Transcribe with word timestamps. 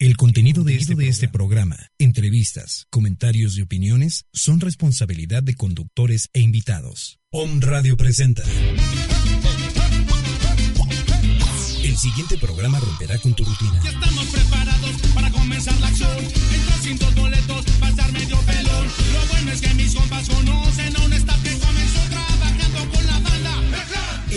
El 0.00 0.16
contenido 0.16 0.62
de 0.62 0.76
este, 0.76 0.94
de 0.94 1.08
este 1.08 1.26
programa, 1.26 1.76
entrevistas, 1.98 2.86
comentarios 2.88 3.58
y 3.58 3.62
opiniones 3.62 4.26
son 4.32 4.60
responsabilidad 4.60 5.42
de 5.42 5.56
conductores 5.56 6.30
e 6.32 6.38
invitados. 6.38 7.18
Om 7.32 7.60
Radio 7.60 7.96
presenta. 7.96 8.44
El 11.82 11.96
siguiente 11.96 12.38
programa 12.38 12.78
romperá 12.78 13.18
con 13.18 13.34
tu 13.34 13.44
rutina. 13.44 13.80
Ya 13.82 13.90
estamos 13.90 14.26
preparados 14.26 14.92
para 15.12 15.32
comenzar 15.32 15.80
la 15.80 15.88
acción. 15.88 16.16
En 16.18 16.66
200 16.76 17.14
boletos 17.16 17.64
estar 17.88 18.12
medio 18.12 18.38
pelón. 18.42 18.86
Lo 19.12 19.26
bueno 19.32 19.50
es 19.50 19.60
que 19.60 19.74
mis 19.74 19.94
compas 19.96 20.28
conocen 20.28 20.96
a 20.96 21.04
un 21.04 21.12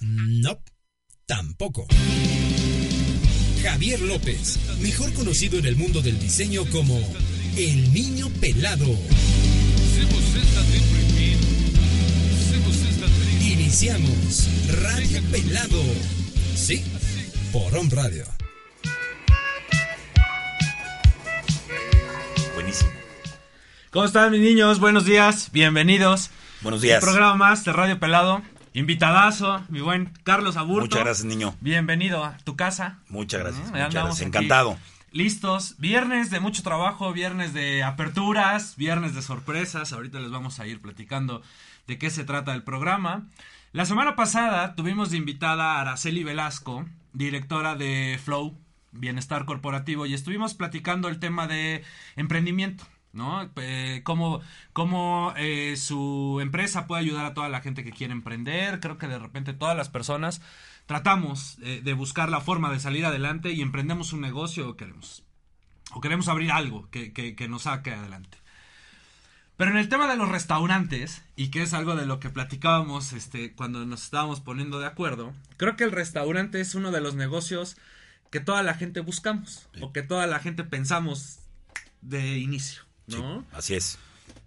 No, 0.00 0.58
tampoco. 1.26 1.86
Javier 3.62 4.00
López, 4.00 4.58
mejor 4.80 5.12
conocido 5.14 5.58
en 5.58 5.66
el 5.66 5.76
mundo 5.76 6.02
del 6.02 6.18
diseño 6.18 6.64
como 6.70 6.98
el 7.56 7.92
niño 7.92 8.28
pelado. 8.40 8.86
Iniciamos 13.40 14.48
Radio 14.82 15.22
Pelado. 15.30 15.82
Sí, 16.54 16.84
por 17.52 17.76
On 17.76 17.90
Radio. 17.90 18.24
Buenísimo. 22.54 22.90
¿Cómo 23.90 24.04
están 24.06 24.32
mis 24.32 24.40
niños? 24.40 24.80
Buenos 24.80 25.04
días, 25.04 25.50
bienvenidos. 25.52 26.30
Buenos 26.62 26.80
días. 26.80 27.02
Un 27.02 27.08
programa 27.08 27.34
más 27.34 27.64
de 27.64 27.72
Radio 27.72 27.98
Pelado. 27.98 28.40
Invitadazo, 28.72 29.64
mi 29.68 29.80
buen 29.80 30.12
Carlos 30.22 30.56
Aburto. 30.56 30.82
Muchas 30.82 31.00
gracias, 31.00 31.24
niño. 31.24 31.56
Bienvenido 31.60 32.24
a 32.24 32.36
tu 32.44 32.54
casa. 32.54 33.00
Muchas 33.08 33.40
gracias. 33.40 33.66
Mm, 33.66 33.72
muchas 33.72 33.92
gracias. 33.92 34.20
Encantado. 34.20 34.78
Listos. 35.10 35.74
Viernes 35.78 36.30
de 36.30 36.38
mucho 36.38 36.62
trabajo, 36.62 37.12
viernes 37.12 37.52
de 37.52 37.82
aperturas, 37.82 38.76
viernes 38.76 39.12
de 39.16 39.22
sorpresas. 39.22 39.92
Ahorita 39.92 40.20
les 40.20 40.30
vamos 40.30 40.60
a 40.60 40.66
ir 40.68 40.80
platicando 40.80 41.42
de 41.88 41.98
qué 41.98 42.10
se 42.10 42.22
trata 42.22 42.54
el 42.54 42.62
programa. 42.62 43.26
La 43.72 43.84
semana 43.84 44.14
pasada 44.14 44.76
tuvimos 44.76 45.10
de 45.10 45.16
invitada 45.16 45.72
a 45.72 45.80
Araceli 45.80 46.22
Velasco, 46.22 46.86
directora 47.12 47.74
de 47.74 48.20
Flow, 48.24 48.56
Bienestar 48.92 49.46
Corporativo, 49.46 50.06
y 50.06 50.14
estuvimos 50.14 50.54
platicando 50.54 51.08
el 51.08 51.18
tema 51.18 51.48
de 51.48 51.82
emprendimiento. 52.14 52.84
¿No? 53.12 53.50
Eh, 53.56 54.00
cómo 54.04 54.40
cómo 54.72 55.34
eh, 55.36 55.76
su 55.76 56.38
empresa 56.40 56.86
puede 56.86 57.02
ayudar 57.02 57.26
a 57.26 57.34
toda 57.34 57.50
la 57.50 57.60
gente 57.60 57.84
que 57.84 57.92
quiere 57.92 58.12
emprender. 58.12 58.80
Creo 58.80 58.96
que 58.96 59.06
de 59.06 59.18
repente 59.18 59.52
todas 59.52 59.76
las 59.76 59.90
personas 59.90 60.40
tratamos 60.86 61.58
eh, 61.62 61.82
de 61.84 61.92
buscar 61.92 62.30
la 62.30 62.40
forma 62.40 62.72
de 62.72 62.80
salir 62.80 63.04
adelante 63.04 63.52
y 63.52 63.60
emprendemos 63.60 64.12
un 64.12 64.22
negocio 64.22 64.68
o 64.68 64.76
queremos, 64.76 65.24
o 65.92 66.00
queremos 66.00 66.28
abrir 66.28 66.52
algo 66.52 66.88
que, 66.90 67.12
que, 67.12 67.36
que 67.36 67.48
nos 67.48 67.62
saque 67.62 67.92
adelante. 67.92 68.38
Pero 69.56 69.70
en 69.70 69.76
el 69.76 69.88
tema 69.88 70.08
de 70.08 70.16
los 70.16 70.28
restaurantes, 70.28 71.22
y 71.36 71.50
que 71.50 71.62
es 71.62 71.74
algo 71.74 71.94
de 71.94 72.06
lo 72.06 72.18
que 72.18 72.30
platicábamos 72.30 73.12
este, 73.12 73.52
cuando 73.52 73.84
nos 73.84 74.02
estábamos 74.04 74.40
poniendo 74.40 74.80
de 74.80 74.86
acuerdo, 74.86 75.34
creo 75.56 75.76
que 75.76 75.84
el 75.84 75.92
restaurante 75.92 76.60
es 76.60 76.74
uno 76.74 76.90
de 76.90 77.00
los 77.00 77.14
negocios 77.14 77.76
que 78.30 78.40
toda 78.40 78.62
la 78.62 78.74
gente 78.74 79.00
buscamos, 79.00 79.68
o 79.80 79.92
que 79.92 80.02
toda 80.02 80.26
la 80.26 80.38
gente 80.38 80.64
pensamos 80.64 81.40
de 82.00 82.38
inicio, 82.38 82.82
¿no? 83.06 83.40
Sí, 83.40 83.46
así 83.52 83.74
es. 83.74 83.98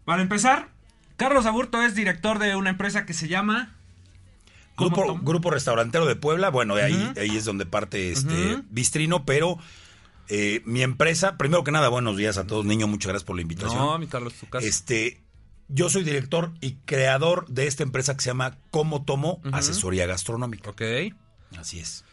Para 0.06 0.22
empezar, 0.22 0.70
Carlos 1.18 1.46
Aburto 1.46 1.82
es 1.82 1.96
director 1.96 2.40
de 2.40 2.56
una 2.56 2.70
empresa 2.70 3.06
que 3.06 3.14
se 3.14 3.28
llama... 3.28 3.76
¿Cómo 4.76 5.18
Grupo, 5.20 5.52
Restaurantero 5.52 6.06
de 6.06 6.18
Puebla, 6.18 6.50
bueno, 6.50 6.76
ahí, 6.76 7.14
ahí 7.18 7.38
es 7.38 7.46
donde 7.46 7.66
parte 7.66 8.12
este 8.12 8.56
Ujú. 8.56 8.64
Bistrino, 8.70 9.24
pero 9.24 9.58
eh, 10.28 10.62
mi 10.66 10.82
empresa, 10.82 11.38
primero 11.38 11.64
que 11.64 11.72
nada, 11.72 11.88
buenos 11.88 12.18
días 12.18 12.38
a 12.38 12.46
todos, 12.46 12.66
niño, 12.66 12.86
muchas 12.88 13.10
gracias 13.10 13.26
por 13.26 13.38
la 13.38 13.42
invitación. 13.42 13.80
No, 13.80 13.98
mi 13.98 14.08
Carlos, 14.08 14.34
tu 14.34 14.48
casa. 14.48 14.68
Este, 14.68 15.22
yo 15.68 15.90
soy 15.90 16.04
director 16.04 16.52
y 16.62 16.74
creador 16.86 17.48
de 17.48 17.68
esta 17.68 17.84
empresa 17.84 18.16
que 18.16 18.22
se 18.22 18.32
llama 18.32 18.58
Como 18.70 19.06
Tomo 19.06 19.40
Asesoría 19.52 20.06
Gastronómica. 20.08 20.72
Ok. 20.72 20.82
Así 21.58 21.80
es. 21.80 22.04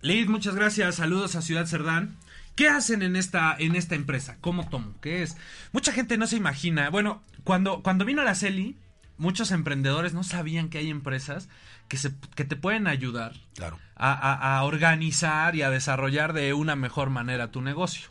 Lid, 0.00 0.28
muchas 0.28 0.54
gracias. 0.54 0.96
Saludos 0.96 1.34
a 1.34 1.42
Ciudad 1.42 1.66
Cerdán. 1.66 2.16
¿Qué 2.58 2.68
hacen 2.68 3.02
en 3.02 3.14
esta, 3.14 3.54
en 3.56 3.76
esta 3.76 3.94
empresa? 3.94 4.36
¿Cómo 4.40 4.68
tomo? 4.68 4.94
¿Qué 5.00 5.22
es? 5.22 5.36
Mucha 5.70 5.92
gente 5.92 6.18
no 6.18 6.26
se 6.26 6.34
imagina. 6.36 6.90
Bueno, 6.90 7.22
cuando, 7.44 7.82
cuando 7.84 8.04
vino 8.04 8.24
la 8.24 8.34
Celi, 8.34 8.76
muchos 9.16 9.52
emprendedores 9.52 10.12
no 10.12 10.24
sabían 10.24 10.68
que 10.68 10.78
hay 10.78 10.90
empresas 10.90 11.48
que, 11.86 11.96
se, 11.98 12.12
que 12.34 12.44
te 12.44 12.56
pueden 12.56 12.88
ayudar 12.88 13.34
Claro. 13.54 13.78
a, 13.94 14.12
a- 14.12 14.58
a 14.58 14.64
organizar 14.64 15.54
y 15.54 15.62
a 15.62 15.70
desarrollar 15.70 16.32
de 16.32 16.52
una 16.52 16.74
mejor 16.74 17.10
manera 17.10 17.52
tu 17.52 17.60
negocio. 17.62 18.08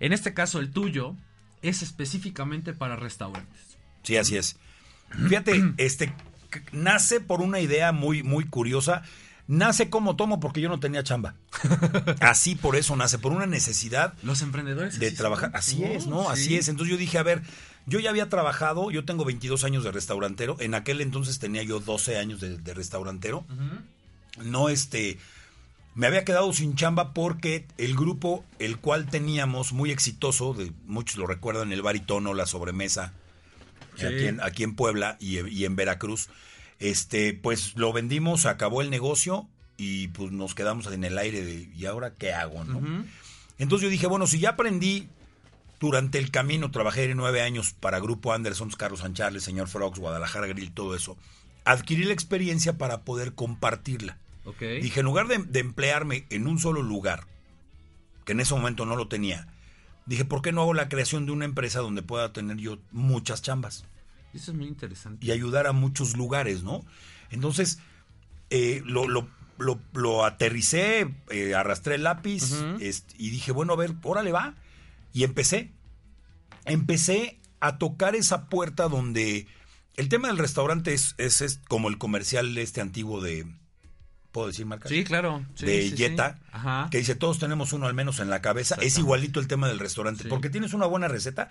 En 0.00 0.12
este 0.12 0.34
caso, 0.34 0.58
el 0.58 0.72
tuyo 0.72 1.14
es 1.62 1.82
específicamente 1.82 2.72
para 2.72 2.96
restaurantes. 2.96 3.78
Sí, 4.02 4.16
así 4.16 4.36
es. 4.36 4.56
Fíjate, 5.28 5.72
este 5.76 6.12
nace 6.72 7.20
por 7.20 7.40
una 7.42 7.60
idea 7.60 7.92
muy, 7.92 8.24
muy 8.24 8.44
curiosa. 8.44 9.02
Nace 9.46 9.90
como 9.90 10.16
tomo 10.16 10.40
porque 10.40 10.60
yo 10.60 10.68
no 10.70 10.80
tenía 10.80 11.02
chamba. 11.02 11.34
Así 12.20 12.54
por 12.54 12.76
eso 12.76 12.96
nace, 12.96 13.18
por 13.18 13.32
una 13.32 13.46
necesidad 13.46 14.14
Los 14.22 14.40
emprendedores. 14.42 14.98
de 14.98 15.10
trabajar. 15.12 15.50
Así 15.54 15.84
es, 15.84 16.06
¿no? 16.06 16.22
Sí. 16.22 16.28
Así 16.30 16.56
es. 16.56 16.68
Entonces 16.68 16.90
yo 16.92 16.96
dije, 16.98 17.18
a 17.18 17.22
ver, 17.22 17.42
yo 17.86 18.00
ya 18.00 18.08
había 18.10 18.28
trabajado, 18.30 18.90
yo 18.90 19.04
tengo 19.04 19.24
22 19.26 19.64
años 19.64 19.84
de 19.84 19.92
restaurantero. 19.92 20.56
En 20.60 20.74
aquel 20.74 21.00
entonces 21.02 21.38
tenía 21.38 21.62
yo 21.62 21.80
12 21.80 22.16
años 22.16 22.40
de, 22.40 22.56
de 22.58 22.74
restaurantero. 22.74 23.44
No, 24.42 24.68
este. 24.68 25.18
Me 25.94 26.08
había 26.08 26.24
quedado 26.24 26.52
sin 26.52 26.74
chamba 26.74 27.12
porque 27.12 27.66
el 27.78 27.94
grupo, 27.94 28.44
el 28.58 28.78
cual 28.78 29.06
teníamos 29.06 29.72
muy 29.72 29.92
exitoso, 29.92 30.52
de, 30.52 30.72
muchos 30.86 31.18
lo 31.18 31.26
recuerdan, 31.28 31.70
el 31.72 31.82
baritono, 31.82 32.34
la 32.34 32.46
sobremesa, 32.46 33.12
Sí. 33.96 34.06
aquí, 34.06 34.26
en, 34.26 34.40
aquí 34.42 34.64
en 34.64 34.74
Puebla 34.74 35.16
y, 35.20 35.38
y 35.48 35.64
en 35.64 35.76
Veracruz, 35.76 36.30
este, 36.78 37.34
pues 37.34 37.76
lo 37.76 37.92
vendimos, 37.92 38.46
acabó 38.46 38.82
el 38.82 38.90
negocio 38.90 39.48
y 39.76 40.08
pues 40.08 40.32
nos 40.32 40.54
quedamos 40.54 40.86
en 40.86 41.04
el 41.04 41.18
aire 41.18 41.44
de, 41.44 41.70
¿y 41.74 41.86
ahora 41.86 42.14
qué 42.14 42.32
hago? 42.32 42.64
no? 42.64 43.04
Entonces 43.58 43.84
yo 43.84 43.90
dije, 43.90 44.06
bueno, 44.06 44.26
si 44.26 44.40
ya 44.40 44.50
aprendí 44.50 45.08
durante 45.80 46.18
el 46.18 46.30
camino, 46.30 46.70
trabajé 46.70 47.12
nueve 47.14 47.42
años 47.42 47.74
para 47.78 48.00
Grupo 48.00 48.32
Anderson, 48.32 48.70
Carlos 48.70 49.00
San 49.00 49.14
Charles, 49.14 49.44
Señor 49.44 49.68
Frogs, 49.68 49.98
Guadalajara 49.98 50.46
Grill, 50.46 50.72
todo 50.72 50.94
eso, 50.94 51.16
adquirí 51.64 52.04
la 52.04 52.12
experiencia 52.12 52.78
para 52.78 53.02
poder 53.02 53.34
compartirla. 53.34 54.18
Dije, 54.60 55.00
en 55.00 55.06
lugar 55.06 55.26
de, 55.28 55.38
de 55.38 55.60
emplearme 55.60 56.26
en 56.30 56.46
un 56.46 56.58
solo 56.58 56.82
lugar, 56.82 57.26
que 58.24 58.32
en 58.32 58.40
ese 58.40 58.54
momento 58.54 58.84
no 58.84 58.96
lo 58.96 59.08
tenía, 59.08 59.48
dije, 60.06 60.24
¿por 60.24 60.42
qué 60.42 60.52
no 60.52 60.62
hago 60.62 60.74
la 60.74 60.88
creación 60.88 61.26
de 61.26 61.32
una 61.32 61.44
empresa 61.44 61.80
donde 61.80 62.02
pueda 62.02 62.32
tener 62.32 62.58
yo 62.58 62.78
muchas 62.90 63.40
chambas 63.40 63.86
Eso 64.34 64.50
es 64.50 64.56
muy 64.56 64.66
interesante. 64.66 65.24
y 65.24 65.30
ayudar 65.30 65.66
a 65.66 65.72
muchos 65.72 66.16
lugares, 66.16 66.62
¿no? 66.62 66.84
Entonces, 67.30 67.78
eh, 68.50 68.82
lo, 68.84 69.08
lo, 69.08 69.28
lo, 69.58 69.80
lo 69.92 70.24
aterricé, 70.24 71.08
eh, 71.30 71.54
arrastré 71.54 71.94
el 71.96 72.02
lápiz 72.04 72.52
este, 72.80 73.14
y 73.18 73.30
dije, 73.30 73.52
bueno, 73.52 73.72
a 73.72 73.76
ver, 73.76 73.94
órale 74.02 74.32
va. 74.32 74.54
Y 75.12 75.24
empecé. 75.24 75.72
Empecé 76.64 77.38
a 77.60 77.78
tocar 77.78 78.14
esa 78.16 78.48
puerta 78.48 78.88
donde 78.88 79.46
el 79.96 80.08
tema 80.08 80.28
del 80.28 80.38
restaurante 80.38 80.92
es, 80.92 81.14
es, 81.18 81.40
es 81.40 81.60
como 81.68 81.88
el 81.88 81.98
comercial 81.98 82.56
este 82.58 82.80
antiguo 82.80 83.20
de 83.20 83.46
¿puedo 84.32 84.48
decir 84.48 84.66
marcas? 84.66 84.90
Sí, 84.90 85.04
claro. 85.04 85.46
Sí, 85.54 85.66
de 85.66 85.82
sí, 85.82 85.90
sí. 85.90 85.96
Jetta, 85.96 86.38
Ajá. 86.50 86.88
que 86.90 86.98
dice, 86.98 87.14
todos 87.14 87.38
tenemos 87.38 87.72
uno 87.72 87.86
al 87.86 87.94
menos 87.94 88.18
en 88.18 88.28
la 88.30 88.42
cabeza. 88.42 88.74
Es 88.80 88.98
igualito 88.98 89.38
el 89.40 89.46
tema 89.46 89.68
del 89.68 89.78
restaurante. 89.78 90.24
Sí. 90.24 90.28
Porque 90.28 90.50
tienes 90.50 90.74
una 90.74 90.86
buena 90.86 91.06
receta, 91.06 91.50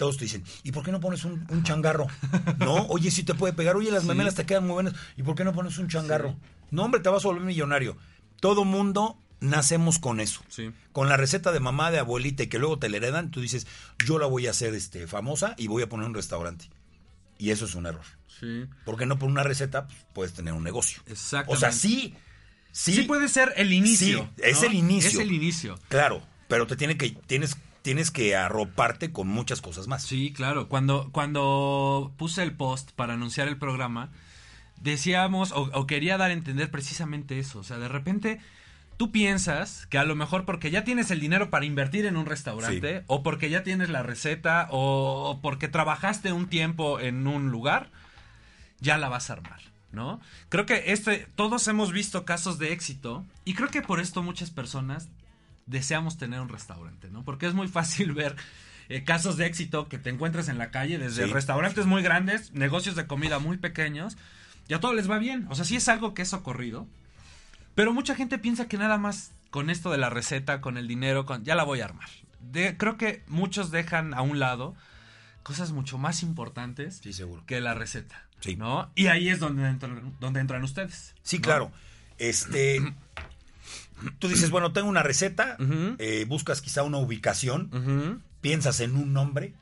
todos 0.00 0.16
te 0.16 0.24
dicen, 0.24 0.42
¿y 0.62 0.72
por 0.72 0.82
qué 0.82 0.92
no 0.92 0.98
pones 0.98 1.26
un, 1.26 1.46
un 1.50 1.62
changarro? 1.62 2.06
no, 2.58 2.86
oye, 2.86 3.10
si 3.10 3.22
te 3.22 3.34
puede 3.34 3.52
pegar, 3.52 3.76
oye, 3.76 3.90
las 3.90 4.04
memelas 4.04 4.34
te 4.34 4.46
quedan 4.46 4.64
muy 4.64 4.72
buenas, 4.72 4.94
¿y 5.18 5.22
por 5.22 5.34
qué 5.34 5.44
no 5.44 5.52
pones 5.52 5.76
un 5.76 5.88
changarro? 5.88 6.36
No, 6.70 6.84
hombre, 6.84 7.02
te 7.02 7.10
vas 7.10 7.22
a 7.26 7.28
volver 7.28 7.44
millonario. 7.44 7.98
Todo 8.40 8.64
mundo 8.64 9.18
nacemos 9.40 9.98
con 9.98 10.18
eso. 10.18 10.40
Sí. 10.48 10.72
Con 10.92 11.10
la 11.10 11.18
receta 11.18 11.52
de 11.52 11.60
mamá, 11.60 11.90
de 11.90 11.98
abuelita 11.98 12.44
y 12.44 12.46
que 12.46 12.58
luego 12.58 12.78
te 12.78 12.88
la 12.88 12.96
heredan, 12.96 13.30
tú 13.30 13.42
dices, 13.42 13.66
yo 14.06 14.18
la 14.18 14.24
voy 14.24 14.46
a 14.46 14.52
hacer 14.52 14.74
este, 14.74 15.06
famosa 15.06 15.54
y 15.58 15.66
voy 15.66 15.82
a 15.82 15.88
poner 15.90 16.06
un 16.06 16.14
restaurante. 16.14 16.70
Y 17.36 17.50
eso 17.50 17.66
es 17.66 17.74
un 17.74 17.84
error. 17.84 18.04
Sí. 18.40 18.64
Porque 18.86 19.04
no 19.04 19.18
por 19.18 19.28
una 19.28 19.42
receta 19.42 19.86
pues, 19.86 19.98
puedes 20.14 20.32
tener 20.32 20.54
un 20.54 20.64
negocio. 20.64 21.02
Exactamente. 21.08 21.52
O 21.54 21.60
sea, 21.60 21.72
sí, 21.72 22.14
sí, 22.72 22.94
Sí, 22.94 23.02
puede 23.02 23.28
ser 23.28 23.52
el 23.56 23.70
inicio. 23.74 24.30
Sí, 24.36 24.42
es 24.44 24.62
el 24.62 24.72
inicio. 24.72 25.10
Es 25.10 25.18
el 25.18 25.30
inicio. 25.30 25.78
Claro, 25.90 26.22
pero 26.48 26.66
te 26.66 26.76
tiene 26.76 26.96
que 26.96 27.10
tienes 27.26 27.58
tienes 27.82 28.10
que 28.10 28.36
arroparte 28.36 29.12
con 29.12 29.28
muchas 29.28 29.60
cosas 29.60 29.86
más. 29.88 30.02
Sí, 30.02 30.32
claro. 30.32 30.68
Cuando, 30.68 31.10
cuando 31.12 32.12
puse 32.16 32.42
el 32.42 32.52
post 32.52 32.90
para 32.92 33.14
anunciar 33.14 33.48
el 33.48 33.56
programa, 33.58 34.10
decíamos 34.80 35.52
o, 35.52 35.70
o 35.72 35.86
quería 35.86 36.16
dar 36.18 36.30
a 36.30 36.34
entender 36.34 36.70
precisamente 36.70 37.38
eso. 37.38 37.58
O 37.60 37.64
sea, 37.64 37.78
de 37.78 37.88
repente 37.88 38.40
tú 38.96 39.10
piensas 39.10 39.86
que 39.86 39.98
a 39.98 40.04
lo 40.04 40.14
mejor 40.14 40.44
porque 40.44 40.70
ya 40.70 40.84
tienes 40.84 41.10
el 41.10 41.20
dinero 41.20 41.48
para 41.50 41.64
invertir 41.64 42.04
en 42.06 42.16
un 42.16 42.26
restaurante, 42.26 42.98
Sí. 42.98 43.04
o 43.06 43.22
porque 43.22 43.48
ya 43.50 43.62
tienes 43.62 43.88
la 43.88 44.02
receta, 44.02 44.68
o, 44.70 45.30
o 45.30 45.40
porque 45.40 45.68
trabajaste 45.68 46.32
un 46.32 46.48
tiempo 46.48 47.00
en 47.00 47.26
un 47.26 47.50
lugar, 47.50 47.90
ya 48.80 48.98
la 48.98 49.08
vas 49.08 49.30
a 49.30 49.34
armar. 49.34 49.60
¿No? 49.92 50.20
Creo 50.50 50.66
que 50.66 50.92
este, 50.92 51.26
todos 51.34 51.66
hemos 51.66 51.90
visto 51.90 52.24
casos 52.24 52.60
de 52.60 52.72
éxito 52.72 53.26
y 53.44 53.54
creo 53.54 53.70
que 53.70 53.82
por 53.82 53.98
esto 53.98 54.22
muchas 54.22 54.52
personas 54.52 55.08
deseamos 55.70 56.18
tener 56.18 56.40
un 56.40 56.48
restaurante, 56.48 57.08
¿no? 57.10 57.24
Porque 57.24 57.46
es 57.46 57.54
muy 57.54 57.68
fácil 57.68 58.12
ver 58.14 58.36
eh, 58.88 59.04
casos 59.04 59.36
de 59.36 59.46
éxito 59.46 59.88
que 59.88 59.98
te 59.98 60.10
encuentras 60.10 60.48
en 60.48 60.58
la 60.58 60.70
calle, 60.70 60.98
desde 60.98 61.26
Sí. 61.26 61.32
restaurantes 61.32 61.86
muy 61.86 62.02
grandes, 62.02 62.52
negocios 62.52 62.96
de 62.96 63.06
comida 63.06 63.38
muy 63.38 63.56
pequeños, 63.56 64.16
y 64.68 64.74
a 64.74 64.80
todo 64.80 64.92
les 64.94 65.10
va 65.10 65.18
bien. 65.18 65.46
O 65.48 65.54
sea, 65.54 65.64
sí 65.64 65.76
es 65.76 65.88
algo 65.88 66.12
que 66.14 66.22
es 66.22 66.32
ocurrido, 66.32 66.86
pero 67.74 67.92
mucha 67.92 68.14
gente 68.14 68.38
piensa 68.38 68.66
que 68.68 68.76
nada 68.78 68.98
más 68.98 69.32
con 69.50 69.70
esto 69.70 69.90
de 69.90 69.98
la 69.98 70.10
receta, 70.10 70.60
con 70.60 70.76
el 70.76 70.86
dinero, 70.88 71.24
con, 71.26 71.44
ya 71.44 71.54
la 71.54 71.64
voy 71.64 71.80
a 71.80 71.84
armar. 71.86 72.08
De- 72.40 72.76
creo 72.76 72.96
que 72.96 73.22
muchos 73.28 73.70
dejan 73.70 74.14
a 74.14 74.22
un 74.22 74.38
lado 74.38 74.74
cosas 75.42 75.72
mucho 75.72 75.96
más 75.98 76.22
importantes 76.22 77.00
Sí, 77.02 77.12
seguro. 77.12 77.44
que 77.46 77.60
la 77.60 77.74
receta, 77.74 78.26
Sí. 78.40 78.56
¿no? 78.56 78.90
Y 78.94 79.06
ahí 79.06 79.28
es 79.28 79.38
donde 79.40 79.66
entran, 79.68 80.14
donde 80.20 80.40
entran 80.40 80.62
ustedes. 80.64 81.14
Sí, 81.22 81.38
¿no? 81.38 81.42
claro. 81.42 81.72
Este 82.18 82.80
tú 84.18 84.28
dices, 84.28 84.50
bueno, 84.50 84.72
tengo 84.72 84.88
una 84.88 85.02
receta, 85.02 85.56
eh, 85.98 86.24
buscas 86.28 86.60
quizá 86.62 86.82
una 86.82 86.98
ubicación, 86.98 88.22
piensas 88.40 88.80
en 88.80 88.96
un 88.96 89.12
nombre. 89.12 89.54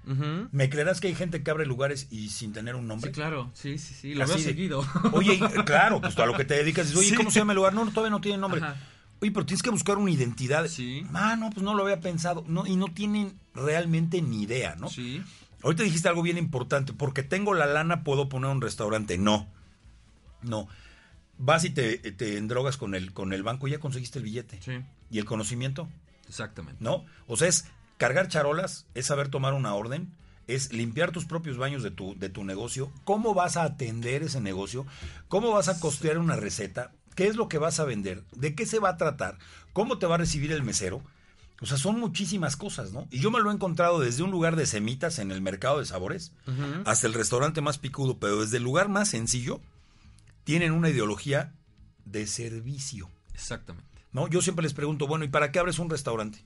¿Me 0.53 0.69
creerás 0.71 1.01
que 1.01 1.09
hay 1.09 1.15
gente 1.15 1.43
que 1.43 1.51
abre 1.51 1.67
lugares 1.67 2.07
y 2.11 2.29
sin 2.31 2.53
tener 2.53 2.75
un 2.77 2.87
nombre? 2.87 3.11
Sí, 3.11 3.15
claro, 3.15 3.51
sí, 3.55 3.79
sí, 3.79 3.95
sí, 3.95 4.15
lo 4.15 4.25
Así 4.25 4.33
veo 4.35 4.39
de- 4.39 4.45
seguido. 4.45 4.87
Oye, 5.13 5.39
claro, 5.67 6.01
pues 6.01 6.17
a 6.19 6.27
lo 6.27 6.35
que 6.37 6.45
te 6.45 6.55
dedicas, 6.55 6.87
dices, 6.87 6.99
oye, 7.01 7.11
Sí. 7.11 7.15
¿cómo 7.17 7.31
se 7.31 7.39
llama 7.41 7.53
el 7.53 7.57
lugar? 7.57 7.75
No, 7.75 7.85
no, 7.85 7.91
todavía 7.93 8.11
no 8.11 8.21
tiene 8.21 8.39
nombre. 8.39 8.61
Ajá. 8.61 8.77
Oye, 9.21 9.33
pero 9.33 9.45
tienes 9.47 9.63
que 9.65 9.71
buscar 9.71 9.99
una 9.99 10.13
identidad. 10.13 10.69
Sí. 10.69 11.05
Ah, 11.13 11.35
no, 11.37 11.51
pues 11.51 11.65
no 11.65 11.75
lo 11.75 11.83
había 11.83 12.01
pensado. 12.01 12.45
No, 12.47 12.67
y 12.67 12.77
no 12.77 12.87
tienen 12.87 13.37
realmente 13.55 14.23
ni 14.23 14.43
idea, 14.43 14.77
¿no? 14.77 14.89
Sí, 14.89 15.23
Ahorita 15.65 15.83
dijiste 15.83 16.09
algo 16.09 16.23
bien 16.23 16.39
importante, 16.39 16.93
porque 16.93 17.25
tengo 17.25 17.53
la 17.53 17.67
lana 17.67 18.05
puedo 18.05 18.29
poner 18.29 18.49
un 18.49 18.61
restaurante. 18.61 19.19
No, 19.19 19.49
no. 20.43 20.69
Vas 21.39 21.65
y 21.65 21.71
te, 21.71 21.99
te 21.99 22.37
endrogas 22.37 22.77
con 22.77 22.95
el, 22.95 23.13
con 23.13 23.33
el 23.33 23.43
banco 23.43 23.69
y 23.69 23.73
ya 23.73 23.79
conseguiste 23.79 24.19
el 24.19 24.25
billete. 24.25 24.61
sí, 24.63 24.81
¿Y 25.11 25.19
el 25.19 25.25
conocimiento? 25.25 25.89
exactamente. 26.29 26.83
¿No? 26.85 27.05
O 27.27 27.37
sea, 27.37 27.49
es 27.49 27.65
cargar 27.97 28.29
charolas, 28.29 28.87
es 28.95 29.07
saber 29.07 29.29
tomar 29.29 29.55
una 29.55 29.75
orden, 29.75 30.13
es 30.47 30.73
limpiar 30.73 31.11
tus 31.11 31.25
propios 31.25 31.57
baños 31.57 31.83
de 31.83 31.91
tu, 31.91 32.15
de 32.19 32.29
tu 32.29 32.45
negocio, 32.45 32.93
cómo 33.05 33.35
vas 33.35 33.57
a 33.57 33.63
atender 33.65 34.23
ese 34.23 34.41
negocio, 34.41 34.87
cómo 35.29 35.53
vas 35.53 35.69
a 35.69 35.81
costear 35.81 36.19
una 36.19 36.37
receta, 36.37 36.93
qué 37.15 37.27
es 37.29 37.37
lo 37.37 37.49
que 37.49 37.59
vas 37.59 37.81
a 37.81 37.85
vender, 37.85 38.25
de 38.37 38.55
qué 38.55 38.67
se 38.67 38.79
va 38.79 38.91
a 38.91 38.97
tratar, 38.97 39.39
cómo 39.73 39.99
te 39.99 40.07
va 40.07 40.17
a 40.17 40.19
recibir 40.19 40.53
el 40.53 40.63
mesero. 40.63 41.03
O 41.61 41.67
sea, 41.67 41.77
son 41.77 41.99
muchísimas 41.99 42.57
cosas, 42.57 42.93
¿no? 42.93 43.09
Y 43.11 43.19
yo 43.21 43.31
me 43.31 43.41
lo 43.41 43.51
he 43.51 43.55
encontrado 43.55 43.99
desde 44.01 44.23
un 44.23 44.31
lugar 44.31 44.55
de 44.55 44.65
semitas 44.67 45.19
en 45.19 45.33
el 45.33 45.41
mercado 45.41 45.81
de 45.81 45.87
sabores 45.87 46.33
hasta 46.85 47.07
el 47.07 47.15
restaurante 47.15 47.61
más 47.61 47.79
picudo, 47.79 48.19
pero 48.19 48.41
desde 48.43 48.59
el 48.59 48.63
lugar 48.63 48.89
más 48.89 49.09
sencillo 49.09 49.61
tienen 50.49 50.73
una 50.73 50.89
ideología 50.89 51.53
de 52.07 52.27
servicio. 52.27 53.11
Exactamente. 53.35 53.87
¿no? 54.13 54.29
Yo 54.29 54.41
siempre 54.41 54.63
les 54.63 54.73
pregunto, 54.73 55.07
bueno, 55.07 55.27
¿y 55.27 55.29
para 55.29 55.53
qué 55.53 55.59
abres 55.59 55.79
un 55.79 55.91
restaurante? 55.91 56.39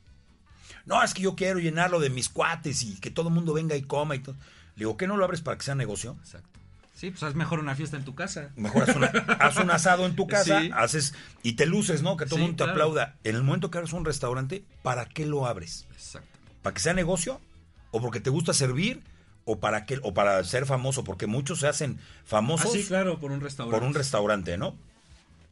No, 0.86 1.00
es 1.04 1.14
que 1.14 1.22
yo 1.22 1.36
quiero 1.36 1.60
llenarlo 1.60 2.00
de 2.00 2.10
mis 2.10 2.28
cuates 2.28 2.82
y 2.82 2.98
que 2.98 3.12
todo 3.12 3.28
el 3.28 3.34
mundo 3.34 3.52
venga 3.52 3.76
y 3.76 3.82
coma 3.82 4.16
y 4.16 4.18
todo. 4.18 4.34
Le 4.74 4.80
digo, 4.80 4.96
¿qué 4.96 5.06
no 5.06 5.16
lo 5.16 5.24
abres 5.24 5.40
para 5.40 5.56
que 5.56 5.62
sea 5.64 5.76
negocio? 5.76 6.16
Exacto. 6.18 6.48
Sí, 6.96 7.10
pues 7.12 7.22
es 7.22 7.36
mejor 7.36 7.60
una 7.60 7.76
fiesta 7.76 7.96
en 7.96 8.04
tu 8.04 8.16
casa. 8.16 8.50
Mejor 8.56 8.90
haz, 8.90 8.96
una- 8.96 9.06
haz 9.38 9.56
un 9.58 9.70
asado 9.70 10.04
en 10.04 10.16
tu 10.16 10.26
casa, 10.26 10.60
Sí. 10.62 10.70
haces 10.74 11.14
y 11.44 11.52
te 11.52 11.66
luces, 11.66 12.02
¿no? 12.02 12.16
Que 12.16 12.24
todo 12.24 12.36
el 12.38 12.40
Sí, 12.42 12.46
mundo 12.48 12.56
te 12.56 12.64
claro. 12.64 12.72
aplauda. 12.72 13.14
En 13.22 13.36
el 13.36 13.44
momento 13.44 13.70
que 13.70 13.78
abres 13.78 13.92
un 13.92 14.04
restaurante, 14.04 14.64
¿para 14.82 15.04
qué 15.06 15.26
lo 15.26 15.46
abres? 15.46 15.86
Exacto. 15.92 16.40
¿Para 16.62 16.74
que 16.74 16.80
sea 16.80 16.92
negocio? 16.94 17.40
¿O 17.92 18.00
porque 18.00 18.18
te 18.18 18.30
gusta 18.30 18.52
servir? 18.52 19.00
¿O 19.44 19.58
para 19.58 19.86
qué? 19.86 19.98
¿O 20.02 20.14
para 20.14 20.42
ser 20.44 20.66
famoso? 20.66 21.02
Porque 21.04 21.26
muchos 21.26 21.60
se 21.60 21.66
hacen 21.68 21.98
famosos 22.24 22.70
Ah, 22.70 22.78
sí, 22.78 22.84
claro, 22.84 23.18
por 23.18 23.32
un 23.32 23.40
restaurante. 23.40 23.78
por 23.78 23.86
un 23.88 23.94
restaurante, 23.94 24.56
¿no? 24.56 24.76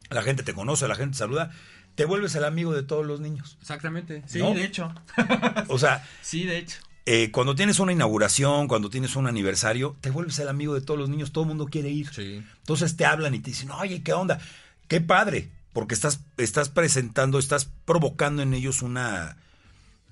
La 0.09 0.21
gente 0.23 0.43
te 0.43 0.53
conoce, 0.53 0.87
la 0.87 0.95
gente 0.95 1.13
te 1.13 1.17
saluda, 1.19 1.51
te 1.95 2.05
vuelves 2.05 2.35
el 2.35 2.43
amigo 2.45 2.73
de 2.73 2.83
todos 2.83 3.05
los 3.05 3.19
niños. 3.19 3.57
Exactamente. 3.61 4.23
Sí, 4.27 4.39
¿No? 4.39 4.53
de 4.53 4.63
hecho. 4.65 4.93
O 5.67 5.77
sea, 5.77 6.07
sí, 6.21 6.43
de 6.45 6.57
hecho. 6.59 6.77
eh, 7.05 7.31
cuando 7.31 7.53
tienes 7.55 7.79
una 7.79 7.91
inauguración, 7.91 8.67
cuando 8.67 8.89
tienes 8.89 9.15
un 9.17 9.27
aniversario, 9.27 9.95
te 10.01 10.09
vuelves 10.09 10.39
el 10.39 10.47
amigo 10.47 10.73
de 10.73 10.81
todos 10.81 10.99
los 10.99 11.09
niños, 11.09 11.31
todo 11.33 11.43
el 11.43 11.49
mundo 11.49 11.65
quiere 11.67 11.89
ir. 11.89 12.09
Sí. 12.13 12.43
Entonces 12.59 12.95
te 12.95 13.05
hablan 13.05 13.35
y 13.35 13.39
te 13.39 13.51
dicen, 13.51 13.71
oye, 13.71 14.01
¿qué 14.03 14.13
onda? 14.13 14.39
Qué 14.87 15.01
padre, 15.01 15.49
porque 15.73 15.93
estás, 15.95 16.21
estás 16.37 16.69
presentando, 16.69 17.39
estás 17.39 17.69
provocando 17.85 18.41
en 18.41 18.53
ellos 18.53 18.81
una 18.81 19.37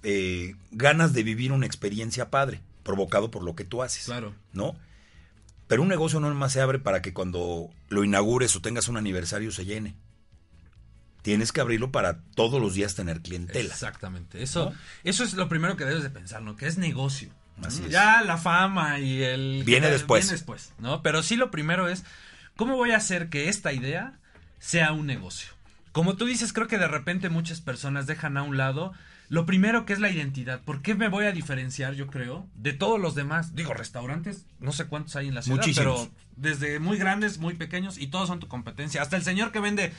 eh, 0.03 0.55
ganas 0.71 1.11
de 1.13 1.23
vivir 1.23 1.51
una 1.51 1.65
experiencia 1.65 2.29
padre, 2.29 2.61
provocado 2.89 3.29
por 3.29 3.43
lo 3.43 3.55
que 3.55 3.65
tú 3.65 3.83
haces. 3.83 4.05
Claro. 4.05 4.33
¿No? 4.51 4.75
Pero 5.67 5.83
un 5.83 5.89
negocio 5.89 6.19
no 6.19 6.33
más 6.33 6.53
se 6.53 6.61
abre 6.61 6.79
para 6.79 7.03
que 7.03 7.13
cuando 7.13 7.69
lo 7.87 8.03
inaugures 8.03 8.55
o 8.55 8.61
tengas 8.61 8.87
un 8.87 8.97
aniversario 8.97 9.51
se 9.51 9.63
llene. 9.63 9.95
Tienes 11.21 11.51
que 11.51 11.61
abrirlo 11.61 11.91
para 11.91 12.21
todos 12.33 12.59
los 12.59 12.73
días 12.73 12.95
tener 12.95 13.21
clientela. 13.21 13.71
Exactamente. 13.71 14.41
Eso, 14.41 14.71
¿No? 14.71 14.75
eso 15.03 15.23
es 15.23 15.35
lo 15.35 15.47
primero 15.47 15.77
que 15.77 15.85
debes 15.85 16.01
de 16.01 16.09
pensar, 16.09 16.41
¿no? 16.41 16.55
Que 16.55 16.65
es 16.65 16.79
negocio. 16.79 17.29
Así 17.61 17.83
es. 17.85 17.91
Ya 17.91 18.23
la 18.23 18.37
fama 18.39 18.97
y 18.97 19.21
el... 19.21 19.61
Viene 19.63 19.91
después. 19.91 20.23
Viene 20.23 20.31
después, 20.31 20.73
¿no? 20.79 21.03
Pero 21.03 21.21
sí 21.21 21.35
lo 21.35 21.51
primero 21.51 21.89
es, 21.89 22.05
¿cómo 22.55 22.75
voy 22.75 22.89
a 22.89 22.97
hacer 22.97 23.29
que 23.29 23.49
esta 23.49 23.71
idea 23.71 24.17
sea 24.57 24.93
un 24.93 25.05
negocio? 25.05 25.51
Como 25.91 26.15
tú 26.15 26.25
dices, 26.25 26.53
creo 26.53 26.67
que 26.67 26.79
de 26.79 26.87
repente 26.87 27.29
muchas 27.29 27.61
personas 27.61 28.07
dejan 28.07 28.35
a 28.35 28.41
un 28.41 28.57
lado 28.57 28.93
lo 29.29 29.45
primero 29.45 29.85
que 29.85 29.93
es 29.93 29.99
la 29.99 30.09
identidad. 30.09 30.61
¿Por 30.61 30.81
qué 30.81 30.95
me 30.95 31.07
voy 31.07 31.25
a 31.25 31.31
diferenciar, 31.31 31.93
yo 31.93 32.07
creo, 32.07 32.47
de 32.55 32.73
todos 32.73 32.99
los 32.99 33.13
demás? 33.15 33.55
Digo, 33.55 33.73
restaurantes, 33.73 34.45
no 34.59 34.71
sé 34.71 34.85
cuántos 34.87 35.15
hay 35.15 35.27
en 35.27 35.35
la 35.35 35.41
ciudad, 35.43 35.57
Muchísimos. 35.59 36.07
pero 36.09 36.11
desde 36.35 36.79
muy 36.79 36.97
grandes, 36.97 37.37
muy 37.37 37.53
pequeños, 37.53 37.97
y 37.99 38.07
todos 38.07 38.27
son 38.27 38.39
tu 38.39 38.47
competencia. 38.47 39.01
Hasta 39.01 39.15
el 39.17 39.23
señor 39.23 39.51
que 39.51 39.59
vende 39.59 39.93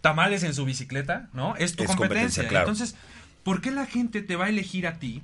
tamales 0.00 0.42
en 0.44 0.54
su 0.54 0.64
bicicleta, 0.64 1.28
¿no? 1.34 1.56
Es 1.56 1.76
tu 1.76 1.82
Es 1.82 1.88
competencia. 1.88 1.96
competencia, 1.98 2.48
claro. 2.48 2.68
Entonces, 2.70 2.96
¿por 3.44 3.60
qué 3.60 3.70
la 3.70 3.84
gente 3.86 4.22
te 4.22 4.34
va 4.36 4.46
a 4.46 4.48
elegir 4.48 4.86
a 4.86 4.98
ti 4.98 5.22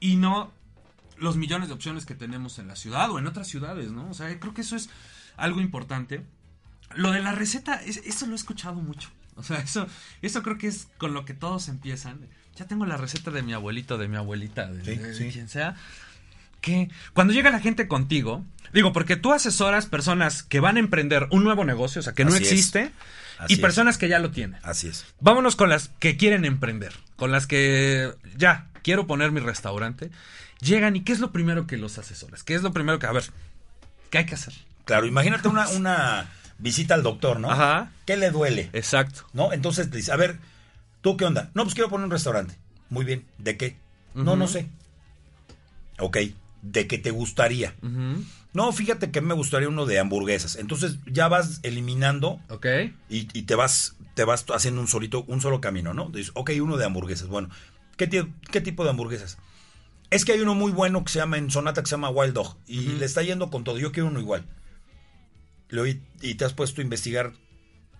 y 0.00 0.16
no 0.16 0.50
los 1.18 1.36
millones 1.36 1.68
de 1.68 1.74
opciones 1.74 2.06
que 2.06 2.14
tenemos 2.14 2.58
en 2.58 2.68
la 2.68 2.76
ciudad 2.76 3.10
o 3.10 3.18
en 3.18 3.26
otras 3.26 3.48
ciudades, 3.48 3.90
¿no? 3.90 4.08
O 4.08 4.14
sea, 4.14 4.38
creo 4.40 4.54
que 4.54 4.60
eso 4.62 4.76
es 4.76 4.88
algo 5.36 5.60
importante. 5.60 6.24
Lo 6.94 7.10
de 7.10 7.20
la 7.20 7.32
receta, 7.32 7.74
es- 7.82 7.98
eso 8.06 8.26
lo 8.26 8.32
he 8.32 8.36
escuchado 8.36 8.76
mucho. 8.76 9.10
O 9.36 9.42
sea, 9.42 9.58
eso, 9.58 9.86
eso 10.22 10.42
creo 10.42 10.56
que 10.58 10.68
es 10.68 10.88
con 10.96 11.12
lo 11.12 11.24
que 11.24 11.34
todos 11.34 11.68
empiezan. 11.68 12.20
Ya 12.58 12.66
tengo 12.66 12.84
la 12.86 12.96
receta 12.96 13.30
de 13.30 13.42
mi 13.42 13.52
abuelito, 13.52 13.98
de 13.98 14.08
mi 14.08 14.16
abuelita, 14.16 14.66
de, 14.66 14.84
Sí, 14.84 14.96
de 15.00 15.14
sí. 15.14 15.28
quien 15.32 15.48
sea. 15.48 15.76
Que 16.60 16.90
cuando 17.14 17.32
llega 17.32 17.50
la 17.50 17.60
gente 17.60 17.86
contigo, 17.86 18.44
digo, 18.72 18.92
porque 18.92 19.16
tú 19.16 19.32
asesoras 19.32 19.86
personas 19.86 20.42
que 20.42 20.58
van 20.60 20.76
a 20.76 20.80
emprender 20.80 21.28
un 21.30 21.44
nuevo 21.44 21.64
negocio, 21.64 22.00
o 22.00 22.02
sea, 22.02 22.14
que 22.14 22.24
no 22.24 22.32
Así 22.34 22.42
es. 22.42 22.50
existe, 22.52 22.90
Así 23.38 23.52
y 23.52 23.56
es. 23.56 23.60
personas 23.60 23.96
que 23.96 24.08
ya 24.08 24.18
lo 24.18 24.32
tienen. 24.32 24.58
Así 24.64 24.88
es. 24.88 25.04
Vámonos 25.20 25.54
con 25.54 25.68
las 25.70 25.88
que 26.00 26.16
quieren 26.16 26.44
emprender, 26.44 26.92
con 27.16 27.30
las 27.30 27.46
que 27.46 28.12
ya 28.36 28.66
quiero 28.82 29.06
poner 29.06 29.30
mi 29.30 29.38
restaurante. 29.40 30.10
Llegan 30.60 30.96
y 30.96 31.02
¿qué 31.02 31.12
es 31.12 31.20
lo 31.20 31.30
primero 31.30 31.68
que 31.68 31.76
los 31.76 31.96
asesoras? 31.98 32.42
¿Qué 32.42 32.54
es 32.56 32.62
lo 32.62 32.72
primero 32.72 32.98
que, 32.98 33.06
a 33.06 33.12
ver, 33.12 33.24
qué 34.10 34.18
hay 34.18 34.26
que 34.26 34.34
hacer? 34.34 34.54
Claro, 34.84 35.06
imagínate 35.06 35.46
una, 35.46 35.68
una 35.68 36.26
visita 36.58 36.94
al 36.94 37.04
doctor, 37.04 37.38
¿no? 37.38 37.52
Ajá. 37.52 37.92
¿Qué 38.04 38.16
le 38.16 38.32
duele? 38.32 38.68
Exacto. 38.72 39.28
¿No? 39.32 39.52
Entonces 39.52 39.88
te 39.90 39.96
dice, 39.98 40.10
a 40.10 40.16
ver, 40.16 40.38
¿tú 41.00 41.16
qué 41.16 41.24
onda? 41.24 41.50
No, 41.54 41.62
pues 41.64 41.74
quiero 41.74 41.90
poner 41.90 42.04
un 42.06 42.10
restaurante. 42.10 42.56
Muy 42.90 43.04
bien. 43.04 43.26
¿De 43.38 43.56
qué? 43.56 43.76
No, 44.14 44.36
no 44.36 44.48
sé. 44.48 44.68
Ok. 45.98 46.18
¿De 46.62 46.86
qué 46.86 46.98
te 46.98 47.10
gustaría? 47.10 47.74
No, 48.52 48.72
fíjate 48.72 49.10
que 49.10 49.20
me 49.20 49.34
gustaría 49.34 49.68
uno 49.68 49.86
de 49.86 49.98
hamburguesas. 49.98 50.56
Entonces 50.56 50.98
ya 51.06 51.28
vas 51.28 51.60
eliminando 51.62 52.40
Ok. 52.48 52.66
y, 53.08 53.28
y 53.38 53.42
te 53.42 53.54
vas 53.54 53.94
te 54.14 54.24
vas 54.24 54.44
haciendo 54.52 54.80
un 54.80 54.88
solito, 54.88 55.22
un 55.28 55.40
solo 55.40 55.60
camino, 55.60 55.94
¿no? 55.94 56.08
Dices, 56.10 56.32
ok, 56.34 56.50
uno 56.60 56.76
de 56.76 56.84
hamburguesas. 56.84 57.28
Bueno, 57.28 57.50
¿qué, 57.96 58.08
qué 58.50 58.60
tipo 58.60 58.82
de 58.82 58.90
hamburguesas? 58.90 59.38
Es 60.10 60.24
que 60.24 60.32
hay 60.32 60.40
uno 60.40 60.56
muy 60.56 60.72
bueno 60.72 61.04
que 61.04 61.12
se 61.12 61.20
llama 61.20 61.38
en 61.38 61.50
Sonata 61.52 61.82
que 61.82 61.86
se 61.88 61.92
llama 61.94 62.10
Wild 62.10 62.32
Dog 62.34 62.56
y 62.66 62.80
le 62.94 63.04
está 63.04 63.22
yendo 63.22 63.48
con 63.50 63.62
todo. 63.62 63.78
Yo 63.78 63.92
quiero 63.92 64.08
uno 64.08 64.18
igual. 64.18 64.44
Y 66.22 66.34
te 66.34 66.44
has 66.44 66.54
puesto 66.54 66.80
a 66.80 66.84
investigar 66.84 67.32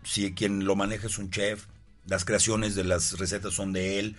si 0.03 0.33
quien 0.35 0.65
lo 0.65 0.75
maneja 0.75 1.07
es 1.07 1.19
un 1.19 1.31
chef, 1.31 1.67
las 2.09 2.25
creaciones 2.25 2.75
de 2.75 2.85
las 2.85 3.19
recetas 3.19 3.55
son 3.55 3.73
de 3.73 3.99
él. 4.01 4.17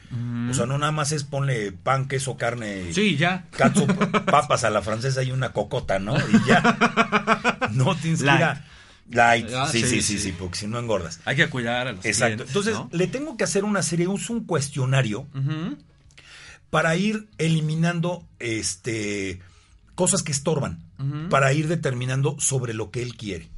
O 0.50 0.54
sea, 0.54 0.66
no 0.66 0.78
nada 0.78 0.92
más 0.92 1.12
es 1.12 1.24
ponle 1.24 1.72
pan, 1.72 2.08
queso, 2.08 2.38
carne, 2.38 2.94
Sí, 2.94 3.18
ya. 3.18 3.46
papas 4.26 4.64
a 4.64 4.70
la 4.70 4.82
francesa 4.82 5.24
y 5.24 5.32
una 5.32 5.52
cocota, 5.54 6.00
¿no? 6.00 6.16
Y 6.18 6.48
ya. 6.48 7.68
No 7.74 7.96
te 7.96 8.10
inspira. 8.10 8.66
Light. 9.12 9.48
Ah, 9.56 9.68
sí, 9.72 9.82
sí, 9.82 10.04
sí, 10.04 10.20
sí, 10.20 10.32
porque 10.38 10.58
si 10.60 10.68
no 10.68 10.78
engordas. 10.78 11.20
Hay 11.26 11.36
que 11.36 11.50
cuidar 11.50 11.88
a 11.88 11.94
los 11.94 12.06
Exacto. 12.06 12.46
clientes, 12.46 12.48
Entonces, 12.50 12.74
¿no? 12.76 12.90
le 12.92 13.08
tengo 13.08 13.38
que 13.38 13.44
hacer 13.44 13.64
una 13.64 13.82
serie, 13.82 14.08
uso 14.08 14.34
un 14.34 14.44
cuestionario 14.46 15.26
para 16.70 16.96
ir 16.96 17.28
eliminando 17.40 18.24
este 18.38 19.42
cosas 19.96 20.22
que 20.24 20.32
estorban, 20.32 20.80
para 21.30 21.52
ir 21.54 21.68
determinando 21.68 22.36
sobre 22.40 22.74
lo 22.76 22.92
que 22.92 23.02
él 23.02 23.16
quiere. 23.18 23.50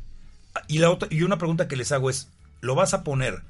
Y 0.69 0.79
la 0.79 0.89
otra 0.89 1.07
y 1.11 1.21
una 1.23 1.37
pregunta 1.37 1.67
que 1.67 1.75
les 1.75 1.91
hago 1.91 2.09
es, 2.09 2.29
¿lo 2.61 2.73
vas 2.75 2.93
a 2.93 3.03
poner 3.03 3.41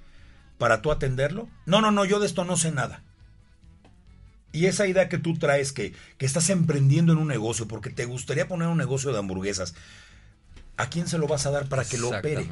para 0.62 0.84
tú 0.84 0.92
atenderlo? 0.92 1.50
No, 1.66 1.82
no, 1.82 1.90
no, 1.90 2.06
yo 2.06 2.20
de 2.20 2.28
esto 2.28 2.46
no 2.46 2.56
sé 2.56 2.72
nada. 2.72 3.02
Y 4.52 4.68
esa 4.68 4.86
idea 4.86 5.10
que 5.10 5.18
tú 5.18 5.34
traes 5.34 5.72
que, 5.72 5.96
que 6.20 6.26
estás 6.28 6.52
emprendiendo 6.52 7.14
en 7.14 7.18
un 7.18 7.28
negocio 7.28 7.68
porque 7.68 7.90
te 7.90 8.06
gustaría 8.06 8.48
poner 8.48 8.68
un 8.68 8.78
negocio 8.78 9.12
de 9.12 9.18
hamburguesas, 9.18 9.74
¿a 10.78 10.88
quién 10.88 11.08
se 11.08 11.18
lo 11.18 11.26
vas 11.28 11.48
a 11.48 11.50
dar 11.50 11.68
para 11.68 11.84
que 11.84 11.98
lo 11.98 12.10
opere? 12.10 12.48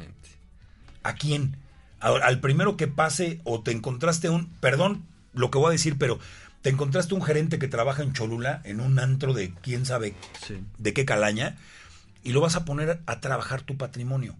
¿A 1.04 1.14
quién? 1.14 1.56
Ahora, 2.00 2.26
al 2.26 2.40
primero 2.40 2.76
que 2.76 2.88
pase 2.88 3.40
o 3.44 3.62
te 3.62 3.70
encontraste 3.70 4.28
un, 4.28 4.48
perdón 4.58 5.04
lo 5.32 5.52
que 5.52 5.58
voy 5.58 5.68
a 5.68 5.70
decir, 5.70 5.96
pero 5.96 6.18
te 6.62 6.70
encontraste 6.70 7.14
un 7.14 7.22
gerente 7.22 7.60
que 7.60 7.68
trabaja 7.68 8.02
en 8.02 8.12
Cholula, 8.12 8.60
en 8.64 8.80
un 8.80 8.98
antro 8.98 9.34
de 9.34 9.54
quién 9.62 9.86
sabe 9.86 10.16
Sí. 10.44 10.60
de 10.78 10.92
qué 10.92 11.04
calaña, 11.04 11.58
y 12.24 12.32
lo 12.32 12.40
vas 12.40 12.56
a 12.56 12.64
poner 12.64 13.02
a 13.06 13.20
trabajar 13.20 13.62
tu 13.62 13.76
patrimonio. 13.76 14.34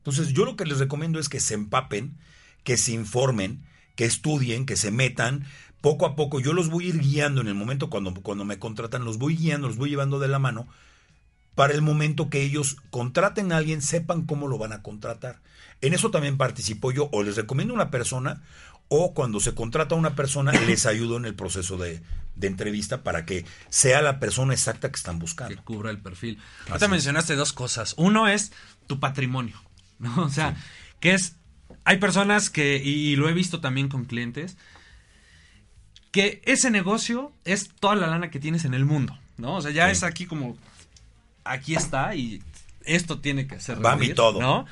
Entonces, 0.00 0.34
yo 0.34 0.44
lo 0.44 0.54
que 0.54 0.66
les 0.66 0.80
recomiendo 0.80 1.18
es 1.18 1.30
que 1.30 1.40
se 1.40 1.54
empapen, 1.54 2.18
que 2.64 2.76
se 2.76 2.92
informen, 2.92 3.64
que 3.94 4.04
estudien, 4.04 4.66
que 4.66 4.76
se 4.76 4.90
metan. 4.90 5.46
Poco 5.80 6.06
a 6.06 6.16
poco, 6.16 6.40
yo 6.40 6.52
los 6.52 6.70
voy 6.70 6.86
a 6.86 6.88
ir 6.88 7.00
guiando 7.00 7.40
en 7.40 7.48
el 7.48 7.54
momento 7.54 7.90
cuando, 7.90 8.12
cuando 8.14 8.44
me 8.44 8.58
contratan, 8.58 9.04
los 9.04 9.18
voy 9.18 9.36
guiando, 9.36 9.68
los 9.68 9.76
voy 9.76 9.90
llevando 9.90 10.18
de 10.18 10.28
la 10.28 10.38
mano 10.38 10.66
para 11.54 11.72
el 11.72 11.82
momento 11.82 12.30
que 12.30 12.42
ellos 12.42 12.76
contraten 12.90 13.52
a 13.52 13.58
alguien, 13.58 13.80
sepan 13.80 14.22
cómo 14.22 14.48
lo 14.48 14.58
van 14.58 14.72
a 14.72 14.82
contratar. 14.82 15.40
En 15.80 15.94
eso 15.94 16.10
también 16.10 16.36
participo 16.36 16.90
yo, 16.90 17.08
o 17.12 17.22
les 17.22 17.36
recomiendo 17.36 17.74
una 17.74 17.90
persona, 17.90 18.42
o 18.88 19.14
cuando 19.14 19.40
se 19.40 19.54
contrata 19.54 19.94
a 19.94 19.98
una 19.98 20.16
persona, 20.16 20.52
les 20.52 20.86
ayudo 20.86 21.16
en 21.16 21.24
el 21.24 21.34
proceso 21.34 21.76
de, 21.76 22.02
de 22.34 22.46
entrevista 22.46 23.02
para 23.02 23.24
que 23.24 23.44
sea 23.68 24.02
la 24.02 24.18
persona 24.18 24.52
exacta 24.52 24.90
que 24.90 24.96
están 24.96 25.16
que 25.16 25.22
buscando. 25.22 25.62
cubra 25.64 25.90
el 25.90 25.98
perfil. 25.98 26.40
Ahorita 26.68 26.88
mencionaste 26.88 27.36
dos 27.36 27.52
cosas. 27.52 27.94
Uno 27.96 28.28
es 28.28 28.52
tu 28.86 28.98
patrimonio, 29.00 29.60
¿no? 29.98 30.24
O 30.24 30.30
sea, 30.30 30.56
que 31.00 31.14
es, 31.14 31.36
hay 31.84 31.98
personas 31.98 32.50
que, 32.50 32.80
y, 32.82 32.90
y 33.12 33.16
lo 33.16 33.28
he 33.28 33.32
visto 33.32 33.60
también 33.60 33.88
con 33.88 34.04
clientes, 34.04 34.56
que 36.10 36.40
ese 36.44 36.70
negocio 36.70 37.32
es 37.44 37.70
toda 37.80 37.96
la 37.96 38.06
lana 38.06 38.30
que 38.30 38.38
tienes 38.38 38.64
en 38.64 38.74
el 38.74 38.84
mundo, 38.84 39.18
¿no? 39.36 39.56
O 39.56 39.60
sea, 39.62 39.70
ya 39.72 39.86
Sí. 39.86 39.92
es 39.92 40.02
aquí 40.04 40.26
como, 40.26 40.56
aquí 41.44 41.74
está 41.74 42.14
y 42.14 42.42
esto 42.84 43.18
tiene 43.18 43.46
que 43.46 43.58
ser. 43.60 43.84
Va 43.84 43.96
mi 43.96 44.10
todo. 44.14 44.40
¿no? 44.40 44.66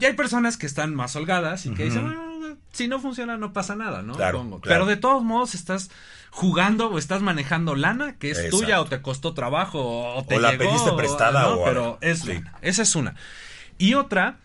Y 0.00 0.04
hay 0.04 0.14
personas 0.14 0.56
que 0.56 0.66
están 0.66 0.94
más 0.94 1.14
holgadas 1.16 1.66
y 1.66 1.74
que 1.74 1.84
dicen, 1.84 2.02
"Bueno, 2.04 2.56
si 2.72 2.88
no 2.88 3.00
funciona 3.00 3.36
no 3.36 3.52
pasa 3.52 3.76
nada, 3.76 4.02
¿no? 4.02 4.14
Claro. 4.14 4.60
Pero 4.62 4.86
de 4.86 4.96
todos 4.96 5.22
modos 5.22 5.54
estás 5.54 5.90
jugando 6.30 6.88
o 6.90 6.98
estás 6.98 7.22
manejando 7.22 7.74
lana 7.74 8.16
que 8.16 8.30
es 8.30 8.38
Exacto. 8.38 8.58
tuya 8.60 8.80
o 8.80 8.84
te 8.86 9.00
costó 9.02 9.34
trabajo 9.34 10.14
o 10.14 10.24
te 10.24 10.36
O 10.36 10.40
la 10.40 10.56
pediste 10.56 10.92
prestada 10.96 11.42
¿no? 11.42 11.48
o- 11.60 11.64
pero 11.64 11.98
es 12.00 12.20
sí. 12.20 12.34
lana. 12.34 12.54
Esa 12.62 12.82
es 12.82 12.94
una. 12.96 13.14
Y 13.78 13.94
otra, 13.94 14.38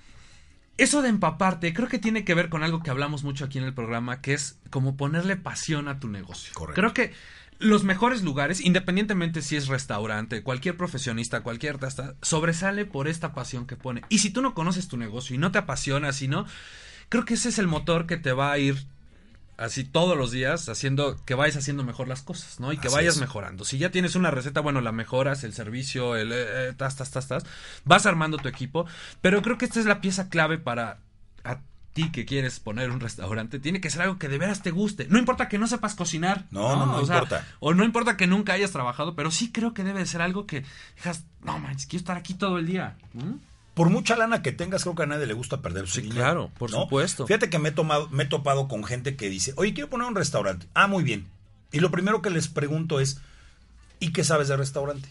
eso 0.77 1.01
de 1.01 1.10
empaparte, 1.10 1.74
creo 1.74 1.88
que 1.88 2.00
tiene 2.00 2.25
que 2.25 2.34
ver 2.34 2.50
con 2.50 2.63
algo 2.63 2.82
que 2.82 2.89
hablamos 2.89 3.24
mucho 3.24 3.46
aquí 3.46 3.58
en 3.58 3.63
el 3.63 3.74
programa, 3.74 4.22
que 4.22 4.34
es 4.34 4.60
como 4.70 4.98
ponerle 4.98 5.36
pasión 5.36 5.88
a 5.88 6.00
tu 6.00 6.08
negocio. 6.08 6.53
Correcto. 6.53 6.80
Creo 6.82 6.94
que 6.94 7.13
los 7.60 7.84
mejores 7.84 8.24
lugares, 8.24 8.62
independientemente 8.62 9.42
si 9.42 9.56
es 9.56 9.68
restaurante, 9.68 10.44
cualquier 10.44 10.75
profesionista, 10.75 11.42
cualquier 11.42 11.75
artista, 11.75 12.15
sobresale 12.22 12.86
por 12.86 13.08
esta 13.08 13.34
pasión 13.34 13.68
que 13.68 13.77
pone. 13.77 14.01
Y 14.10 14.20
si 14.20 14.32
tú 14.32 14.42
no 14.42 14.53
conoces 14.53 14.88
tu 14.88 14.98
negocio 14.98 15.36
y 15.36 15.39
no 15.39 15.51
te 15.51 15.60
apasiona, 15.60 16.12
si 16.12 16.27
no, 16.27 16.46
creo 17.10 17.25
que 17.25 17.36
ese 17.36 17.50
es 17.50 17.60
el 17.60 17.68
motor 17.68 18.08
que 18.08 18.18
te 18.18 18.34
va 18.34 18.51
a 18.51 18.58
ir 18.58 18.88
así 19.57 19.83
todos 19.83 20.17
los 20.17 20.31
días 20.31 20.67
haciendo 20.69 21.24
que 21.25 21.36
vayas 21.36 21.57
haciendo 21.57 21.83
mejor 21.83 22.07
las 22.07 22.22
cosas, 22.22 22.60
¿no? 22.60 22.74
Y 22.74 22.77
que 22.77 22.88
Así 22.88 22.95
vayas 22.95 23.15
es. 23.15 23.22
mejorando. 23.22 23.65
Si 23.65 23.77
ya 23.77 23.91
tienes 23.91 24.15
una 24.15 24.31
receta, 24.31 24.62
bueno, 24.62 24.81
la 24.81 24.91
mejoras, 24.91 25.43
el 25.43 25.53
servicio, 25.53 26.15
el 26.15 26.31
eh, 26.31 26.69
eh, 26.69 26.74
tas, 26.75 26.95
tas, 26.95 27.12
tas, 27.12 27.27
tas, 27.27 27.43
vas 27.86 28.05
armando 28.05 28.38
tu 28.38 28.48
equipo, 28.48 28.86
pero 29.22 29.41
creo 29.41 29.57
que 29.57 29.65
esta 29.65 29.79
es 29.79 29.86
la 29.86 30.01
pieza 30.01 30.29
clave 30.29 30.57
para 30.57 31.00
a 31.43 31.60
ti 31.93 32.12
que 32.12 32.25
quieres 32.25 32.60
poner 32.60 32.89
un 32.89 33.00
restaurante, 33.00 33.60
tiene 33.60 33.79
que 33.79 33.91
ser 33.91 34.01
algo 34.01 34.17
que 34.17 34.27
de 34.27 34.39
veras 34.39 34.63
te 34.63 34.72
guste. 34.72 35.05
No 35.10 35.19
importa 35.19 35.48
que 35.48 35.60
no 35.60 35.67
sepas 35.67 35.93
cocinar. 35.93 36.45
No, 36.50 36.75
no, 36.75 36.86
no 36.88 36.95
O 36.98 37.05
sea, 37.05 37.17
importa. 37.17 37.45
o 37.60 37.74
no 37.75 37.83
importa 37.83 38.17
que 38.17 38.25
nunca 38.25 38.53
hayas 38.53 38.72
trabajado, 38.72 39.13
pero 39.15 39.29
sí 39.29 39.51
creo 39.51 39.74
que 39.75 39.83
debe 39.83 40.00
de 40.00 40.07
ser 40.07 40.22
algo 40.24 40.48
que 40.48 40.65
digas, 40.98 41.24
no 41.43 41.60
manches, 41.60 41.86
quiero 41.86 42.01
estar 42.01 42.17
aquí 42.17 42.33
todo 42.33 42.57
el 42.57 42.65
día. 42.65 42.98
¿Mm? 43.13 43.33
Por 43.74 43.89
mucha 43.89 44.15
lana 44.15 44.42
que 44.44 44.51
tengas, 44.51 44.84
creo 44.84 44.94
que 44.96 45.03
a 45.03 45.08
nadie 45.08 45.25
le 45.25 45.34
gusta 45.34 45.62
perder 45.62 45.88
su 45.88 45.96
Sí, 45.96 46.01
dinero, 46.01 46.22
claro, 46.22 46.51
por 46.60 46.70
supuesto. 46.70 47.25
Fíjate 47.25 47.50
que 47.50 47.58
me 47.60 47.70
he, 47.70 47.72
tomado, 47.72 48.08
me 48.10 48.24
he 48.24 48.27
topado 48.27 48.68
con 48.68 48.84
gente 48.84 49.15
que 49.15 49.30
dice, 49.30 49.53
oye, 49.56 49.74
quiero 49.74 49.89
poner 49.89 50.08
un 50.08 50.15
restaurante. 50.15 50.68
Ah, 50.75 50.86
muy 50.88 51.03
bien. 51.03 51.25
Y 51.72 51.80
lo 51.80 51.89
primero 51.89 52.22
que 52.22 52.30
les 52.30 52.48
pregunto 52.48 53.00
es, 53.00 53.20
¿y 54.00 54.12
qué 54.13 54.24
sabes 54.24 54.48
de 54.48 54.58
restaurante? 54.58 55.10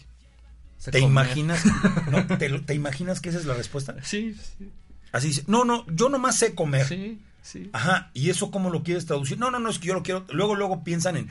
¿Te 0.85 0.91
comer. 1.01 1.03
imaginas? 1.27 1.61
¿no? 2.11 2.25
¿Te, 2.37 2.73
imaginas 2.73 3.19
que 3.19 3.29
esa 3.29 3.39
es 3.39 3.45
la 3.45 3.53
respuesta? 3.53 3.95
Sí, 4.03 4.33
sí. 4.57 4.69
Así 5.11 5.27
dice, 5.27 5.43
no, 5.47 5.65
no, 5.65 5.85
yo 5.89 6.07
nomás 6.09 6.37
sé 6.37 6.55
comer. 6.55 6.87
Sí, 6.87 7.19
sí. 7.41 7.69
Ajá, 7.73 8.11
¿y 8.13 8.29
eso 8.29 8.49
cómo 8.49 8.69
lo 8.69 8.83
quieres 8.83 9.05
traducir? 9.05 9.37
No, 9.39 9.51
no, 9.51 9.59
no, 9.59 9.69
es 9.69 9.79
que 9.79 9.87
yo 9.89 9.93
lo 9.93 10.03
quiero. 10.03 10.25
Luego, 10.31 10.55
luego 10.55 10.83
piensan 10.85 11.17
en, 11.17 11.29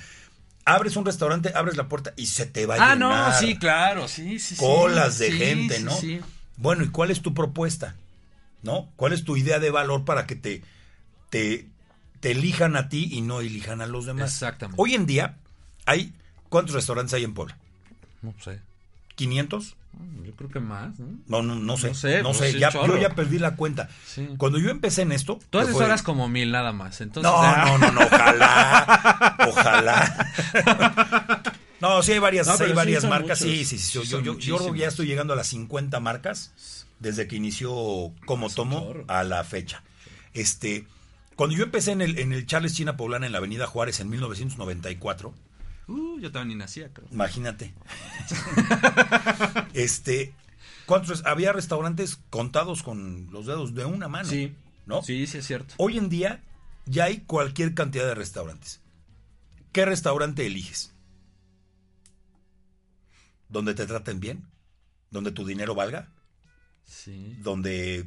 abres 0.66 0.96
un 0.96 1.04
restaurante, 1.06 1.52
abres 1.54 1.76
la 1.78 1.88
puerta 1.88 2.12
y 2.16 2.26
se 2.26 2.44
te 2.46 2.66
va 2.66 2.74
a 2.76 2.90
Ah, 2.90 2.94
llenar. 2.94 3.32
no, 3.32 3.38
sí, 3.38 3.56
claro, 3.58 4.06
sí, 4.06 4.38
sí. 4.38 4.54
sí. 4.54 4.56
Colas 4.56 5.18
de 5.18 5.30
Sí, 5.32 5.38
gente, 5.38 5.76
sí, 5.78 5.82
¿no? 5.84 5.90
sí. 5.96 6.20
Bueno, 6.56 6.84
¿y 6.84 6.88
cuál 6.88 7.10
es 7.10 7.22
tu 7.22 7.34
propuesta? 7.34 7.94
¿No? 8.62 8.88
¿Cuál 8.96 9.12
es 9.12 9.24
tu 9.24 9.36
idea 9.36 9.58
de 9.58 9.70
valor 9.70 10.04
para 10.04 10.26
que 10.26 10.36
te, 10.36 10.62
te, 11.30 11.66
te 12.20 12.30
elijan 12.30 12.76
a 12.76 12.88
ti 12.88 13.08
y 13.10 13.20
no 13.22 13.40
elijan 13.40 13.80
a 13.82 13.86
los 13.86 14.06
demás? 14.06 14.30
Exactamente. 14.32 14.80
Hoy 14.80 14.94
en 14.94 15.06
día, 15.06 15.36
hay 15.86 16.12
¿cuántos 16.48 16.74
restaurantes 16.74 17.14
hay 17.14 17.24
en 17.24 17.34
Puebla? 17.34 17.56
No 18.22 18.32
sé. 18.40 18.60
¿500? 19.16 19.74
Yo 20.24 20.32
creo 20.36 20.48
que 20.48 20.60
más, 20.60 20.98
¿no? 20.98 21.18
No, 21.26 21.42
no, 21.42 21.54
no 21.56 21.76
sé. 21.76 21.88
No 21.88 21.94
sé, 21.94 22.22
No 22.22 22.28
pues 22.30 22.38
sé, 22.38 22.52
sí, 22.52 22.58
ya, 22.60 22.70
yo 22.70 22.96
ya 22.96 23.10
perdí 23.14 23.38
la 23.38 23.56
cuenta. 23.56 23.90
Sí. 24.06 24.26
Cuando 24.38 24.58
yo 24.58 24.70
empecé 24.70 25.02
en 25.02 25.12
esto... 25.12 25.38
Tú 25.50 25.58
que 25.58 25.64
haces 25.64 25.74
fue- 25.74 25.84
horas 25.84 26.02
como 26.02 26.28
mil 26.28 26.50
nada 26.50 26.72
más, 26.72 27.00
entonces... 27.02 27.30
No, 27.30 27.56
no, 27.66 27.78
no, 27.78 27.90
no, 27.92 28.00
ojalá, 28.00 29.36
ojalá. 29.48 30.32
No, 31.82 32.00
sí 32.00 32.12
hay 32.12 32.20
varias, 32.20 32.46
No, 32.46 32.64
hay 32.64 32.72
varias 32.72 33.04
marcas. 33.04 33.40
Sí, 33.40 33.48
muchos. 33.48 33.68
sí, 33.68 33.78
sí. 33.78 34.06
Sí 34.06 34.38
Yo, 34.38 34.74
ya 34.74 34.86
estoy 34.86 35.06
llegando 35.06 35.32
a 35.32 35.36
las 35.36 35.48
50 35.48 35.98
marcas 35.98 36.86
desde 37.00 37.26
que 37.26 37.34
inició 37.34 38.12
Como 38.24 38.48
Tomo 38.50 38.94
a 39.08 39.24
la 39.24 39.42
fecha. 39.42 39.82
Este, 40.32 40.86
cuando 41.34 41.56
yo 41.56 41.64
empecé 41.64 41.90
en 41.90 42.00
el, 42.00 42.20
en 42.20 42.32
el 42.32 42.46
Charles 42.46 42.74
China 42.74 42.96
Poblana 42.96 43.26
en 43.26 43.32
la 43.32 43.38
Avenida 43.38 43.66
Juárez 43.66 43.98
en 43.98 44.10
1994, 44.10 45.34
Uh, 45.88 46.20
yo 46.20 46.44
ni 46.44 46.54
nacía, 46.54 46.88
creo. 46.92 47.08
imagínate. 47.10 47.74
este, 49.74 50.32
¿cuántos? 50.86 51.26
Había 51.26 51.52
restaurantes 51.52 52.20
contados 52.30 52.84
con 52.84 53.28
los 53.32 53.46
dedos 53.46 53.74
de 53.74 53.84
una 53.84 54.06
mano. 54.06 54.28
Sí. 54.28 54.54
¿No? 54.86 55.02
Sí, 55.02 55.26
sí 55.26 55.38
es 55.38 55.46
cierto. 55.46 55.74
Hoy 55.78 55.98
en 55.98 56.08
día 56.08 56.40
ya 56.86 57.06
hay 57.06 57.18
cualquier 57.18 57.74
cantidad 57.74 58.06
de 58.06 58.14
restaurantes. 58.14 58.80
¿Qué 59.72 59.84
restaurante 59.84 60.46
eliges? 60.46 60.91
¿Donde 63.52 63.74
te 63.74 63.86
traten 63.86 64.18
bien? 64.18 64.44
¿Donde 65.10 65.30
tu 65.30 65.44
dinero 65.44 65.74
valga? 65.74 66.08
Sí. 66.84 67.36
¿Donde 67.40 68.06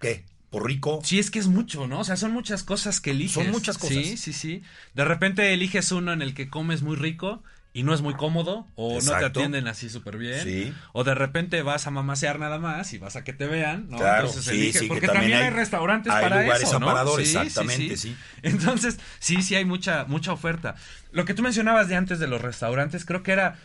qué? 0.00 0.24
¿Por 0.50 0.66
rico? 0.66 1.00
Sí, 1.04 1.18
es 1.18 1.30
que 1.30 1.38
es 1.38 1.46
mucho, 1.46 1.86
¿no? 1.86 2.00
O 2.00 2.04
sea, 2.04 2.16
son 2.16 2.32
muchas 2.32 2.62
cosas 2.64 3.00
que 3.00 3.12
eliges. 3.12 3.34
Son 3.34 3.50
muchas 3.50 3.78
cosas. 3.78 3.96
Sí, 4.04 4.16
sí, 4.16 4.32
sí. 4.32 4.62
De 4.94 5.04
repente 5.04 5.52
eliges 5.52 5.90
uno 5.92 6.12
en 6.12 6.22
el 6.22 6.34
que 6.34 6.48
comes 6.48 6.82
muy 6.82 6.96
rico 6.96 7.42
y 7.72 7.82
no 7.82 7.92
es 7.92 8.02
muy 8.02 8.14
cómodo 8.14 8.68
o 8.76 9.00
no 9.02 9.18
te 9.18 9.24
atienden 9.24 9.66
así 9.66 9.88
súper 9.90 10.16
bien. 10.16 10.42
Sí. 10.44 10.72
O 10.92 11.02
de 11.02 11.14
repente 11.14 11.62
vas 11.62 11.88
a 11.88 11.90
mamasear 11.90 12.38
nada 12.38 12.58
más 12.58 12.92
y 12.92 12.98
vas 12.98 13.16
a 13.16 13.24
que 13.24 13.32
te 13.32 13.46
vean, 13.46 13.88
¿no? 13.90 13.96
Claro, 13.98 14.26
Entonces 14.28 14.44
sí, 14.44 14.60
eliges, 14.60 14.74
sí, 14.74 14.80
que 14.86 14.88
porque 14.88 15.06
también 15.06 15.22
también 15.32 15.38
hay, 15.40 15.48
hay- 15.48 15.54
restaurantes 15.54 16.12
hay 16.12 16.22
para 16.22 16.42
lugares 16.42 16.68
eso, 16.68 17.18
exactamente, 17.18 17.96
sí. 17.96 18.16
Entonces, 18.42 18.98
sí, 19.18 19.42
sí 19.42 19.54
hay 19.56 19.64
mucha 19.64 20.04
mucha 20.04 20.32
oferta. 20.32 20.76
Lo 21.10 21.24
que 21.24 21.34
tú 21.34 21.42
mencionabas 21.42 21.88
de 21.88 21.96
antes 21.96 22.18
de 22.20 22.28
los 22.28 22.40
restaurantes, 22.42 23.04
creo 23.04 23.22
que 23.24 23.32
era 23.32 23.56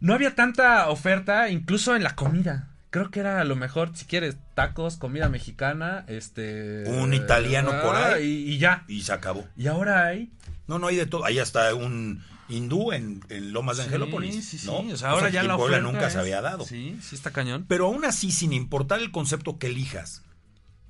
no 0.00 0.14
había 0.14 0.34
tanta 0.34 0.88
oferta 0.88 1.48
incluso 1.50 1.96
en 1.96 2.02
la 2.02 2.14
comida. 2.14 2.70
Creo 2.90 3.10
que 3.10 3.20
era 3.20 3.40
a 3.40 3.44
lo 3.44 3.56
mejor, 3.56 3.90
si 3.94 4.06
quieres, 4.06 4.36
tacos, 4.54 4.96
comida 4.96 5.28
mexicana, 5.28 6.04
este... 6.08 6.84
Un 6.88 7.12
italiano 7.12 7.72
por 7.82 7.94
ahí. 7.96 8.24
Y, 8.48 8.52
y 8.54 8.58
ya. 8.58 8.84
Y 8.88 9.02
se 9.02 9.12
acabó. 9.12 9.46
Y 9.56 9.66
ahora 9.66 10.06
hay... 10.06 10.30
No, 10.66 10.78
no 10.78 10.86
hay 10.86 10.96
de 10.96 11.06
todo. 11.06 11.24
Ahí 11.24 11.38
está 11.38 11.74
un 11.74 12.22
hindú 12.48 12.92
en, 12.92 13.22
en 13.28 13.52
Lomas 13.52 13.76
de 13.76 13.82
Sí, 13.82 13.86
Angelópolis. 13.88 14.48
sí, 14.48 14.56
sí. 14.58 14.66
¿no? 14.66 14.78
O 14.78 14.96
sea, 14.96 15.10
ahora 15.10 15.28
ya 15.28 15.42
que 15.42 15.46
la 15.48 15.54
en 15.54 15.58
Puebla 15.58 15.80
nunca 15.80 16.06
es- 16.06 16.12
se 16.14 16.18
había 16.18 16.40
dado. 16.40 16.64
Sí, 16.64 16.98
sí 17.02 17.14
está 17.16 17.32
cañón. 17.32 17.66
Pero 17.68 17.86
aún 17.86 18.04
así, 18.04 18.30
sin 18.30 18.52
importar 18.52 19.00
el 19.00 19.10
concepto 19.10 19.58
que 19.58 19.66
elijas, 19.66 20.22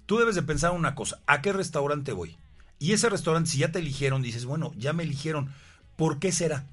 tú 0.04 0.18
debes 0.18 0.34
de 0.36 0.42
pensar 0.42 0.70
una 0.72 0.94
cosa, 0.94 1.18
¿a 1.26 1.42
qué 1.42 1.52
restaurante 1.52 2.12
voy? 2.12 2.36
Y 2.78 2.92
ese 2.92 3.08
restaurante, 3.08 3.50
si 3.50 3.58
ya 3.58 3.72
te 3.72 3.78
eligieron, 3.80 4.22
dices, 4.22 4.44
bueno, 4.44 4.72
ya 4.76 4.92
me 4.92 5.02
eligieron, 5.02 5.50
¿por 5.96 6.18
qué 6.20 6.30
será? 6.30 6.66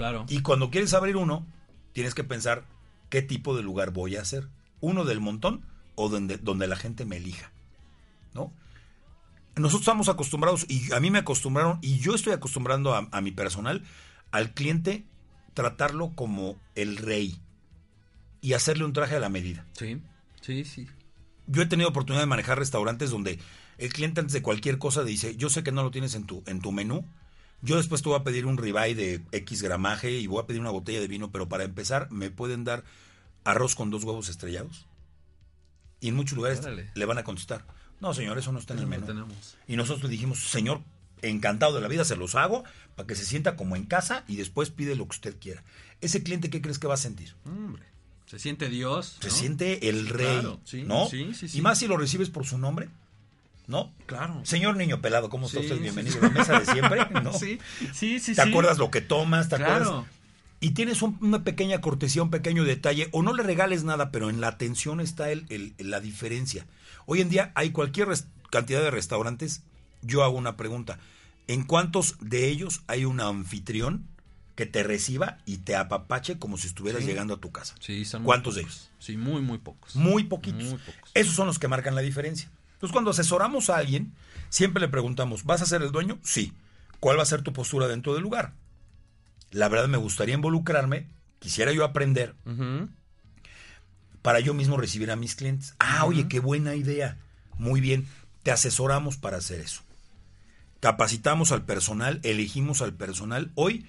Claro. 0.00 0.24
Y 0.30 0.40
cuando 0.40 0.70
quieres 0.70 0.94
abrir 0.94 1.18
uno, 1.18 1.46
tienes 1.92 2.14
que 2.14 2.24
pensar 2.24 2.64
qué 3.10 3.20
tipo 3.20 3.54
de 3.54 3.62
lugar 3.62 3.90
voy 3.90 4.16
a 4.16 4.22
hacer. 4.22 4.48
¿Uno 4.80 5.04
del 5.04 5.20
montón 5.20 5.66
o 5.94 6.08
donde, 6.08 6.38
donde 6.38 6.66
la 6.66 6.76
gente 6.76 7.04
me 7.04 7.18
elija? 7.18 7.52
¿No? 8.32 8.50
Nosotros 9.56 9.82
estamos 9.82 10.08
acostumbrados, 10.08 10.64
y 10.70 10.90
a 10.94 11.00
mí 11.00 11.10
me 11.10 11.18
acostumbraron, 11.18 11.80
y 11.82 11.98
yo 11.98 12.14
estoy 12.14 12.32
acostumbrando 12.32 12.94
a, 12.94 13.08
a 13.12 13.20
mi 13.20 13.30
personal, 13.30 13.82
al 14.30 14.54
cliente 14.54 15.04
tratarlo 15.52 16.12
como 16.14 16.58
el 16.76 16.96
rey 16.96 17.38
y 18.40 18.54
hacerle 18.54 18.86
un 18.86 18.94
traje 18.94 19.16
a 19.16 19.20
la 19.20 19.28
medida. 19.28 19.66
Sí, 19.74 20.00
sí, 20.40 20.64
sí. 20.64 20.86
Yo 21.46 21.60
he 21.60 21.66
tenido 21.66 21.90
oportunidad 21.90 22.22
de 22.22 22.26
manejar 22.26 22.58
restaurantes 22.58 23.10
donde 23.10 23.38
el 23.76 23.92
cliente 23.92 24.20
antes 24.20 24.32
de 24.32 24.40
cualquier 24.40 24.78
cosa 24.78 25.04
dice, 25.04 25.36
yo 25.36 25.50
sé 25.50 25.62
que 25.62 25.72
no 25.72 25.82
lo 25.82 25.90
tienes 25.90 26.14
en 26.14 26.24
tu, 26.24 26.42
en 26.46 26.62
tu 26.62 26.72
menú, 26.72 27.04
yo 27.62 27.76
después 27.76 28.02
te 28.02 28.08
voy 28.08 28.18
a 28.18 28.24
pedir 28.24 28.46
un 28.46 28.56
ribeye 28.58 28.94
de 28.94 29.22
X 29.32 29.62
gramaje 29.62 30.12
y 30.12 30.26
voy 30.26 30.42
a 30.42 30.46
pedir 30.46 30.60
una 30.60 30.70
botella 30.70 31.00
de 31.00 31.08
vino, 31.08 31.30
pero 31.30 31.48
para 31.48 31.64
empezar, 31.64 32.10
¿me 32.10 32.30
pueden 32.30 32.64
dar 32.64 32.84
arroz 33.44 33.74
con 33.74 33.90
dos 33.90 34.04
huevos 34.04 34.28
estrellados? 34.28 34.86
Y 36.00 36.08
en 36.08 36.14
muchos 36.16 36.36
lugares 36.36 36.60
Órale. 36.60 36.90
le 36.94 37.04
van 37.04 37.18
a 37.18 37.24
contestar, 37.24 37.64
no 38.00 38.14
señor, 38.14 38.38
eso 38.38 38.52
no 38.52 38.58
está 38.58 38.72
en 38.74 38.80
el 38.80 38.86
menú. 38.86 39.12
no. 39.12 39.28
Y 39.68 39.76
nosotros 39.76 40.04
le 40.04 40.10
dijimos, 40.10 40.38
señor, 40.38 40.80
encantado 41.22 41.74
de 41.74 41.82
la 41.82 41.88
vida, 41.88 42.04
se 42.04 42.16
los 42.16 42.34
hago 42.34 42.64
para 42.96 43.06
que 43.06 43.14
se 43.14 43.26
sienta 43.26 43.56
como 43.56 43.76
en 43.76 43.84
casa 43.84 44.24
y 44.26 44.36
después 44.36 44.70
pide 44.70 44.96
lo 44.96 45.04
que 45.04 45.10
usted 45.16 45.36
quiera. 45.38 45.62
Ese 46.00 46.22
cliente, 46.22 46.48
¿qué 46.48 46.62
crees 46.62 46.78
que 46.78 46.86
va 46.86 46.94
a 46.94 46.96
sentir? 46.96 47.34
Hombre, 47.44 47.82
se 48.24 48.38
siente 48.38 48.70
Dios. 48.70 49.18
Se 49.20 49.28
¿no? 49.28 49.34
siente 49.34 49.88
el 49.90 50.08
rey, 50.08 50.26
Claro, 50.40 50.60
sí, 50.64 50.82
¿no? 50.84 51.06
sí, 51.10 51.34
sí, 51.34 51.48
sí. 51.48 51.58
Y 51.58 51.60
más 51.60 51.78
si 51.78 51.86
lo 51.86 51.98
recibes 51.98 52.30
por 52.30 52.46
su 52.46 52.56
nombre, 52.56 52.88
¿no? 53.70 53.92
Claro. 54.06 54.40
Señor 54.44 54.76
niño 54.76 55.00
pelado, 55.00 55.30
¿cómo 55.30 55.46
está 55.46 55.60
Sí, 55.60 55.66
usted? 55.66 55.80
Bienvenido 55.80 56.14
sí. 56.14 56.18
a 56.20 56.28
la 56.28 56.30
mesa 56.30 56.58
de 56.60 56.66
siempre, 56.66 57.06
¿no? 57.22 57.32
Sí, 57.32 57.58
sí, 57.94 58.18
sí. 58.18 58.34
¿Te 58.34 58.42
sí. 58.42 58.48
acuerdas 58.50 58.76
lo 58.78 58.90
que 58.90 59.00
tomas? 59.00 59.48
¿Te 59.48 59.56
Claro. 59.56 59.84
acuerdas? 59.84 60.04
Y 60.60 60.72
tienes 60.72 61.00
un- 61.00 61.16
una 61.22 61.42
pequeña 61.44 61.80
cortesía, 61.80 62.22
un 62.22 62.30
pequeño 62.30 62.64
detalle, 62.64 63.08
o 63.12 63.22
no 63.22 63.32
le 63.32 63.42
regales 63.44 63.84
nada, 63.84 64.10
pero 64.10 64.28
en 64.28 64.40
la 64.42 64.48
atención 64.48 65.00
está 65.00 65.30
el, 65.30 65.46
el- 65.48 65.74
la 65.78 66.00
diferencia. 66.00 66.66
Hoy 67.06 67.20
en 67.22 67.30
día 67.30 67.52
hay 67.54 67.70
cualquier 67.70 68.08
cantidad 68.50 68.82
de 68.82 68.90
restaurantes. 68.90 69.62
Yo 70.02 70.22
hago 70.24 70.36
una 70.36 70.56
pregunta. 70.56 70.98
¿En 71.46 71.62
cuántos 71.62 72.16
de 72.20 72.48
ellos 72.48 72.82
hay 72.88 73.04
un 73.04 73.20
anfitrión 73.20 74.04
que 74.56 74.66
te 74.66 74.82
reciba 74.82 75.38
y 75.46 75.58
te 75.58 75.76
apapache 75.76 76.38
como 76.38 76.58
si 76.58 76.66
estuvieras 76.66 77.02
Sí. 77.02 77.08
llegando 77.08 77.34
a 77.34 77.40
tu 77.40 77.50
casa? 77.52 77.74
Sí, 77.80 78.04
son 78.04 78.24
¿Cuántos 78.24 78.56
de 78.56 78.62
ellos? 78.62 78.90
Sí, 78.98 79.16
muy, 79.16 79.40
muy 79.40 79.58
pocos. 79.58 79.96
Muy 79.96 80.24
poquitos. 80.24 80.62
Muy 80.64 80.78
pocos. 80.78 81.10
Esos 81.14 81.34
son 81.34 81.46
los 81.46 81.58
que 81.58 81.68
marcan 81.68 81.94
la 81.94 82.02
diferencia. 82.02 82.50
Entonces, 82.80 82.92
cuando 82.92 83.10
asesoramos 83.10 83.68
a 83.68 83.76
alguien, 83.76 84.14
siempre 84.48 84.80
le 84.80 84.88
preguntamos, 84.88 85.44
¿vas 85.44 85.60
a 85.60 85.66
ser 85.66 85.82
el 85.82 85.92
dueño? 85.92 86.18
Sí. 86.22 86.54
¿Cuál 86.98 87.18
va 87.18 87.22
a 87.22 87.26
ser 87.26 87.42
tu 87.42 87.52
postura 87.52 87.86
dentro 87.88 88.14
del 88.14 88.22
lugar? 88.22 88.54
La 89.50 89.68
verdad 89.68 89.86
me 89.88 89.98
gustaría 89.98 90.34
involucrarme, 90.34 91.06
quisiera 91.40 91.72
yo 91.72 91.84
aprender 91.84 92.34
para 94.22 94.40
yo 94.40 94.54
mismo 94.54 94.76
recibir 94.76 95.10
a 95.10 95.16
mis 95.16 95.34
clientes. 95.34 95.74
Ah, 95.78 96.04
oye, 96.06 96.28
qué 96.28 96.40
buena 96.40 96.74
idea. 96.74 97.16
Muy 97.58 97.80
bien, 97.80 98.06
te 98.42 98.50
asesoramos 98.50 99.16
para 99.16 99.38
hacer 99.38 99.60
eso. 99.60 99.82
Capacitamos 100.80 101.52
al 101.52 101.64
personal, 101.64 102.20
elegimos 102.22 102.80
al 102.82 102.94
personal. 102.94 103.50
Hoy, 103.54 103.86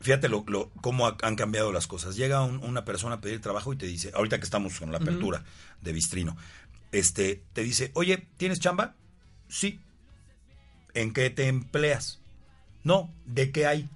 fíjate 0.00 0.28
lo, 0.28 0.44
lo- 0.46 0.70
cómo 0.80 1.06
ha- 1.06 1.16
han 1.22 1.36
cambiado 1.36 1.72
las 1.72 1.86
cosas. 1.86 2.16
Llega 2.16 2.42
un- 2.42 2.62
una 2.62 2.84
persona 2.84 3.16
a 3.16 3.20
pedir 3.20 3.40
trabajo 3.40 3.72
y 3.72 3.76
te 3.76 3.86
dice, 3.86 4.12
ahorita 4.14 4.38
que 4.38 4.44
estamos 4.44 4.78
con 4.78 4.92
la 4.92 4.98
apertura 4.98 5.42
de 5.80 5.92
Bistrino, 5.92 6.36
este, 6.98 7.42
te 7.52 7.62
dice, 7.62 7.90
oye, 7.94 8.26
¿tienes 8.36 8.60
chamba? 8.60 8.94
Sí. 9.48 9.80
¿En 10.94 11.12
qué 11.12 11.30
te 11.30 11.48
empleas? 11.48 12.20
No, 12.84 13.12
¿de 13.26 13.50
qué 13.52 13.66
hay? 13.66 13.88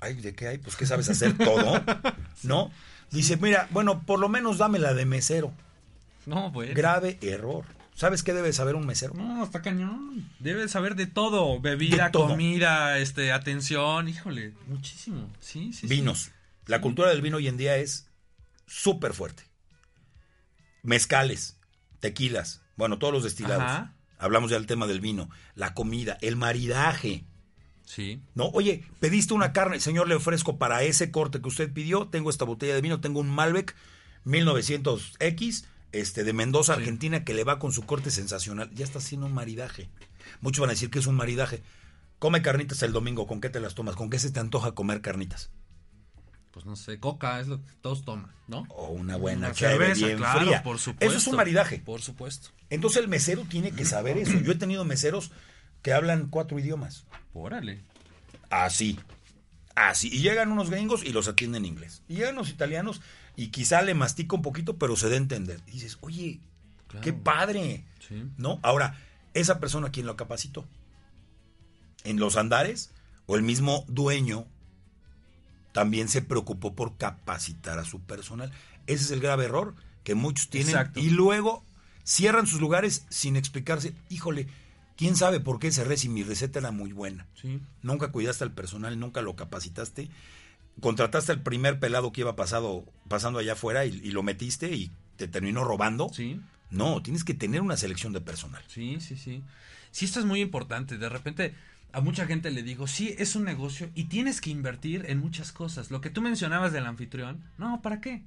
Ay, 0.00 0.14
¿de 0.14 0.34
qué 0.34 0.48
hay? 0.48 0.58
Pues 0.58 0.76
que 0.76 0.86
sabes 0.86 1.08
hacer 1.08 1.36
todo, 1.36 1.82
¿no? 2.42 2.70
Dice, 3.10 3.36
mira, 3.36 3.66
bueno, 3.70 4.02
por 4.02 4.20
lo 4.20 4.28
menos 4.28 4.58
dame 4.58 4.78
la 4.78 4.94
de 4.94 5.04
mesero. 5.06 5.52
No, 6.26 6.50
bueno. 6.50 6.72
Grave 6.74 7.18
error. 7.22 7.64
¿Sabes 7.94 8.22
qué 8.22 8.32
debe 8.32 8.52
saber 8.52 8.76
un 8.76 8.86
mesero? 8.86 9.14
No, 9.14 9.42
está 9.42 9.60
cañón. 9.60 10.30
Debe 10.38 10.68
saber 10.68 10.94
de 10.94 11.06
todo. 11.08 11.58
Bebida, 11.60 12.04
De 12.04 12.10
todo. 12.12 12.28
comida, 12.28 12.98
este, 12.98 13.32
atención. 13.32 14.08
Híjole, 14.08 14.52
muchísimo. 14.68 15.28
Sí, 15.40 15.72
sí. 15.72 15.80
sí. 15.80 15.86
Vinos. 15.88 16.30
La 16.66 16.80
cultura 16.80 17.08
del 17.08 17.22
vino 17.22 17.38
hoy 17.38 17.48
en 17.48 17.56
día 17.56 17.76
es 17.76 18.06
súper 18.66 19.14
fuerte. 19.14 19.42
Mezcales, 20.82 21.57
tequilas, 22.00 22.62
bueno, 22.76 22.98
todos 22.98 23.12
los 23.12 23.24
destilados. 23.24 23.62
Ajá. 23.64 23.94
Hablamos 24.18 24.50
ya 24.50 24.56
del 24.56 24.66
tema 24.66 24.86
del 24.86 25.00
vino, 25.00 25.30
la 25.54 25.74
comida, 25.74 26.18
el 26.20 26.36
maridaje. 26.36 27.24
Sí. 27.84 28.20
No, 28.34 28.46
oye, 28.48 28.84
pediste 29.00 29.32
una 29.32 29.52
carne, 29.52 29.80
señor, 29.80 30.08
le 30.08 30.14
ofrezco 30.16 30.58
para 30.58 30.82
ese 30.82 31.10
corte 31.10 31.40
que 31.40 31.48
usted 31.48 31.72
pidió, 31.72 32.08
tengo 32.08 32.28
esta 32.30 32.44
botella 32.44 32.74
de 32.74 32.80
vino, 32.80 33.00
tengo 33.00 33.20
un 33.20 33.30
Malbec 33.30 33.74
1900X, 34.26 35.64
este 35.92 36.24
de 36.24 36.32
Mendoza, 36.32 36.74
Sí. 36.74 36.80
Argentina, 36.80 37.24
que 37.24 37.34
le 37.34 37.44
va 37.44 37.58
con 37.58 37.72
su 37.72 37.82
corte 37.86 38.10
sensacional. 38.10 38.70
Ya 38.74 38.84
está 38.84 38.98
haciendo 38.98 39.26
un 39.26 39.32
maridaje. 39.34 39.88
Muchos 40.40 40.60
van 40.60 40.70
a 40.70 40.74
decir 40.74 40.90
que 40.90 40.98
es 40.98 41.06
un 41.06 41.14
maridaje. 41.16 41.62
Come 42.18 42.42
carnitas 42.42 42.82
el 42.82 42.92
domingo, 42.92 43.26
¿con 43.26 43.40
qué 43.40 43.48
te 43.48 43.60
las 43.60 43.74
tomas? 43.74 43.96
¿Con 43.96 44.10
qué 44.10 44.18
se 44.18 44.30
te 44.30 44.40
antoja 44.40 44.72
comer 44.72 45.00
carnitas? 45.00 45.50
Pues 46.58 46.66
no 46.66 46.74
sé, 46.74 46.98
coca 46.98 47.38
es 47.38 47.46
lo 47.46 47.62
que 47.64 47.70
todos 47.82 48.04
toman, 48.04 48.32
¿no? 48.48 48.66
O 48.70 48.88
una 48.88 49.14
buena 49.14 49.46
Una 49.46 49.54
cerveza, 49.54 50.06
bien 50.06 50.18
claro, 50.18 50.40
fría. 50.40 50.62
por 50.64 50.80
supuesto. 50.80 51.06
Eso 51.06 51.16
es 51.18 51.26
un 51.28 51.36
maridaje. 51.36 51.78
Por 51.78 52.02
supuesto. 52.02 52.48
Entonces 52.68 53.00
el 53.00 53.06
mesero 53.06 53.44
tiene 53.48 53.70
que 53.70 53.84
saber 53.84 54.18
eso. 54.18 54.32
Yo 54.42 54.50
he 54.50 54.56
tenido 54.56 54.84
meseros 54.84 55.30
que 55.82 55.92
hablan 55.92 56.26
cuatro 56.26 56.58
idiomas. 56.58 57.06
Órale. 57.32 57.84
Así. 58.50 58.98
Así. 59.76 60.08
Y 60.12 60.18
llegan 60.18 60.50
unos 60.50 60.68
gringos 60.68 61.04
y 61.04 61.12
los 61.12 61.28
atienden 61.28 61.64
en 61.64 61.70
inglés. 61.74 62.02
Y 62.08 62.16
llegan 62.16 62.34
los 62.34 62.48
italianos 62.50 63.02
y 63.36 63.50
quizá 63.52 63.80
le 63.82 63.94
mastica 63.94 64.34
un 64.34 64.42
poquito, 64.42 64.78
pero 64.78 64.96
se 64.96 65.08
da 65.08 65.14
a 65.14 65.18
entender. 65.18 65.60
Y 65.68 65.74
dices, 65.74 65.96
oye, 66.00 66.40
Claro. 66.88 67.04
qué 67.04 67.12
padre. 67.12 67.84
Sí. 68.00 68.24
¿No? 68.36 68.58
Ahora, 68.64 68.98
esa 69.32 69.60
persona, 69.60 69.92
¿quién 69.92 70.06
lo 70.06 70.16
capacitó? 70.16 70.66
¿En 72.02 72.18
los 72.18 72.36
andares? 72.36 72.90
¿O 73.26 73.36
el 73.36 73.44
mismo 73.44 73.84
dueño 73.86 74.48
también 75.72 76.08
se 76.08 76.22
preocupó 76.22 76.74
por 76.74 76.96
capacitar 76.96 77.78
a 77.78 77.84
su 77.84 78.00
personal? 78.00 78.52
Ese 78.86 79.04
es 79.04 79.10
el 79.10 79.20
grave 79.20 79.44
error 79.44 79.74
que 80.04 80.14
muchos 80.14 80.48
tienen. 80.48 80.70
Exacto. 80.70 81.00
Y 81.00 81.10
luego 81.10 81.64
cierran 82.04 82.46
sus 82.46 82.60
lugares 82.60 83.06
sin 83.10 83.36
explicarse. 83.36 83.94
Híjole, 84.08 84.48
¿quién 84.96 85.16
sabe 85.16 85.40
por 85.40 85.58
qué 85.58 85.70
cerré 85.70 85.96
si 85.96 86.08
mi 86.08 86.22
receta 86.22 86.58
era 86.58 86.70
muy 86.70 86.92
buena? 86.92 87.26
Sí. 87.34 87.60
Nunca 87.82 88.10
cuidaste 88.10 88.44
al 88.44 88.52
personal, 88.52 88.98
nunca 88.98 89.20
lo 89.20 89.36
capacitaste. 89.36 90.08
Contrataste 90.80 91.32
al 91.32 91.42
primer 91.42 91.80
pelado 91.80 92.12
que 92.12 92.22
iba 92.22 92.36
pasado, 92.36 92.84
pasando 93.08 93.38
allá 93.38 93.54
afuera 93.54 93.84
y, 93.84 94.00
y 94.02 94.10
lo 94.10 94.22
metiste 94.22 94.74
y 94.74 94.90
te 95.16 95.28
terminó 95.28 95.64
robando. 95.64 96.08
Sí. 96.12 96.40
No, 96.70 97.02
tienes 97.02 97.24
que 97.24 97.34
tener 97.34 97.60
una 97.60 97.76
selección 97.76 98.12
de 98.12 98.20
personal. 98.20 98.62
Sí, 98.68 98.98
sí, 99.00 99.16
sí. 99.16 99.42
Sí, 99.90 100.04
esto 100.04 100.20
es 100.20 100.26
muy 100.26 100.40
importante. 100.40 100.98
De 100.98 101.08
repente 101.08 101.54
a 101.92 102.00
mucha 102.00 102.26
gente 102.26 102.50
le 102.50 102.62
digo, 102.62 102.86
sí, 102.86 103.14
es 103.18 103.34
un 103.36 103.44
negocio 103.44 103.90
y 103.94 104.04
tienes 104.04 104.40
que 104.40 104.50
invertir 104.50 105.06
en 105.08 105.18
muchas 105.18 105.52
cosas. 105.52 105.90
Lo 105.90 106.00
que 106.00 106.10
tú 106.10 106.22
mencionabas 106.22 106.72
del 106.72 106.86
anfitrión, 106.86 107.42
no, 107.56 107.80
¿para 107.82 108.00
qué? 108.00 108.24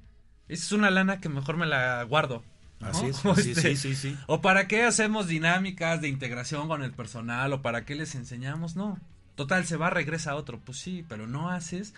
Esa 0.48 0.64
es 0.64 0.72
una 0.72 0.90
lana 0.90 1.20
que 1.20 1.28
mejor 1.28 1.56
me 1.56 1.66
la 1.66 2.02
guardo. 2.02 2.42
¿no? 2.80 2.88
Así 2.88 3.06
es, 3.06 3.24
así 3.24 3.52
es, 3.52 3.58
este, 3.58 3.76
sí, 3.76 3.94
sí, 3.94 3.94
sí. 3.94 4.18
¿O 4.26 4.40
para 4.40 4.66
qué 4.66 4.82
hacemos 4.82 5.28
dinámicas 5.28 6.00
de 6.00 6.08
integración 6.08 6.68
con 6.68 6.82
el 6.82 6.92
personal? 6.92 7.52
¿O 7.52 7.62
para 7.62 7.84
qué 7.84 7.94
les 7.94 8.14
enseñamos? 8.14 8.76
No. 8.76 8.98
Total, 9.34 9.64
se 9.64 9.76
va, 9.76 9.90
regresa 9.90 10.32
a 10.32 10.36
otro. 10.36 10.60
Pues 10.60 10.78
sí, 10.78 11.04
pero 11.08 11.26
no 11.26 11.48
haces 11.48 11.94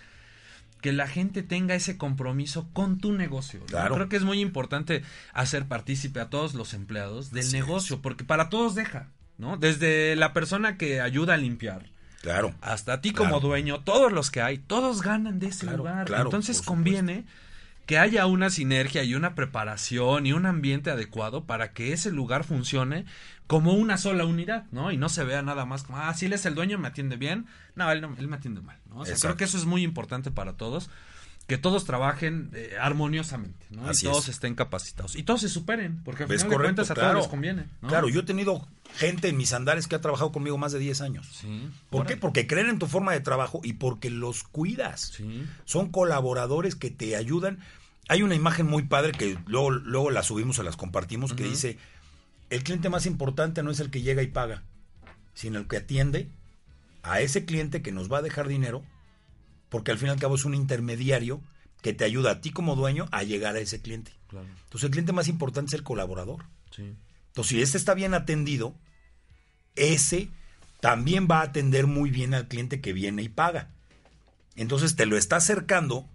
que 0.80 0.92
la 0.92 1.08
gente 1.08 1.42
tenga 1.42 1.74
ese 1.74 1.96
compromiso 1.96 2.68
con 2.74 2.98
tu 2.98 3.12
negocio. 3.12 3.60
¿no? 3.60 3.66
Claro. 3.66 3.94
Creo 3.94 4.08
que 4.10 4.16
es 4.16 4.22
muy 4.22 4.40
importante 4.40 5.02
hacer 5.32 5.66
partícipe 5.66 6.20
a 6.20 6.28
todos 6.28 6.52
los 6.52 6.74
empleados 6.74 7.30
del 7.30 7.46
Así 7.46 7.56
negocio, 7.56 8.02
porque 8.02 8.22
para 8.22 8.50
todos 8.50 8.74
deja, 8.74 9.08
¿no? 9.38 9.56
Desde 9.56 10.16
la 10.16 10.32
persona 10.32 10.76
que 10.76 11.00
ayuda 11.00 11.34
a 11.34 11.36
limpiar 11.36 11.86
Claro. 12.22 12.54
hasta 12.60 13.00
ti 13.00 13.12
Claro. 13.12 13.30
como 13.32 13.40
dueño, 13.40 13.80
todos 13.80 14.12
los 14.12 14.30
que 14.30 14.40
hay, 14.40 14.58
todos 14.58 15.02
ganan 15.02 15.38
de 15.38 15.48
ese 15.48 15.62
Claro, 15.66 15.78
lugar. 15.78 16.06
claro, 16.06 16.24
Entonces 16.24 16.62
conviene 16.62 17.24
que 17.86 17.98
haya 17.98 18.24
una 18.24 18.48
sinergia 18.48 19.04
y 19.04 19.14
una 19.14 19.34
preparación 19.34 20.24
y 20.26 20.32
un 20.32 20.46
ambiente 20.46 20.90
adecuado 20.90 21.44
para 21.44 21.72
que 21.72 21.92
ese 21.92 22.10
lugar 22.10 22.44
funcione 22.44 23.04
como 23.46 23.74
una 23.74 23.98
sola 23.98 24.24
unidad, 24.24 24.64
¿no? 24.72 24.90
Y 24.90 24.96
no 24.96 25.10
se 25.10 25.22
vea 25.22 25.42
nada 25.42 25.66
más 25.66 25.82
como, 25.82 25.98
ah, 25.98 26.14
si 26.14 26.24
él 26.24 26.32
es 26.32 26.46
el 26.46 26.54
dueño, 26.54 26.78
me 26.78 26.88
atiende 26.88 27.16
bien. 27.16 27.44
No, 27.76 27.90
él, 27.92 28.00
no, 28.00 28.14
él 28.18 28.26
me 28.26 28.36
atiende 28.36 28.62
mal, 28.62 28.78
¿no? 28.88 29.00
O 29.00 29.04
sea, 29.04 29.12
Exacto. 29.12 29.34
creo 29.34 29.36
que 29.36 29.44
eso 29.44 29.58
es 29.58 29.66
muy 29.66 29.82
importante 29.82 30.30
para 30.30 30.54
todos. 30.54 30.88
Que 31.46 31.58
todos 31.58 31.84
trabajen 31.84 32.50
eh, 32.54 32.74
armoniosamente, 32.80 33.66
¿no? 33.70 33.86
Así 33.88 34.06
y 34.06 34.08
todos 34.10 34.24
es. 34.24 34.36
estén 34.36 34.54
capacitados. 34.54 35.14
Y 35.14 35.24
todos 35.24 35.42
se 35.42 35.48
superen, 35.50 36.02
porque 36.02 36.22
al 36.22 36.28
¿Ves 36.28 36.42
final 36.42 36.58
de 36.58 36.64
cuentas 36.64 36.90
a 36.90 36.94
Claro. 36.94 37.10
todos 37.10 37.24
les 37.24 37.30
conviene. 37.30 37.66
¿no? 37.82 37.88
Claro, 37.88 38.08
yo 38.08 38.20
he 38.20 38.24
tenido 38.24 38.66
gente 38.96 39.28
en 39.28 39.36
mis 39.36 39.52
andares 39.52 39.86
que 39.86 39.94
ha 39.94 40.00
trabajado 40.00 40.32
conmigo 40.32 40.56
más 40.56 40.72
de 40.72 40.78
10 40.78 41.00
años. 41.02 41.28
Sí. 41.40 41.70
¿Por 41.90 42.06
qué? 42.06 42.16
Porque 42.16 42.46
creen 42.46 42.68
en 42.70 42.78
tu 42.78 42.86
forma 42.86 43.12
de 43.12 43.20
trabajo 43.20 43.60
y 43.62 43.74
porque 43.74 44.08
los 44.08 44.42
cuidas. 44.44 45.12
Sí. 45.16 45.44
Son 45.66 45.90
colaboradores 45.90 46.76
que 46.76 46.90
te 46.90 47.14
ayudan. 47.14 47.58
Hay 48.08 48.22
una 48.22 48.34
imagen 48.34 48.66
muy 48.66 48.84
padre 48.84 49.12
que 49.12 49.36
luego, 49.46 49.70
luego 49.70 50.10
la 50.10 50.22
subimos 50.22 50.58
o 50.58 50.62
las 50.62 50.76
compartimos 50.76 51.34
que 51.34 51.44
dice, 51.44 51.78
el 52.50 52.62
cliente 52.62 52.88
más 52.88 53.04
importante 53.06 53.62
no 53.62 53.70
es 53.70 53.80
el 53.80 53.90
que 53.90 54.00
llega 54.02 54.22
y 54.22 54.28
paga, 54.28 54.62
sino 55.34 55.58
el 55.58 55.66
que 55.68 55.76
atiende 55.78 56.28
a 57.02 57.20
ese 57.20 57.44
cliente 57.44 57.82
que 57.82 57.92
nos 57.92 58.10
va 58.10 58.18
a 58.18 58.22
dejar 58.22 58.48
dinero, 58.48 58.82
porque 59.74 59.90
al 59.90 59.98
fin 59.98 60.06
y 60.06 60.10
al 60.12 60.20
cabo 60.20 60.36
es 60.36 60.44
un 60.44 60.54
intermediario 60.54 61.40
que 61.82 61.92
te 61.92 62.04
ayuda 62.04 62.30
a 62.30 62.40
ti 62.40 62.52
como 62.52 62.76
dueño 62.76 63.08
a 63.10 63.24
llegar 63.24 63.56
a 63.56 63.58
ese 63.58 63.82
cliente. 63.82 64.12
Claro. 64.28 64.46
Entonces 64.46 64.84
el 64.84 64.90
cliente 64.92 65.10
más 65.12 65.26
importante 65.26 65.70
es 65.70 65.74
el 65.74 65.82
colaborador. 65.82 66.44
Sí. 66.70 66.94
Entonces, 67.26 67.48
si 67.48 67.60
este 67.60 67.76
está 67.76 67.92
bien 67.94 68.14
atendido, 68.14 68.76
ese 69.74 70.28
también 70.80 71.26
va 71.28 71.40
a 71.40 71.46
atender 71.46 71.88
muy 71.88 72.10
bien 72.10 72.34
al 72.34 72.46
cliente 72.46 72.80
que 72.80 72.92
viene 72.92 73.24
y 73.24 73.28
paga. 73.28 73.70
Entonces 74.54 74.94
te 74.94 75.06
lo 75.06 75.16
está 75.16 75.38
acercando 75.38 76.08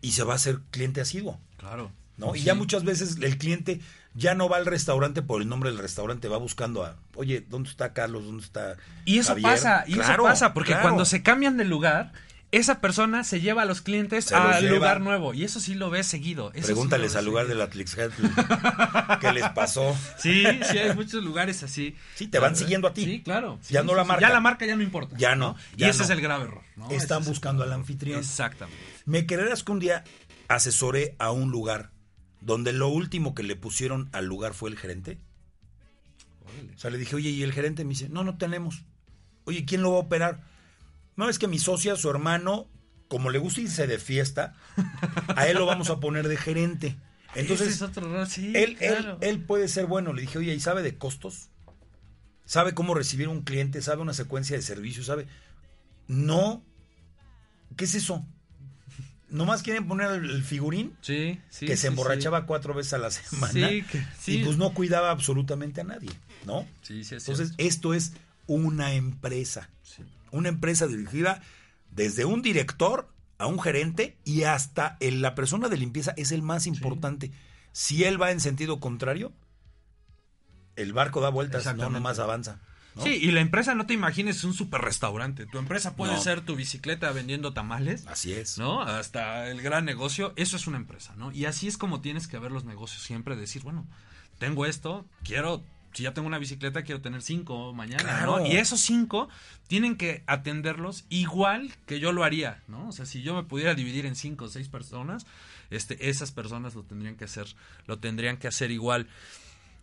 y 0.00 0.10
se 0.10 0.24
va 0.24 0.32
a 0.32 0.36
hacer 0.36 0.58
cliente 0.72 1.00
asiduo. 1.00 1.38
Claro. 1.58 1.92
¿no? 2.16 2.34
Y 2.34 2.42
ya 2.42 2.56
muchas 2.56 2.82
veces 2.82 3.16
el 3.22 3.38
cliente 3.38 3.80
ya 4.14 4.34
no 4.34 4.48
va 4.48 4.56
al 4.56 4.66
restaurante 4.66 5.22
por 5.22 5.40
el 5.40 5.48
nombre 5.48 5.70
del 5.70 5.78
restaurante, 5.78 6.26
va 6.26 6.38
buscando 6.38 6.84
a, 6.84 6.96
oye, 7.14 7.46
¿dónde 7.48 7.70
está 7.70 7.92
Carlos? 7.92 8.24
¿Dónde 8.24 8.42
está 8.42 8.76
Y 9.04 9.18
eso 9.18 9.28
Javier?". 9.34 9.52
pasa, 9.52 9.84
y 9.86 9.92
Claro, 9.94 10.14
eso 10.14 10.22
pasa, 10.24 10.52
porque 10.52 10.72
claro. 10.72 10.82
cuando 10.88 11.04
se 11.04 11.22
cambian 11.22 11.56
de 11.56 11.64
lugar, 11.64 12.12
esa 12.52 12.80
persona 12.80 13.24
se 13.24 13.40
lleva 13.40 13.62
a 13.62 13.64
los 13.64 13.80
clientes 13.80 14.26
Se 14.26 14.34
al 14.36 14.68
lugar 14.68 15.00
nuevo. 15.00 15.34
Y 15.34 15.42
eso 15.42 15.58
sí 15.58 15.74
lo 15.74 15.90
ves 15.90 16.06
seguido. 16.06 16.48
eso 16.50 16.54
sí 16.54 16.60
lo 16.60 16.66
Pregúntales 16.66 17.12
ves 17.12 17.16
al 17.16 17.24
lugar 17.24 17.46
de 17.46 17.54
seguido. 17.54 17.66
la 17.66 17.70
Tlixcatl 17.72 19.18
qué 19.20 19.32
les 19.32 19.48
pasó. 19.50 19.96
Sí, 20.18 20.44
sí, 20.70 20.78
hay 20.78 20.94
muchos 20.94 21.24
lugares 21.24 21.62
así. 21.62 21.96
Sí, 22.14 22.28
te 22.28 22.38
van 22.38 22.54
siguiendo 22.54 22.86
a 22.88 22.94
ti. 22.94 23.04
Sí, 23.04 23.22
claro. 23.22 23.58
Ya 23.70 23.80
Sí, 23.80 23.86
no 23.86 23.94
la 23.94 24.04
marca. 24.04 24.20
Ya 24.20 24.32
la 24.32 24.40
marca 24.40 24.66
ya 24.66 24.76
no 24.76 24.82
importa. 24.82 25.16
Ya 25.18 25.34
no, 25.34 25.56
Y 25.76 25.80
ya 25.80 25.88
ese 25.88 25.98
no. 26.00 26.04
es 26.04 26.10
el 26.10 26.20
grave 26.20 26.44
error. 26.44 26.62
Están 26.90 27.22
es- 27.22 27.28
buscando 27.28 27.62
al 27.64 27.72
anfitrión. 27.72 28.20
Exactamente. 28.20 28.78
Me 29.06 29.26
creerás 29.26 29.62
que 29.64 29.72
un 29.72 29.80
día 29.80 30.04
asesoré 30.48 31.16
a 31.18 31.30
un 31.30 31.50
lugar 31.50 31.90
donde 32.42 32.72
lo 32.72 32.88
último 32.88 33.34
que 33.34 33.42
le 33.44 33.56
pusieron 33.56 34.08
al 34.12 34.26
lugar 34.26 34.52
fue 34.54 34.68
el 34.70 34.76
gerente. 34.78 35.18
O 36.74 36.78
sea, 36.78 36.90
le 36.90 36.98
dije, 36.98 37.16
oye, 37.16 37.30
¿y 37.30 37.42
el 37.42 37.52
gerente? 37.52 37.84
Me 37.84 37.90
dice, 37.90 38.08
no, 38.10 38.24
no 38.24 38.36
tenemos. 38.36 38.82
Oye, 39.44 39.64
¿quién 39.64 39.80
lo 39.82 39.92
va 39.92 39.96
a 39.96 40.00
operar? 40.00 40.51
No, 41.16 41.28
es 41.28 41.38
que 41.38 41.48
mi 41.48 41.58
socia, 41.58 41.96
su 41.96 42.08
hermano, 42.10 42.68
como 43.08 43.30
le 43.30 43.38
gusta 43.38 43.60
irse 43.60 43.86
de 43.86 43.98
fiesta, 43.98 44.54
a 45.36 45.46
él 45.46 45.56
lo 45.58 45.66
vamos 45.66 45.90
a 45.90 46.00
poner 46.00 46.28
de 46.28 46.36
gerente. 46.36 46.96
Entonces, 47.34 47.68
Ese 47.68 47.76
es 47.76 47.82
otro 47.82 48.06
error, 48.08 48.26
sí. 48.26 48.52
él, 48.54 48.76
él, 48.80 48.96
claro. 48.96 49.18
él 49.20 49.40
puede 49.44 49.68
ser 49.68 49.86
bueno. 49.86 50.12
Le 50.12 50.22
dije, 50.22 50.38
oye, 50.38 50.54
¿y 50.54 50.60
sabe 50.60 50.82
de 50.82 50.96
costos? 50.98 51.48
¿Sabe 52.44 52.74
cómo 52.74 52.94
recibir 52.94 53.28
un 53.28 53.42
cliente? 53.42 53.80
¿Sabe 53.82 54.02
una 54.02 54.12
secuencia 54.14 54.56
de 54.56 54.62
servicios? 54.62 55.06
¿Sabe? 55.06 55.26
No. 56.08 56.62
¿Qué 57.76 57.84
es 57.84 57.94
eso? 57.94 58.26
Nomás 59.30 59.62
quieren 59.62 59.88
poner 59.88 60.10
el, 60.10 60.42
figurín 60.44 60.94
Sí, 61.00 61.40
sí. 61.48 61.64
que 61.64 61.78
se 61.78 61.86
emborrachaba 61.86 62.44
cuatro 62.44 62.74
veces 62.74 62.92
a 62.92 62.98
la 62.98 63.10
semana 63.10 63.52
Sí, 63.70 63.82
que- 63.82 64.04
sí. 64.20 64.40
y 64.40 64.44
pues 64.44 64.58
no 64.58 64.74
cuidaba 64.74 65.10
absolutamente 65.10 65.80
a 65.80 65.84
nadie, 65.84 66.10
¿no? 66.44 66.66
Sí, 66.82 67.02
sí, 67.02 67.14
es 67.14 67.22
Entonces, 67.22 67.48
cierto. 67.56 67.64
esto 67.64 67.94
es 67.94 68.12
una 68.46 68.92
empresa. 68.92 69.70
Una 70.32 70.48
empresa 70.48 70.86
dirigida 70.88 71.40
desde 71.92 72.24
un 72.24 72.42
director 72.42 73.08
a 73.38 73.46
un 73.46 73.60
gerente 73.60 74.16
y 74.24 74.42
hasta 74.42 74.96
el- 75.00 75.22
la 75.22 75.34
persona 75.36 75.68
de 75.68 75.76
limpieza 75.76 76.12
es 76.16 76.32
el 76.32 76.42
más 76.42 76.66
importante. 76.66 77.30
Si 77.72 78.02
él 78.04 78.20
va 78.20 78.32
en 78.32 78.40
sentido 78.40 78.80
contrario, 78.80 79.32
el 80.76 80.92
barco 80.92 81.20
da 81.20 81.28
vueltas, 81.28 81.64
no 81.76 81.90
nomás 81.90 82.18
avanza. 82.18 82.60
¿no? 82.94 83.02
Sí, 83.04 83.10
y 83.10 83.30
la 83.30 83.40
empresa 83.40 83.74
no 83.74 83.86
te 83.86 83.94
imagines 83.94 84.44
un 84.44 84.52
super 84.52 84.80
restaurante. 84.82 85.46
Tu 85.46 85.58
empresa 85.58 85.96
puede 85.96 86.12
No. 86.14 86.20
ser 86.20 86.42
tu 86.42 86.56
bicicleta 86.56 87.10
vendiendo 87.12 87.52
tamales. 87.54 88.06
Así 88.06 88.32
es. 88.34 88.58
¿no? 88.58 88.82
Hasta 88.82 89.48
el 89.50 89.62
gran 89.62 89.84
negocio, 89.86 90.34
eso 90.36 90.56
es 90.56 90.66
una 90.66 90.76
empresa, 90.76 91.14
¿no? 91.16 91.32
Y 91.32 91.46
así 91.46 91.68
es 91.68 91.78
como 91.78 92.00
tienes 92.02 92.28
que 92.28 92.38
ver 92.38 92.52
los 92.52 92.64
negocios 92.64 93.02
siempre, 93.02 93.34
decir, 93.36 93.62
bueno, 93.62 93.86
tengo 94.38 94.66
esto, 94.66 95.06
quiero, 95.24 95.62
si 95.92 96.02
ya 96.04 96.14
tengo 96.14 96.26
una 96.28 96.38
bicicleta, 96.38 96.82
quiero 96.82 97.00
tener 97.00 97.22
cinco 97.22 97.72
mañana, 97.74 98.02
Claro. 98.02 98.38
¿no? 98.38 98.46
Y 98.46 98.56
esos 98.56 98.80
cinco 98.80 99.28
tienen 99.68 99.96
que 99.96 100.22
atenderlos 100.26 101.04
igual 101.08 101.72
que 101.86 102.00
yo 102.00 102.12
lo 102.12 102.24
haría, 102.24 102.62
¿no? 102.68 102.88
O 102.88 102.92
sea, 102.92 103.06
si 103.06 103.22
yo 103.22 103.34
me 103.34 103.42
pudiera 103.44 103.74
dividir 103.74 104.06
en 104.06 104.14
cinco 104.16 104.46
o 104.46 104.48
seis 104.48 104.68
personas, 104.68 105.26
este, 105.70 106.08
esas 106.10 106.32
personas 106.32 106.74
lo 106.74 106.82
tendrían 106.82 107.16
que 107.16 107.24
hacer, 107.24 107.46
lo 107.86 107.98
tendrían 107.98 108.36
que 108.36 108.48
hacer 108.48 108.70
igual. 108.70 109.08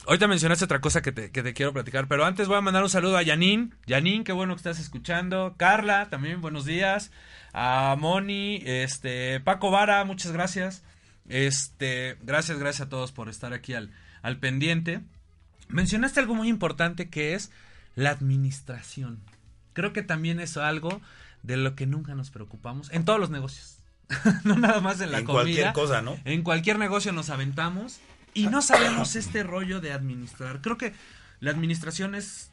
Ahorita 0.07 0.27
mencionaste 0.27 0.63
otra 0.63 0.79
cosa 0.79 1.01
que 1.01 1.11
te, 1.11 1.29
que 1.31 1.43
te 1.43 1.53
quiero 1.53 1.73
platicar, 1.73 2.07
pero 2.07 2.23
antes 2.25 2.47
voy 2.47 2.57
a 2.57 2.61
mandar 2.61 2.83
un 2.83 2.89
saludo 2.89 3.17
a 3.17 3.21
Yanin. 3.21 3.75
Yanin, 3.85 4.23
qué 4.23 4.31
bueno 4.31 4.53
que 4.53 4.59
estás 4.59 4.79
escuchando. 4.79 5.55
Carla, 5.57 6.09
también 6.09 6.39
buenos 6.39 6.63
días. 6.65 7.11
A 7.51 7.95
Moni, 7.99 8.61
este, 8.65 9.39
Paco 9.41 9.71
Vara, 9.71 10.05
muchas 10.05 10.31
gracias. 10.31 10.83
Este, 11.27 12.17
gracias, 12.21 12.57
gracias 12.59 12.87
a 12.87 12.89
todos 12.89 13.11
por 13.11 13.27
estar 13.27 13.53
aquí 13.53 13.73
al, 13.73 13.91
al 14.21 14.39
pendiente. 14.39 15.01
Mencionaste 15.69 16.19
algo 16.19 16.35
muy 16.35 16.47
importante 16.49 17.09
que 17.09 17.33
es 17.33 17.51
la 17.95 18.09
administración. 18.11 19.19
Creo 19.73 19.93
que 19.93 20.03
también 20.03 20.39
es 20.39 20.57
algo 20.57 21.01
de 21.43 21.57
lo 21.57 21.75
que 21.75 21.85
nunca 21.85 22.15
nos 22.15 22.31
preocupamos 22.31 22.91
en 22.91 23.05
todos 23.05 23.19
los 23.19 23.29
negocios. 23.29 23.77
no 24.43 24.55
nada 24.57 24.81
más 24.81 24.99
en 25.01 25.11
la 25.11 25.19
En 25.19 25.25
comida. 25.25 25.43
cualquier 25.43 25.73
cosa, 25.73 26.01
¿no? 26.01 26.17
En 26.25 26.41
cualquier 26.41 26.79
negocio 26.79 27.11
nos 27.11 27.29
aventamos 27.29 27.99
y 28.33 28.47
no 28.47 28.61
sabemos 28.61 29.15
este 29.15 29.43
rollo 29.43 29.81
de 29.81 29.91
administrar. 29.93 30.61
Creo 30.61 30.77
que 30.77 30.93
la 31.39 31.51
administración 31.51 32.15
es, 32.15 32.51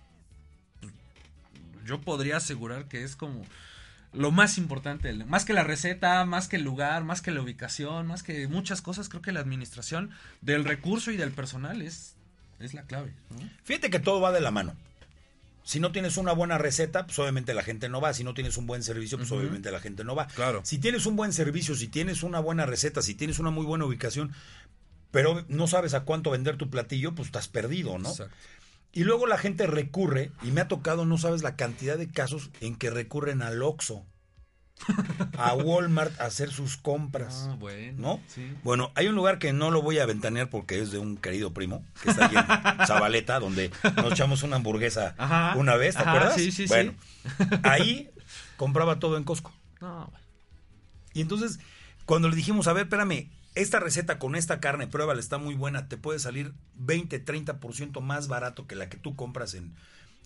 yo 1.85 2.01
podría 2.01 2.37
asegurar 2.37 2.87
que 2.89 3.03
es 3.03 3.17
como 3.17 3.45
lo 4.13 4.31
más 4.31 4.59
importante, 4.59 5.13
más 5.25 5.45
que 5.45 5.53
la 5.53 5.65
receta, 5.65 6.25
más 6.25 6.49
que 6.49 6.57
el 6.57 6.63
lugar, 6.63 7.05
más 7.05 7.23
que 7.23 7.31
la 7.31 7.43
ubicación, 7.43 8.07
más 8.07 8.23
que 8.23 8.47
muchas 8.49 8.81
cosas, 8.83 9.09
creo 9.09 9.23
que 9.23 9.33
la 9.33 9.41
administración 9.41 10.11
del 10.41 10.65
recurso 10.65 11.11
y 11.11 11.17
del 11.17 11.33
personal 11.33 11.83
es, 11.83 12.16
es 12.59 12.75
la 12.75 12.83
clave. 12.83 13.15
¿no? 13.31 13.49
Fíjate 13.65 13.91
que 13.91 13.99
todo 13.99 14.21
va 14.21 14.33
de 14.33 14.41
la 14.41 14.51
mano. 14.51 14.75
Si 15.65 15.81
no 15.81 15.91
tienes 15.91 16.17
una 16.17 16.33
buena 16.33 16.59
receta, 16.59 17.07
pues 17.07 17.19
obviamente 17.19 17.53
la 17.53 17.63
gente 17.63 17.89
no 17.89 18.01
va. 18.01 18.15
Si 18.15 18.23
no 18.23 18.35
tienes 18.35 18.57
un 18.57 18.67
buen 18.67 18.85
servicio, 18.85 19.19
pues 19.19 19.33
obviamente 19.33 19.73
la 19.73 19.81
gente 19.81 20.05
no 20.05 20.15
va. 20.15 20.29
Claro. 20.29 20.61
Si 20.65 20.79
tienes 20.79 21.07
un 21.07 21.17
buen 21.17 21.33
servicio, 21.33 21.75
si 21.75 21.89
tienes 21.89 22.23
una 22.23 22.39
buena 22.39 22.67
receta, 22.67 23.03
si 23.03 23.17
tienes 23.17 23.41
una 23.41 23.51
muy 23.51 23.67
buena 23.67 23.85
ubicación, 23.85 24.33
pero 25.11 25.45
no 25.49 25.67
sabes 25.67 25.95
a 25.95 26.05
cuánto 26.05 26.31
vender 26.31 26.57
tu 26.57 26.71
platillo, 26.71 27.17
pues 27.17 27.27
estás 27.27 27.49
perdido, 27.49 27.99
¿no? 27.99 28.11
Exacto. 28.11 28.37
Y 28.93 29.05
luego 29.05 29.27
la 29.27 29.39
gente 29.39 29.67
recurre, 29.67 30.31
y 30.43 30.53
me 30.53 30.61
ha 30.61 30.69
tocado, 30.69 31.05
no 31.05 31.19
sabes 31.19 31.43
la 31.43 31.57
cantidad 31.57 31.99
de 31.99 32.11
casos 32.11 32.51
en 32.61 32.77
que 32.77 32.89
recurren 32.89 33.43
al 33.43 33.63
Oxxo, 33.63 34.07
a 35.39 35.55
Walmart 35.55 36.19
a 36.21 36.27
hacer 36.27 36.51
sus 36.53 36.77
compras. 36.77 37.49
Ah, 37.51 37.57
bueno. 37.59 37.95
¿No? 37.99 38.21
Sí. 38.29 38.53
Bueno, 38.63 38.93
hay 38.95 39.09
un 39.09 39.15
lugar 39.15 39.39
que 39.39 39.53
no 39.53 39.71
lo 39.71 39.83
voy 39.83 39.99
a 39.99 40.07
ventanear 40.07 40.51
porque 40.51 40.81
es 40.81 40.91
de 40.91 40.99
un 40.99 41.17
querido 41.17 41.53
primo, 41.53 41.85
que 42.03 42.11
está 42.11 42.27
allí 42.27 42.37
en 42.37 42.87
Zabaleta, 42.87 43.41
donde 43.41 43.71
nos 43.97 44.13
echamos 44.13 44.43
una 44.43 44.57
hamburguesa 44.57 45.15
Ajá. 45.19 45.55
una 45.57 45.77
vez, 45.77 45.95
¿te 45.97 46.03
Ajá, 46.03 46.11
acuerdas? 46.13 46.35
sí, 46.35 46.53
sí, 46.53 46.65
sí. 46.65 46.69
bueno, 46.69 46.95
ahí 47.63 48.11
compraba 48.57 48.99
todo 48.99 49.17
en 49.17 49.25
Costco. 49.25 49.53
No, 49.81 50.09
bueno. 50.11 50.27
Y 51.15 51.21
entonces, 51.23 51.59
cuando 52.05 52.29
le 52.29 52.37
dijimos, 52.37 52.69
a 52.69 52.73
ver, 52.75 52.85
espérame, 52.85 53.31
esta 53.55 53.81
receta 53.81 54.19
con 54.19 54.37
esta 54.37 54.61
carne, 54.61 54.87
pruébala, 54.87 55.19
está 55.19 55.39
muy 55.39 55.55
buena, 55.55 55.89
te 55.89 55.97
puede 55.97 56.19
salir 56.19 56.53
20, 56.75 57.25
30% 57.25 58.01
más 58.03 58.29
barato 58.29 58.67
que 58.67 58.75
la 58.77 58.91
que 58.91 58.99
tú 58.99 59.17
compras 59.17 59.55
en, 59.55 59.75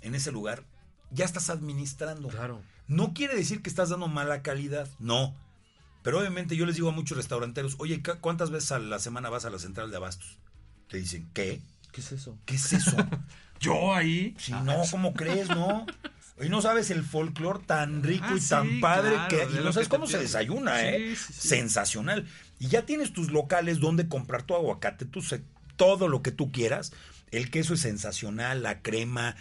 en 0.00 0.16
ese 0.16 0.32
lugar, 0.32 0.64
ya 1.10 1.24
estás 1.24 1.50
administrando. 1.50 2.28
Claro. 2.28 2.62
No 2.88 3.12
quiere 3.14 3.34
decir 3.36 3.62
que 3.62 3.70
estás 3.70 3.88
dando 3.90 4.08
mala 4.08 4.42
calidad, 4.42 4.88
no. 4.98 5.34
Pero 6.02 6.18
obviamente 6.18 6.56
yo 6.56 6.66
les 6.66 6.76
digo 6.76 6.88
a 6.88 6.92
muchos 6.92 7.16
restauranteros, 7.16 7.76
oye, 7.78 8.02
¿cu- 8.02 8.18
¿cuántas 8.20 8.50
veces 8.50 8.72
a 8.72 8.78
la 8.78 8.98
semana 8.98 9.28
vas 9.28 9.44
a 9.44 9.50
la 9.50 9.58
central 9.58 9.90
de 9.90 9.96
abastos? 9.96 10.38
Te 10.88 10.96
dicen, 10.96 11.30
¿qué? 11.34 11.60
¿Qué 11.92 12.00
es 12.00 12.12
eso? 12.12 12.38
¿Qué 12.46 12.54
es 12.56 12.72
eso? 12.72 12.96
Yo 13.60 13.94
ahí. 13.94 14.34
Si 14.38 14.52
no, 14.52 14.82
¿cómo 14.90 15.12
crees, 15.12 15.48
no? 15.50 15.84
Y 16.42 16.48
no 16.48 16.62
sabes 16.62 16.90
el 16.90 17.04
folclore 17.04 17.60
tan 17.66 18.02
rico 18.02 18.24
Ah, 18.28 18.34
y 18.36 18.40
tan 18.40 18.66
sí, 18.68 18.78
padre 18.80 19.10
claro, 19.28 19.28
que... 19.28 19.58
Y 19.60 19.62
no 19.62 19.72
sabes 19.74 19.88
cómo 19.88 20.06
se 20.06 20.18
desayuna, 20.18 20.78
Sí, 20.80 20.86
¿eh? 20.86 21.16
Sensacional. 21.16 22.26
Y 22.58 22.68
ya 22.68 22.86
tienes 22.86 23.12
tus 23.12 23.30
locales 23.30 23.78
donde 23.80 24.08
comprar 24.08 24.42
tu 24.44 24.54
aguacate, 24.54 25.04
tu 25.04 25.20
todo 25.76 26.08
lo 26.08 26.22
que 26.22 26.32
tú 26.32 26.50
quieras. 26.50 26.92
El 27.30 27.50
queso 27.50 27.74
es 27.74 27.80
sensacional, 27.80 28.62
la 28.62 28.80
crema, 28.80 29.36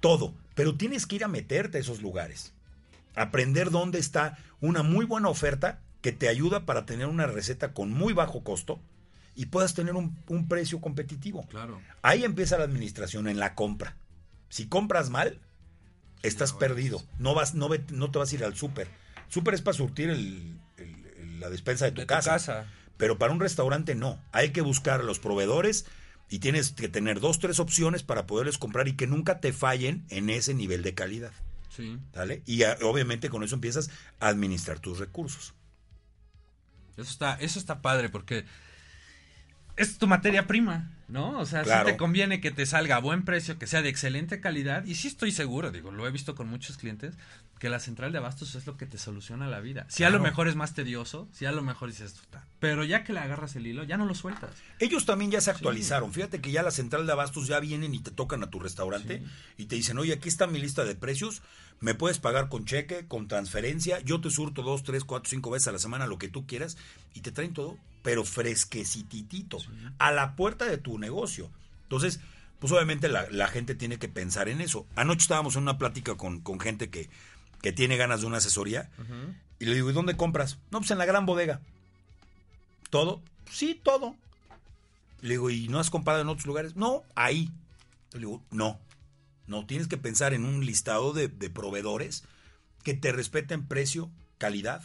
todo. 0.00 0.34
Pero 0.54 0.76
tienes 0.76 1.06
que 1.06 1.16
ir 1.16 1.24
a 1.24 1.28
meterte 1.28 1.78
a 1.78 1.80
esos 1.80 2.02
lugares. 2.02 2.52
Aprender 3.14 3.70
dónde 3.70 3.98
está 3.98 4.38
una 4.60 4.82
muy 4.82 5.04
buena 5.04 5.28
oferta 5.28 5.80
que 6.00 6.12
te 6.12 6.28
ayuda 6.28 6.66
para 6.66 6.86
tener 6.86 7.06
una 7.06 7.26
receta 7.26 7.72
con 7.72 7.90
muy 7.90 8.12
bajo 8.12 8.42
costo 8.42 8.80
y 9.34 9.46
puedas 9.46 9.74
tener 9.74 9.94
un, 9.94 10.16
un 10.28 10.48
precio 10.48 10.80
competitivo. 10.80 11.46
Claro. 11.48 11.80
Ahí 12.02 12.24
empieza 12.24 12.58
la 12.58 12.64
administración 12.64 13.28
en 13.28 13.38
la 13.38 13.54
compra. 13.54 13.96
Si 14.48 14.66
compras 14.66 15.10
mal, 15.10 15.40
estás 16.22 16.52
perdido. 16.52 17.02
No 17.18 17.34
vas, 17.34 17.54
no, 17.54 17.68
ve- 17.68 17.84
no 17.90 18.10
te 18.10 18.18
vas 18.18 18.32
a 18.32 18.34
ir 18.34 18.44
al 18.44 18.54
súper. 18.56 18.88
Súper 19.28 19.54
es 19.54 19.62
para 19.62 19.76
surtir 19.76 20.10
el, 20.10 20.58
el- 20.76 21.06
el- 21.18 21.40
la 21.40 21.48
despensa 21.50 21.84
de 21.86 21.92
tu 21.92 22.00
De 22.00 22.06
tu 22.06 22.08
casa. 22.14 22.32
casa. 22.32 22.66
Pero 22.96 23.18
para 23.18 23.32
un 23.32 23.40
restaurante 23.40 23.94
no. 23.94 24.20
Hay 24.32 24.50
que 24.50 24.60
buscar 24.60 25.00
a 25.00 25.04
los 25.04 25.18
proveedores 25.18 25.86
y 26.32 26.38
tienes 26.38 26.72
que 26.72 26.88
tener 26.88 27.20
dos, 27.20 27.38
tres 27.38 27.60
opciones 27.60 28.02
para 28.02 28.26
poderles 28.26 28.56
comprar 28.56 28.88
y 28.88 28.94
que 28.96 29.06
nunca 29.06 29.38
te 29.38 29.52
fallen 29.52 30.06
en 30.08 30.30
ese 30.30 30.54
nivel 30.54 30.82
de 30.82 30.94
calidad. 30.94 31.32
Sí. 31.68 31.98
¿Sale? 32.14 32.42
Y 32.46 32.62
obviamente 32.82 33.28
con 33.28 33.42
eso 33.44 33.54
empiezas 33.54 33.90
a 34.18 34.28
administrar 34.28 34.80
tus 34.80 34.98
recursos. 34.98 35.52
Eso 36.96 37.10
está, 37.10 37.34
eso 37.34 37.58
está 37.58 37.82
padre 37.82 38.08
porque 38.08 38.46
es 39.76 39.98
tu 39.98 40.06
materia 40.06 40.46
prima, 40.46 40.90
¿no? 41.08 41.38
O 41.38 41.44
sea, 41.44 41.62
Claro. 41.64 41.86
sí 41.86 41.92
te 41.92 41.98
conviene 41.98 42.40
que 42.40 42.50
te 42.50 42.64
salga 42.64 42.96
a 42.96 43.00
buen 43.00 43.24
precio, 43.26 43.58
que 43.58 43.66
sea 43.66 43.82
de 43.82 43.90
excelente 43.90 44.40
calidad. 44.40 44.86
Y 44.86 44.94
sí 44.94 45.08
estoy 45.08 45.32
seguro, 45.32 45.70
digo, 45.70 45.90
lo 45.90 46.06
he 46.06 46.10
visto 46.10 46.34
con 46.34 46.48
muchos 46.48 46.78
clientes, 46.78 47.14
que 47.62 47.68
la 47.68 47.78
central 47.78 48.10
de 48.10 48.18
abastos 48.18 48.56
es 48.56 48.66
lo 48.66 48.76
que 48.76 48.86
te 48.86 48.98
soluciona 48.98 49.46
la 49.46 49.60
vida. 49.60 49.86
Si 49.88 50.02
a 50.02 50.10
lo 50.10 50.18
mejor 50.18 50.48
es 50.48 50.56
más 50.56 50.74
tedioso, 50.74 51.28
si 51.32 51.44
a 51.44 51.52
lo 51.52 51.62
mejor 51.62 51.90
dices, 51.90 52.20
pero 52.58 52.82
ya 52.82 53.04
que 53.04 53.12
le 53.12 53.20
agarras 53.20 53.54
el 53.54 53.68
hilo, 53.68 53.84
ya 53.84 53.96
no 53.96 54.04
lo 54.04 54.16
sueltas. 54.16 54.50
Ellos 54.80 55.06
también 55.06 55.30
ya 55.30 55.40
se 55.40 55.52
actualizaron. 55.52 56.12
Fíjate 56.12 56.40
que 56.40 56.50
ya 56.50 56.64
la 56.64 56.72
central 56.72 57.06
de 57.06 57.12
abastos 57.12 57.46
ya 57.46 57.60
vienen 57.60 57.94
y 57.94 58.00
te 58.00 58.10
tocan 58.10 58.42
a 58.42 58.50
tu 58.50 58.58
restaurante 58.58 59.22
y 59.58 59.66
te 59.66 59.76
dicen, 59.76 59.96
oye, 59.98 60.12
aquí 60.12 60.28
está 60.28 60.48
mi 60.48 60.58
lista 60.58 60.84
de 60.84 60.96
precios, 60.96 61.40
me 61.78 61.94
puedes 61.94 62.18
pagar 62.18 62.48
con 62.48 62.64
cheque, 62.64 63.06
con 63.06 63.28
transferencia, 63.28 64.00
yo 64.00 64.20
te 64.20 64.30
surto 64.30 64.62
dos, 64.62 64.82
tres, 64.82 65.04
cuatro, 65.04 65.30
cinco 65.30 65.52
veces 65.52 65.68
a 65.68 65.72
la 65.72 65.78
semana, 65.78 66.08
lo 66.08 66.18
que 66.18 66.26
tú 66.26 66.48
quieras, 66.48 66.76
y 67.14 67.20
te 67.20 67.30
traen 67.30 67.54
todo, 67.54 67.78
pero 68.02 68.24
fresquecititito, 68.24 69.58
a 69.98 70.10
la 70.10 70.34
puerta 70.34 70.64
de 70.64 70.78
tu 70.78 70.98
negocio. 70.98 71.48
Entonces, 71.84 72.18
pues 72.58 72.72
obviamente 72.72 73.08
la, 73.08 73.28
la 73.30 73.48
gente 73.48 73.74
tiene 73.74 73.98
que 73.98 74.08
pensar 74.08 74.48
en 74.48 74.60
eso. 74.60 74.86
Anoche 74.94 75.22
estábamos 75.22 75.56
en 75.56 75.62
una 75.62 75.78
plática 75.78 76.14
con, 76.14 76.40
con 76.40 76.60
gente 76.60 76.90
que, 76.90 77.10
que 77.62 77.72
tiene 77.72 77.96
ganas 77.96 78.20
de 78.20 78.26
una 78.26 78.38
asesoría, 78.38 78.90
y 79.58 79.64
le 79.64 79.74
digo, 79.74 79.88
¿y 79.88 79.94
dónde 79.94 80.16
compras? 80.16 80.58
No, 80.70 80.80
pues 80.80 80.90
en 80.90 80.98
la 80.98 81.06
gran 81.06 81.24
bodega. 81.24 81.60
¿Todo? 82.90 83.22
Sí, 83.50 83.80
todo. 83.82 84.16
Le 85.22 85.30
digo, 85.30 85.48
¿y 85.48 85.68
no 85.68 85.78
has 85.78 85.88
comprado 85.88 86.20
en 86.20 86.28
otros 86.28 86.46
lugares? 86.46 86.74
No, 86.74 87.04
ahí. 87.14 87.50
Le 88.12 88.18
digo, 88.18 88.42
no. 88.50 88.80
No, 89.46 89.64
tienes 89.64 89.86
que 89.86 89.96
pensar 89.96 90.34
en 90.34 90.44
un 90.44 90.66
listado 90.66 91.12
de, 91.12 91.28
de 91.28 91.48
proveedores 91.48 92.24
que 92.82 92.94
te 92.94 93.12
respeten 93.12 93.66
precio, 93.66 94.10
calidad 94.38 94.82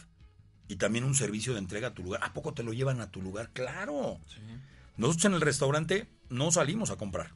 y 0.68 0.76
también 0.76 1.04
un 1.04 1.16
servicio 1.16 1.54
de 1.54 1.58
entrega 1.58 1.88
a 1.88 1.94
tu 1.94 2.04
lugar. 2.04 2.22
¿A 2.22 2.32
poco 2.32 2.54
te 2.54 2.62
lo 2.62 2.72
llevan 2.72 3.00
a 3.00 3.10
tu 3.10 3.20
lugar? 3.20 3.50
Claro. 3.52 4.20
Nosotros 4.96 5.24
en 5.24 5.34
el 5.34 5.40
restaurante 5.40 6.06
no 6.28 6.52
salimos 6.52 6.90
a 6.90 6.96
comprar. 6.96 7.32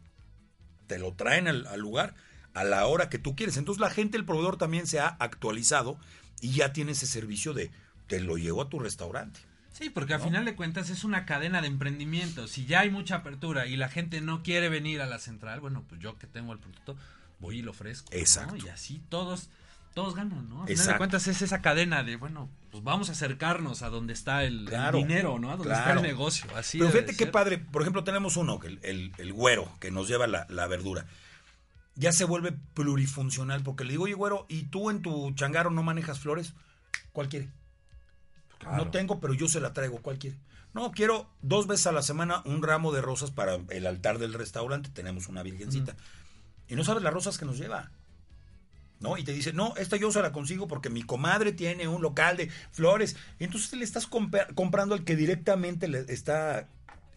Te 0.87 0.99
lo 0.99 1.13
traen 1.13 1.49
al, 1.49 1.67
al 1.67 1.81
lugar 1.81 2.15
a 2.55 2.65
la 2.65 2.87
hora 2.87 3.09
que 3.09 3.19
tú 3.19 3.35
quieres. 3.37 3.57
Entonces 3.57 3.81
la 3.81 3.91
gente, 3.91 4.17
el 4.17 4.25
proveedor 4.25 4.57
también 4.57 4.87
se 4.87 5.01
ha 5.01 5.09
actualizado 5.09 5.99
y 6.41 6.53
ya 6.53 6.73
tiene 6.73 6.93
ese 6.93 7.07
servicio 7.07 7.55
de 7.55 7.71
te 8.07 8.21
lo 8.21 8.37
llevo 8.37 8.63
a 8.63 8.69
tu 8.69 8.79
restaurante. 8.79 9.41
Sí, 9.73 9.89
porque 9.89 10.13
al 10.13 10.21
final 10.21 10.45
de 10.45 10.55
cuentas 10.55 10.91
es 10.91 11.03
una 11.03 11.25
cadena 11.25 11.63
de 11.63 11.67
emprendimiento. 11.69 12.47
Si 12.47 12.67
ya 12.67 12.81
hay 12.81 12.91
mucha 12.91 13.17
apertura 13.17 13.67
y 13.67 13.77
la 13.77 13.89
gente 13.89 14.21
no 14.21 14.43
quiere 14.43 14.69
venir 14.69 15.01
a 15.01 15.07
la 15.07 15.19
central, 15.19 15.61
bueno, 15.61 15.83
pues 15.89 15.99
yo 16.01 16.19
que 16.19 16.27
tengo 16.27 16.53
el 16.53 16.59
producto, 16.59 16.95
voy 17.41 17.61
y 17.61 17.63
lo 17.63 17.71
ofrezco. 17.71 18.11
¿no? 18.13 18.19
Exacto. 18.19 18.57
Y 18.57 18.69
así 18.69 19.01
todos, 19.09 19.49
todos 19.95 20.15
ganan, 20.15 20.47
¿no? 20.51 20.63
Al 20.65 20.69
final 20.69 20.87
de 20.89 20.97
cuentas 20.99 21.27
es 21.27 21.41
esa 21.41 21.63
cadena 21.63 22.03
de, 22.03 22.17
bueno, 22.17 22.51
pues 22.71 22.85
vamos 22.85 23.09
a 23.09 23.13
acercarnos 23.13 23.81
a 23.81 23.89
donde 23.89 24.13
está 24.13 24.45
el, 24.45 24.67
dinero, 24.93 25.39
¿no? 25.39 25.51
A 25.53 25.57
donde 25.57 25.73
está 25.73 25.93
el 25.95 26.03
negocio. 26.03 26.51
Así 26.55 26.79
Pero 26.79 26.91
fíjate 26.91 27.17
qué 27.17 27.27
padre. 27.27 27.57
Por 27.57 27.81
ejemplo, 27.81 28.05
tenemos 28.05 28.37
uno, 28.37 28.59
que 28.59 28.67
el, 28.69 28.79
el- 28.83 29.13
el 29.17 29.33
güero, 29.33 29.73
que 29.81 29.91
nos 29.91 30.07
lleva 30.07 30.27
la, 30.27 30.47
la 30.51 30.67
verdura. 30.67 31.07
Ya 31.95 32.13
se 32.13 32.25
vuelve 32.25 32.53
plurifuncional, 32.75 33.63
porque 33.63 33.85
le 33.85 33.91
digo, 33.91 34.05
oye, 34.05 34.15
güero, 34.15 34.47
¿y 34.49 34.65
tú 34.65 34.91
en 34.91 35.03
tu 35.03 35.33
changaro 35.33 35.71
no 35.71 35.83
manejas 35.83 36.21
flores? 36.21 36.55
¿Cuál 37.13 37.29
quiere? 37.29 37.51
No 38.77 38.91
tengo, 38.91 39.21
pero 39.21 39.35
yo 39.35 39.49
se 39.49 39.61
la 39.61 39.73
traigo. 39.73 39.99
¿Cuál 40.01 40.19
quiere? 40.19 40.37
No, 40.75 40.93
quiero 40.93 41.29
dos 41.43 41.67
veces 41.67 41.87
a 41.89 41.93
la 41.93 42.03
semana 42.03 42.43
un 42.47 42.63
ramo 42.63 42.93
de 42.93 43.03
rosas 43.03 43.31
para 43.31 43.57
el 43.69 43.87
altar 43.87 44.19
del 44.19 44.33
restaurante. 44.33 44.89
Tenemos 44.91 45.29
una 45.29 45.43
virgencita. 45.43 45.97
Y 46.69 46.77
no 46.77 46.85
sabes 46.85 47.03
las 47.03 47.13
rosas 47.13 47.37
que 47.37 47.45
nos 47.45 47.59
lleva. 47.59 47.91
¿No? 49.01 49.19
Y 49.19 49.25
te 49.25 49.33
dice, 49.33 49.53
no, 49.53 49.75
esta 49.77 49.97
yo 49.97 50.13
se 50.13 50.23
la 50.23 50.33
consigo 50.33 50.69
porque 50.69 50.89
mi 50.89 51.03
comadre 51.03 51.53
tiene 51.53 51.89
un 51.89 52.01
local 52.01 52.37
de 52.37 52.49
flores. 52.71 53.17
Y 53.41 53.45
entonces 53.45 53.73
le 53.75 53.85
estás 53.85 54.07
comprando 54.07 54.95
al 54.95 55.05
que 55.05 55.17
directamente 55.17 55.89
le 55.89 56.07
está 56.09 56.69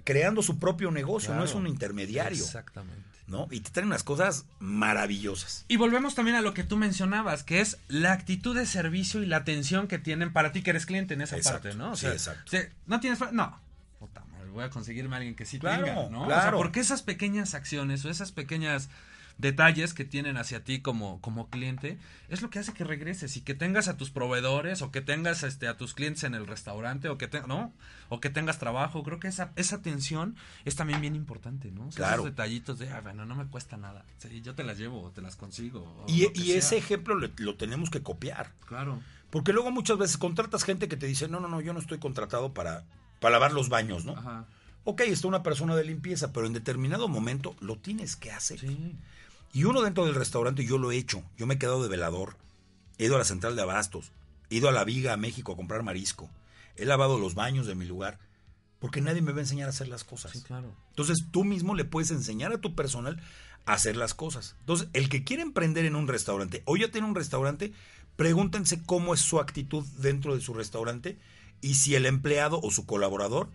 creando 0.04 0.42
su 0.42 0.60
propio 0.60 0.92
negocio, 0.92 1.34
no 1.34 1.44
es 1.44 1.54
un 1.54 1.68
intermediario. 1.68 2.44
Exactamente. 2.44 3.15
¿No? 3.28 3.48
Y 3.50 3.62
te 3.62 3.72
traen 3.72 3.88
unas 3.88 4.04
cosas 4.04 4.46
maravillosas. 4.60 5.66
Y 5.68 5.78
volvemos 5.78 6.14
también 6.14 6.38
a 6.38 6.42
lo 6.42 6.54
que 6.54 6.64
tú 6.64 6.78
mencionabas, 6.78 7.44
que 7.44 7.60
es 7.60 7.80
la 7.88 8.12
actitud 8.12 8.56
de 8.56 8.66
servicio 8.68 9.24
y 9.24 9.26
la 9.26 9.38
atención 9.38 9.88
que 9.88 9.98
tienen 9.98 10.32
para 10.32 10.52
ti 10.52 10.62
que 10.62 10.70
eres 10.70 10.86
cliente 10.86 11.16
en 11.16 11.22
esa 11.22 11.36
Exacto, 11.36 11.64
parte, 11.64 11.78
¿no? 11.78 11.92
O 11.92 11.96
sí, 11.96 12.06
exacto. 12.06 12.56
no 12.86 13.00
tienes... 13.00 13.20
No. 13.32 13.60
Puta 13.98 14.24
madre, 14.26 14.50
voy 14.52 14.64
a 14.64 14.70
conseguirme 14.70 15.16
a 15.16 15.18
alguien 15.18 15.36
que 15.36 15.46
sí 15.46 15.58
Claro, 15.58 15.86
tenga, 15.86 16.10
¿no? 16.10 16.24
O 16.24 16.28
sea, 16.28 16.42
claro. 16.42 16.58
porque 16.58 16.80
esas 16.80 17.02
pequeñas 17.02 17.56
acciones 17.56 18.06
o 18.06 18.10
esas 18.10 18.32
pequeñas 18.32 18.90
detalles 19.38 19.94
que 19.94 20.06
tienen 20.06 20.38
hacia 20.38 20.64
ti 20.64 20.80
como, 20.82 21.20
como 21.20 21.50
cliente 21.50 21.98
es 22.30 22.42
lo 22.42 22.50
que 22.50 22.60
hace 22.60 22.74
que 22.74 22.86
regreses 22.86 23.36
y 23.36 23.42
que 23.42 23.54
tengas 23.54 23.88
a 23.90 23.98
tus 23.98 24.10
proveedores 24.10 24.82
o 24.82 24.92
que 24.92 25.02
tengas 25.02 25.44
este 25.44 25.68
a 25.68 25.76
tus 25.76 25.94
clientes 25.94 26.24
en 26.24 26.36
el 26.36 26.48
restaurante 26.48 27.10
o 27.10 27.18
que 27.18 27.28
te- 27.28 27.42
no 27.46 27.74
o 28.08 28.22
que 28.22 28.30
tengas 28.30 28.60
trabajo 28.60 29.04
creo 29.04 29.20
que 29.20 29.28
esa 29.28 29.52
esa 29.58 29.76
atención 29.76 30.38
es 30.64 30.76
también 30.78 31.02
bien 31.02 31.16
importante 31.16 31.70
no 31.72 31.88
O 31.88 31.92
sea, 31.92 32.06
Claro. 32.06 32.22
esos 32.22 32.32
detallitos 32.32 32.80
de 32.80 32.90
ah, 32.92 33.02
bueno 33.02 33.26
no 33.26 33.36
me 33.36 33.46
cuesta 33.46 33.76
nada 33.76 34.06
Sí, 34.20 34.42
yo 34.42 34.56
te 34.56 34.64
las 34.64 34.78
llevo 34.78 35.02
o 35.04 35.12
te 35.12 35.22
las 35.22 35.36
consigo 35.36 36.06
Y, 36.08 36.52
ese 36.54 36.78
ejemplo 36.78 37.16
lo 37.16 37.56
tenemos 37.56 37.90
que 37.90 38.02
copiar. 38.02 38.54
claro 38.66 39.02
Porque 39.32 39.52
luego 39.52 39.70
muchas 39.70 39.98
veces 39.98 40.18
contratas 40.18 40.64
gente 40.64 40.88
que 40.88 40.96
te 40.96 41.08
dice, 41.08 41.28
no, 41.28 41.42
no, 41.42 41.50
no, 41.50 41.60
yo 41.60 41.74
no 41.74 41.80
estoy 41.80 41.98
contratado 42.00 42.54
para, 42.54 42.86
para 43.20 43.34
lavar 43.34 43.52
los 43.52 43.68
baños, 43.68 44.06
¿no? 44.06 44.14
ajá 44.18 44.46
Ok, 44.88 45.02
está 45.02 45.28
una 45.28 45.42
persona 45.42 45.76
de 45.76 45.84
limpieza, 45.84 46.32
pero 46.32 46.46
en 46.46 46.54
determinado 46.54 47.08
momento 47.08 47.56
lo 47.60 47.76
tienes 47.78 48.16
que 48.16 48.32
hacer. 48.32 48.60
sí 48.60 48.96
Y 49.56 49.64
uno 49.64 49.82
dentro 49.82 50.06
del 50.06 50.16
restaurante, 50.16 50.66
yo 50.66 50.78
lo 50.78 50.92
he 50.92 50.98
hecho. 50.98 51.24
Yo 51.38 51.48
me 51.48 51.54
he 51.54 51.58
quedado 51.58 51.82
de 51.82 51.88
velador. 51.88 52.36
He 52.98 53.06
ido 53.06 53.16
a 53.16 53.20
la 53.20 53.24
central 53.24 53.56
de 53.56 53.62
abastos. 53.62 54.12
He 54.50 54.56
ido 54.56 54.68
a 54.68 54.74
la 54.74 54.84
Viga, 54.84 55.14
a 55.14 55.18
México, 55.18 55.54
a 55.54 55.56
comprar 55.56 55.82
marisco. 55.82 56.30
He 56.76 56.84
lavado 56.84 57.18
los 57.18 57.36
baños 57.36 57.66
de 57.66 57.74
mi 57.74 57.86
lugar. 57.86 58.20
Porque 58.80 59.00
nadie 59.00 59.22
me 59.22 59.32
va 59.32 59.38
a 59.38 59.44
enseñar 59.44 59.68
a 59.68 59.70
hacer 59.70 59.88
las 59.88 60.04
cosas. 60.04 60.34
sí 60.34 60.42
claro 60.42 60.76
Entonces 60.90 61.28
tú 61.32 61.46
mismo 61.46 61.74
le 61.74 61.86
puedes 61.86 62.12
enseñar 62.12 62.52
a 62.52 62.58
tu 62.58 62.76
personal 62.76 63.24
a 63.66 63.72
hacer 63.72 63.96
las 63.96 64.14
cosas. 64.14 64.58
Entonces, 64.60 64.90
el 64.92 65.08
que 65.08 65.24
quiere 65.24 65.42
emprender 65.42 65.86
en 65.86 65.96
un 65.96 66.10
restaurante 66.10 66.62
o 66.66 66.76
ya 66.76 66.92
tiene 66.92 67.08
un 67.08 67.16
restaurante, 67.16 67.72
pregúntense 68.18 68.84
cómo 68.84 69.14
es 69.14 69.22
su 69.22 69.40
actitud 69.40 69.86
dentro 70.00 70.36
de 70.36 70.42
su 70.42 70.54
restaurante 70.54 71.18
y 71.62 71.76
si 71.76 71.96
el 71.96 72.06
empleado 72.06 72.60
o 72.62 72.72
su 72.72 72.86
colaborador, 72.86 73.48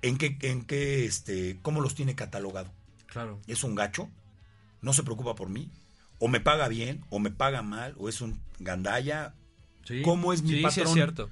en 0.00 0.16
qué, 0.16 0.38
en 0.40 0.64
qué, 0.64 1.04
este, 1.04 1.58
cómo 1.60 1.82
los 1.82 1.94
tiene 1.94 2.14
catalogado. 2.14 2.72
claro 3.06 3.38
¿Es 3.46 3.64
un 3.64 3.74
gacho? 3.74 4.08
¿No 4.82 4.92
se 4.92 5.02
preocupa 5.02 5.34
por 5.34 5.48
mí? 5.48 5.70
¿O 6.18 6.28
me 6.28 6.40
paga 6.40 6.68
bien? 6.68 7.04
¿O 7.10 7.18
me 7.18 7.30
paga 7.30 7.62
mal? 7.62 7.94
¿O 7.98 8.08
es 8.08 8.20
un 8.20 8.40
gandalla? 8.58 9.34
sí 9.84 10.02
¿Cómo 10.02 10.32
es 10.32 10.42
mi 10.42 10.50
sí, 10.50 10.56
sí 10.56 10.62
patrón? 10.62 10.86
es 10.88 10.92
cierto 10.92 11.30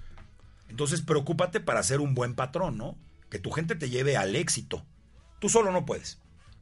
Entonces, 0.69 1.01
preocúpate 1.03 1.61
para 1.61 1.83
ser 1.83 2.01
un 2.01 2.15
buen 2.15 2.35
patrón, 2.35 2.77
¿no? 2.79 2.97
Que 3.31 3.39
tu 3.39 3.51
gente 3.51 3.75
te 3.75 3.91
lleve 3.91 4.17
al 4.17 4.35
éxito. 4.37 4.85
Tú 5.41 5.49
solo 5.49 5.71
no 5.73 5.85
puedes. 5.87 6.19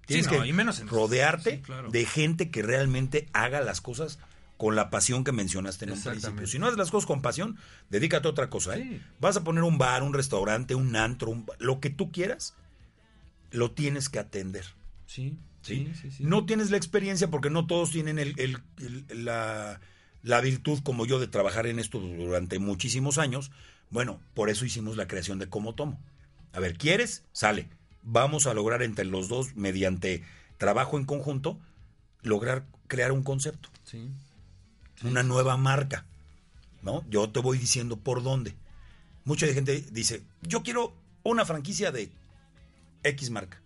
Tienes 0.07 0.27
no, 0.27 0.33
que 0.43 0.47
y 0.47 0.53
menos 0.53 0.79
en- 0.81 0.89
rodearte 0.89 1.61
claro. 1.63 1.91
de 1.91 2.05
gente 2.05 2.51
que 2.51 2.63
realmente 2.63 3.29
haga 3.33 3.61
las 3.61 3.81
cosas 3.81 4.19
con 4.57 4.75
la 4.77 4.89
pasión 4.91 5.23
que 5.25 5.33
mencionaste 5.33 5.85
en 5.85 5.93
un 5.93 6.03
principio. 6.03 6.47
Si 6.47 6.59
no 6.59 6.67
haces 6.67 6.79
las 6.79 6.91
cosas 6.91 7.07
con 7.07 7.21
pasión, 7.23 7.59
dedícate 7.91 8.27
a 8.27 8.31
otra 8.31 8.49
cosa. 8.49 8.77
¿eh? 8.79 9.01
Vas 9.21 9.37
a 9.37 9.45
poner 9.45 9.63
un 9.65 9.79
bar, 9.79 10.03
un 10.03 10.15
restaurante, 10.15 10.75
un 10.75 10.95
antro, 10.97 11.31
un- 11.31 11.47
lo 11.59 11.79
que 11.81 11.91
tú 11.91 12.11
quieras, 12.13 12.55
lo 13.51 13.73
tienes 13.73 14.09
que 14.09 14.19
atender. 14.19 14.65
sí 15.07 15.37
¿sí? 15.67 15.89
sí 15.95 16.01
sí, 16.03 16.11
sí. 16.19 16.25
No 16.25 16.47
tienes 16.47 16.71
la 16.71 16.77
experiencia 16.77 17.29
porque 17.29 17.51
no 17.51 17.67
todos 17.67 17.91
tienen 17.91 18.19
el- 18.19 18.39
el- 18.39 18.59
el- 18.79 19.25
la, 19.25 19.81
la 20.23 20.41
virtud 20.41 20.81
como 20.83 21.07
yo 21.07 21.19
de 21.21 21.27
trabajar 21.29 21.67
en 21.67 21.79
esto 21.79 21.99
durante 22.01 22.59
muchísimos 22.59 23.19
años. 23.19 23.51
Bueno, 23.91 24.21
por 24.35 24.51
eso 24.51 24.65
hicimos 24.65 24.97
la 24.97 25.07
creación 25.07 25.39
de 25.39 25.49
Como 25.49 25.75
Tomo. 25.75 26.01
A 26.53 26.61
ver, 26.61 26.77
¿quieres? 26.77 27.25
Sale. 27.33 27.69
Vamos 28.03 28.47
a 28.47 28.55
lograr 28.55 28.83
entre 28.83 29.05
los 29.05 29.29
dos, 29.29 29.55
mediante 29.57 30.25
trabajo 30.59 30.97
en 30.99 31.05
conjunto, 31.05 31.59
lograr 32.23 32.65
crear 32.87 33.13
un 33.13 33.23
concepto, 33.23 33.69
sí 33.85 34.09
una 35.05 35.23
nueva 35.23 35.57
marca. 35.57 36.07
¿No? 36.83 37.05
Yo 37.11 37.29
te 37.31 37.41
voy 37.41 37.59
diciendo 37.59 37.97
por 37.97 38.23
dónde. 38.23 38.55
Mucha 39.25 39.47
gente 39.49 39.85
dice, 39.91 40.23
yo 40.43 40.63
quiero 40.63 40.95
una 41.25 41.45
franquicia 41.45 41.91
de 41.91 42.11
X 43.03 43.31
marca. 43.31 43.61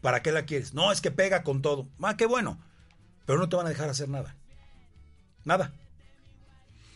¿Para 0.00 0.22
qué 0.22 0.32
la 0.32 0.46
quieres? 0.46 0.74
No, 0.74 0.92
es 0.92 1.00
que 1.00 1.10
pega 1.10 1.42
con 1.42 1.62
todo. 1.62 1.88
Ah, 2.02 2.16
qué 2.16 2.26
bueno. 2.26 2.58
Pero 3.26 3.38
no 3.38 3.48
te 3.48 3.56
van 3.56 3.66
a 3.66 3.70
dejar 3.70 3.88
hacer 3.88 4.08
nada. 4.08 4.34
Nada. 5.44 5.72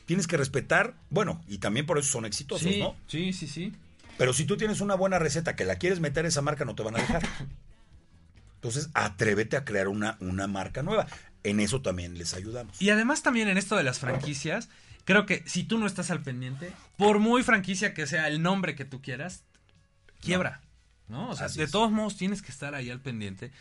Tienes 0.06 0.26
que 0.26 0.36
respetar, 0.36 0.94
bueno, 1.10 1.42
y 1.48 1.58
también 1.58 1.86
por 1.86 1.98
eso 1.98 2.12
son 2.12 2.26
exitosos, 2.26 2.70
sí, 2.70 2.78
¿no? 2.78 2.94
sí 3.06 3.32
sí 3.32 3.46
sí 3.48 3.72
Pero 4.18 4.34
si 4.34 4.44
tú 4.44 4.58
tienes 4.58 4.82
una 4.82 4.96
buena 4.96 5.18
receta 5.18 5.56
que 5.56 5.64
la 5.64 5.76
quieres 5.76 6.00
meter 6.00 6.26
esa 6.26 6.42
marca, 6.42 6.66
no 6.66 6.74
te 6.74 6.82
van 6.82 6.96
a 6.96 6.98
dejar. 6.98 7.22
Entonces, 8.56 8.90
atrévete 8.94 9.56
a 9.56 9.64
crear 9.64 9.88
una, 9.88 10.16
una 10.20 10.46
marca 10.46 10.82
nueva. 10.82 11.06
En 11.42 11.60
eso 11.60 11.82
también 11.82 12.16
les 12.18 12.34
ayudamos. 12.34 12.80
Y 12.80 12.90
además 12.90 13.22
también 13.22 13.48
en 13.48 13.58
esto 13.58 13.76
de 13.76 13.82
las 13.82 13.98
franquicias, 13.98 14.68
creo 15.04 15.26
que 15.26 15.42
si 15.46 15.64
tú 15.64 15.78
no 15.78 15.86
estás 15.86 16.10
al 16.10 16.22
pendiente, 16.22 16.72
por 16.96 17.18
muy 17.18 17.42
franquicia 17.42 17.92
que 17.94 18.06
sea 18.06 18.28
el 18.28 18.42
nombre 18.42 18.74
que 18.74 18.84
tú 18.84 19.02
quieras, 19.02 19.44
quiebra, 20.20 20.60
¿no? 20.60 20.68
O 21.10 21.36
sea, 21.36 21.46
Así 21.46 21.58
de 21.58 21.64
es. 21.64 21.70
todos 21.70 21.90
modos 21.92 22.16
tienes 22.16 22.42
que 22.42 22.50
estar 22.50 22.74
ahí 22.74 22.90
al 22.90 23.00
pendiente. 23.00 23.52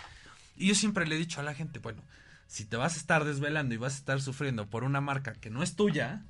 Y 0.56 0.67
yo 0.67 0.75
siempre 0.75 1.06
le 1.08 1.15
he 1.15 1.17
dicho 1.17 1.39
a 1.39 1.43
la 1.43 1.53
gente, 1.53 1.79
bueno, 1.79 2.01
si 2.47 2.65
te 2.65 2.77
vas 2.77 2.95
a 2.95 2.97
estar 2.97 3.25
desvelando 3.25 3.73
y 3.73 3.77
vas 3.77 3.95
a 3.95 3.97
estar 3.97 4.21
sufriendo 4.21 4.67
por 4.67 4.84
una 4.84 5.01
marca 5.01 5.34
que 5.34 5.49
no 5.49 5.63
es 5.63 5.75
tuya, 5.75 6.21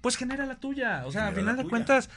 pues 0.00 0.16
genera 0.16 0.46
la 0.46 0.56
tuya. 0.56 1.04
O 1.06 1.12
sea, 1.12 1.28
al 1.28 1.34
final 1.34 1.56
de 1.56 1.62
tuya. 1.62 1.70
cuentas, 1.70 2.10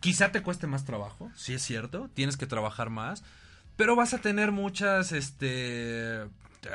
quizá 0.00 0.32
te 0.32 0.42
cueste 0.42 0.66
más 0.66 0.84
trabajo, 0.84 1.30
sí 1.36 1.54
es 1.54 1.62
cierto, 1.62 2.08
tienes 2.14 2.36
que 2.36 2.46
trabajar 2.46 2.90
más, 2.90 3.22
pero 3.76 3.96
vas 3.96 4.14
a 4.14 4.18
tener 4.18 4.52
muchas, 4.52 5.12
este, 5.12 6.24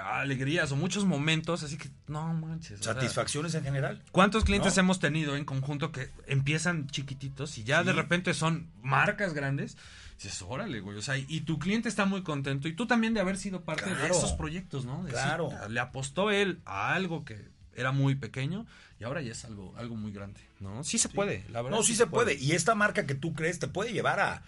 alegrías 0.03 0.71
o 0.71 0.75
muchos 0.75 1.05
momentos, 1.05 1.63
así 1.63 1.77
que 1.77 1.89
no 2.07 2.31
manches. 2.33 2.81
o 2.81 2.83
sea, 2.83 2.93
Satisfacciones 2.93 3.55
en 3.55 3.63
general. 3.63 4.01
¿Cuántos 4.11 4.43
clientes 4.43 4.75
¿No? 4.75 4.81
hemos 4.81 4.99
tenido 4.99 5.35
en 5.35 5.45
conjunto 5.45 5.91
que 5.91 6.09
empiezan 6.27 6.87
chiquititos 6.87 7.57
y 7.57 7.63
ya 7.63 7.83
de 7.83 7.93
repente 7.93 8.33
son 8.33 8.69
marcas 8.83 9.33
grandes? 9.33 9.77
Dices, 10.21 10.41
órale, 10.47 10.81
güey. 10.81 10.97
O 10.97 11.01
sea, 11.01 11.17
y 11.17 11.41
tu 11.41 11.59
cliente 11.59 11.87
está 11.87 12.05
muy 12.05 12.23
contento 12.23 12.67
y 12.67 12.73
tú 12.73 12.85
también 12.87 13.13
de 13.13 13.21
haber 13.21 13.37
sido 13.37 13.61
parte 13.61 13.93
de 13.93 14.07
esos 14.07 14.33
proyectos, 14.33 14.83
¿no? 14.85 15.03
De 15.03 15.11
Claro. 15.11 15.49
sí, 15.49 15.71
le 15.71 15.79
apostó 15.79 16.29
él 16.29 16.59
a 16.65 16.93
algo 16.93 17.23
que 17.23 17.47
era 17.73 17.91
muy 17.93 18.15
pequeño 18.15 18.65
y 18.99 19.05
ahora 19.05 19.21
ya 19.21 19.31
es 19.31 19.45
algo, 19.45 19.73
algo 19.77 19.95
muy 19.95 20.11
grande, 20.11 20.41
¿no? 20.59 20.83
Sí 20.83 20.97
se 20.97 21.07
puede, 21.07 21.45
la 21.49 21.61
verdad. 21.61 21.77
No, 21.77 21.83
sí 21.83 21.95
se 21.95 22.05
puede. 22.05 22.35
Y 22.35 22.51
esta 22.51 22.75
marca 22.75 23.05
que 23.05 23.15
tú 23.15 23.33
crees 23.33 23.59
te 23.59 23.69
puede 23.69 23.93
llevar 23.93 24.19
a, 24.19 24.43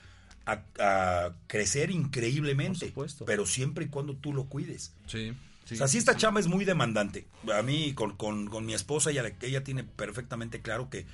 a- 0.46 0.64
a 0.80 1.36
crecer 1.48 1.90
increíblemente. 1.90 2.80
Por 2.80 2.88
supuesto. 2.90 3.26
Pero 3.26 3.46
siempre 3.46 3.86
y 3.86 3.88
cuando 3.88 4.14
tú 4.18 4.34
lo 4.34 4.46
cuides. 4.48 4.92
Sí, 5.08 5.32
sí. 5.64 5.76
o 5.76 5.78
sea, 5.78 5.88
sí 5.88 5.98
esta 6.00 6.18
chamba 6.18 6.42
es 6.42 6.48
muy 6.48 6.66
demandante. 6.66 7.28
A 7.58 7.62
mí, 7.62 7.94
con, 7.94 8.18
con- 8.18 8.48
con 8.48 8.66
mi 8.66 8.74
esposa, 8.74 9.12
ella, 9.12 9.24
ella 9.42 9.64
tiene 9.64 9.86
perfectamente 9.86 10.60
claro 10.62 10.90
que 10.90 11.06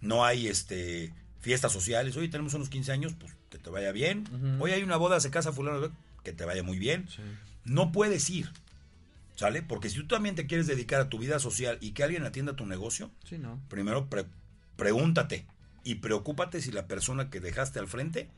no 0.00 0.24
hay 0.24 0.48
este 0.48 1.12
fiestas 1.40 1.72
sociales. 1.72 2.16
Oye, 2.16 2.28
tenemos 2.28 2.54
unos 2.54 2.68
15 2.68 2.92
años, 2.92 3.14
pues 3.18 3.32
que 3.50 3.58
te 3.58 3.70
vaya 3.70 3.92
bien. 3.92 4.24
Hoy 4.60 4.72
hay 4.72 4.82
una 4.82 4.96
boda, 4.96 5.20
se 5.20 5.30
casa 5.30 5.52
fulano, 5.52 5.90
que 6.22 6.32
te 6.32 6.44
vaya 6.44 6.62
muy 6.62 6.78
bien. 6.78 7.08
Sí. 7.08 7.22
No 7.64 7.92
puedes 7.92 8.28
ir. 8.30 8.50
¿Sale? 9.36 9.62
Porque 9.62 9.88
si 9.88 9.96
tú 9.96 10.06
también 10.06 10.34
te 10.34 10.46
quieres 10.46 10.66
dedicar 10.66 11.00
a 11.00 11.08
tu 11.08 11.18
vida 11.18 11.38
social 11.38 11.78
y 11.80 11.92
que 11.92 12.02
alguien 12.04 12.24
atienda 12.24 12.56
tu 12.56 12.66
negocio, 12.66 13.10
Sí, 13.24 13.38
no. 13.38 13.58
primero 13.68 14.06
pre- 14.10 14.26
pregúntate 14.76 15.46
y 15.82 15.96
preocúpate 15.96 16.60
si 16.60 16.70
la 16.72 16.86
persona 16.86 17.30
que 17.30 17.40
dejaste 17.40 17.78
al 17.78 17.88
frente 17.88 18.28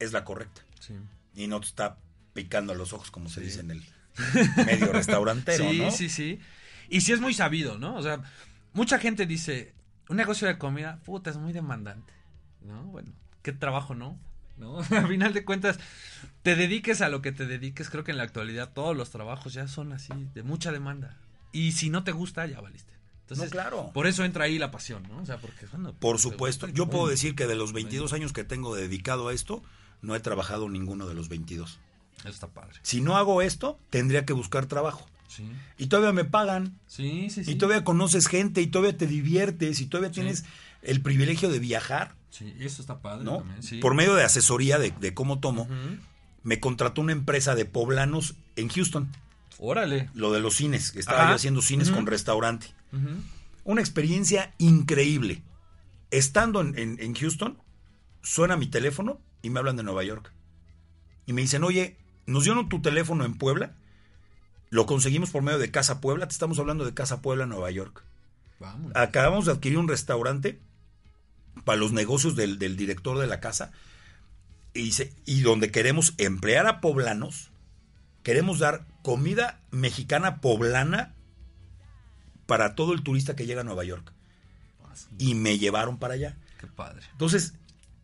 es 0.00 0.12
la 0.12 0.24
correcta 0.24 0.62
Sí. 0.80 0.94
y 1.34 1.46
no 1.46 1.60
te 1.60 1.66
está 1.66 1.96
picando 2.34 2.72
a 2.72 2.76
los 2.76 2.92
ojos 2.92 3.10
como 3.12 3.28
se 3.28 3.40
dice 3.40 3.60
en 3.60 3.70
el 3.70 3.84
medio 4.66 4.92
restaurantero, 4.92 5.70
sí, 5.70 5.78
¿no? 5.78 5.90
sí, 5.92 6.08
sí. 6.08 6.40
Y 6.88 7.02
sí 7.02 7.12
es 7.12 7.20
muy 7.20 7.34
sabido, 7.34 7.78
¿no? 7.78 7.94
O 7.96 8.02
sea, 8.02 8.20
mucha 8.72 8.98
gente 8.98 9.26
dice, 9.26 9.72
un 10.08 10.16
negocio 10.16 10.48
de 10.48 10.58
comida, 10.58 10.98
puta, 11.04 11.30
es 11.30 11.36
muy 11.36 11.52
demandante, 11.52 12.12
¿no? 12.62 12.82
Bueno, 12.84 13.12
qué 13.42 13.52
trabajo, 13.52 13.94
¿no? 13.94 14.18
¿No? 14.56 14.78
Al 14.90 15.08
final 15.08 15.32
de 15.32 15.44
cuentas, 15.44 15.78
te 16.42 16.56
dediques 16.56 17.00
a 17.00 17.08
lo 17.08 17.22
que 17.22 17.32
te 17.32 17.46
dediques, 17.46 17.90
creo 17.90 18.02
que 18.04 18.10
en 18.10 18.16
la 18.18 18.24
actualidad 18.24 18.72
todos 18.72 18.96
los 18.96 19.10
trabajos 19.10 19.52
ya 19.52 19.68
son 19.68 19.92
así, 19.92 20.12
de 20.34 20.42
mucha 20.42 20.72
demanda. 20.72 21.16
Y 21.52 21.72
si 21.72 21.90
no 21.90 22.04
te 22.04 22.12
gusta, 22.12 22.46
ya 22.46 22.60
valiste. 22.60 22.92
Entonces, 23.22 23.46
No, 23.46 23.50
claro. 23.52 23.90
por 23.94 24.06
eso 24.06 24.24
entra 24.24 24.44
ahí 24.44 24.58
la 24.58 24.70
pasión, 24.70 25.02
¿no? 25.08 25.18
O 25.18 25.26
sea, 25.26 25.36
porque, 25.38 25.66
bueno, 25.66 25.92
Por 25.92 26.16
te 26.16 26.22
supuesto. 26.22 26.66
gusta, 26.66 26.76
Yo 26.76 26.86
puedo 26.86 27.02
bueno, 27.02 27.10
decir 27.12 27.34
que 27.34 27.46
de 27.46 27.54
los 27.56 27.72
22 27.72 28.12
años 28.14 28.32
que 28.32 28.42
tengo 28.44 28.74
dedicado 28.74 29.28
a 29.28 29.32
esto, 29.34 29.62
no 30.02 30.14
he 30.16 30.20
trabajado 30.20 30.68
ninguno 30.68 31.06
de 31.06 31.14
los 31.14 31.28
22. 31.28 31.78
Eso 32.20 32.28
está 32.28 32.48
padre. 32.48 32.78
Si 32.82 33.00
no 33.00 33.16
hago 33.16 33.42
esto, 33.42 33.78
tendría 33.90 34.24
que 34.24 34.32
buscar 34.32 34.66
trabajo. 34.66 35.06
Sí, 35.28 35.46
Y 35.76 35.86
todavía 35.88 36.12
me 36.12 36.24
pagan. 36.24 36.78
sí, 36.86 37.28
sí. 37.30 37.44
sí. 37.44 37.52
Y 37.52 37.54
todavía 37.56 37.84
conoces 37.84 38.26
gente 38.28 38.60
y 38.62 38.66
todavía 38.68 38.96
te 38.96 39.06
diviertes 39.06 39.80
y 39.80 39.86
todavía 39.86 40.10
tienes 40.10 40.44
el 40.82 41.02
privilegio 41.02 41.50
de 41.50 41.58
viajar, 41.58 42.14
Sí, 42.30 42.54
eso 42.60 42.82
está 42.82 43.00
padre 43.00 43.24
¿no? 43.24 43.38
también, 43.38 43.62
sí. 43.62 43.78
Por 43.80 43.94
medio 43.94 44.14
de 44.14 44.24
asesoría 44.24 44.78
de, 44.78 44.90
de 44.92 45.14
cómo 45.14 45.38
tomo, 45.40 45.66
me 46.42 46.60
contrató 46.60 47.00
una 47.00 47.12
empresa 47.12 47.54
de 47.54 47.64
poblanos 47.64 48.34
en 48.56 48.68
Houston, 48.68 49.10
Órale. 49.58 50.10
lo 50.14 50.32
de 50.32 50.40
los 50.40 50.54
cines, 50.56 50.94
estaba 50.96 51.20
Ajá. 51.22 51.30
yo 51.30 51.36
haciendo 51.36 51.62
cines 51.62 51.90
con 51.90 52.06
restaurante. 52.06 52.66
Una 53.64 53.80
experiencia 53.80 54.54
increíble. 54.58 55.42
Estando 56.10 56.60
en, 56.60 56.78
en- 56.78 56.96
en 57.00 57.14
Houston, 57.14 57.58
suena 58.22 58.56
mi 58.56 58.66
teléfono 58.66 59.20
y 59.42 59.50
me 59.50 59.58
hablan 59.58 59.76
de 59.76 59.82
Nueva 59.82 60.04
York. 60.04 60.32
Y 61.26 61.32
me 61.34 61.42
dicen, 61.42 61.64
oye, 61.64 61.96
nos 62.26 62.44
dieron 62.44 62.68
tu 62.68 62.80
teléfono 62.80 63.24
en 63.24 63.34
Puebla, 63.36 63.74
lo 64.70 64.86
conseguimos 64.86 65.30
por 65.30 65.42
medio 65.42 65.58
de 65.58 65.70
Casa 65.70 66.00
Puebla, 66.00 66.26
te 66.28 66.32
estamos 66.32 66.58
hablando 66.58 66.84
de 66.84 66.94
Casa 66.94 67.20
Puebla, 67.20 67.46
Nueva 67.46 67.70
York. 67.70 68.02
Vamos. 68.60 68.92
Acabamos 68.94 69.44
de 69.46 69.52
adquirir 69.52 69.78
un 69.78 69.88
restaurante 69.88 70.60
para 71.64 71.78
los 71.78 71.92
negocios 71.92 72.36
del, 72.36 72.58
del 72.58 72.76
director 72.76 73.18
de 73.18 73.26
la 73.26 73.40
casa 73.40 73.70
y, 74.74 74.92
se- 74.92 75.12
y 75.26 75.40
donde 75.40 75.70
queremos 75.70 76.14
emplear 76.18 76.66
a 76.66 76.80
poblanos, 76.80 77.50
queremos 78.22 78.58
dar 78.58 78.86
comida 79.02 79.60
mexicana 79.70 80.40
poblana 80.40 81.14
para 82.46 82.74
todo 82.74 82.92
el 82.94 83.02
turista 83.02 83.36
que 83.36 83.46
llega 83.46 83.60
a 83.60 83.64
Nueva 83.64 83.84
York. 83.84 84.12
Y 85.18 85.34
me 85.34 85.58
llevaron 85.58 85.98
para 85.98 86.14
allá. 86.14 86.36
Qué 86.60 86.66
padre. 86.66 87.02
Entonces, 87.12 87.54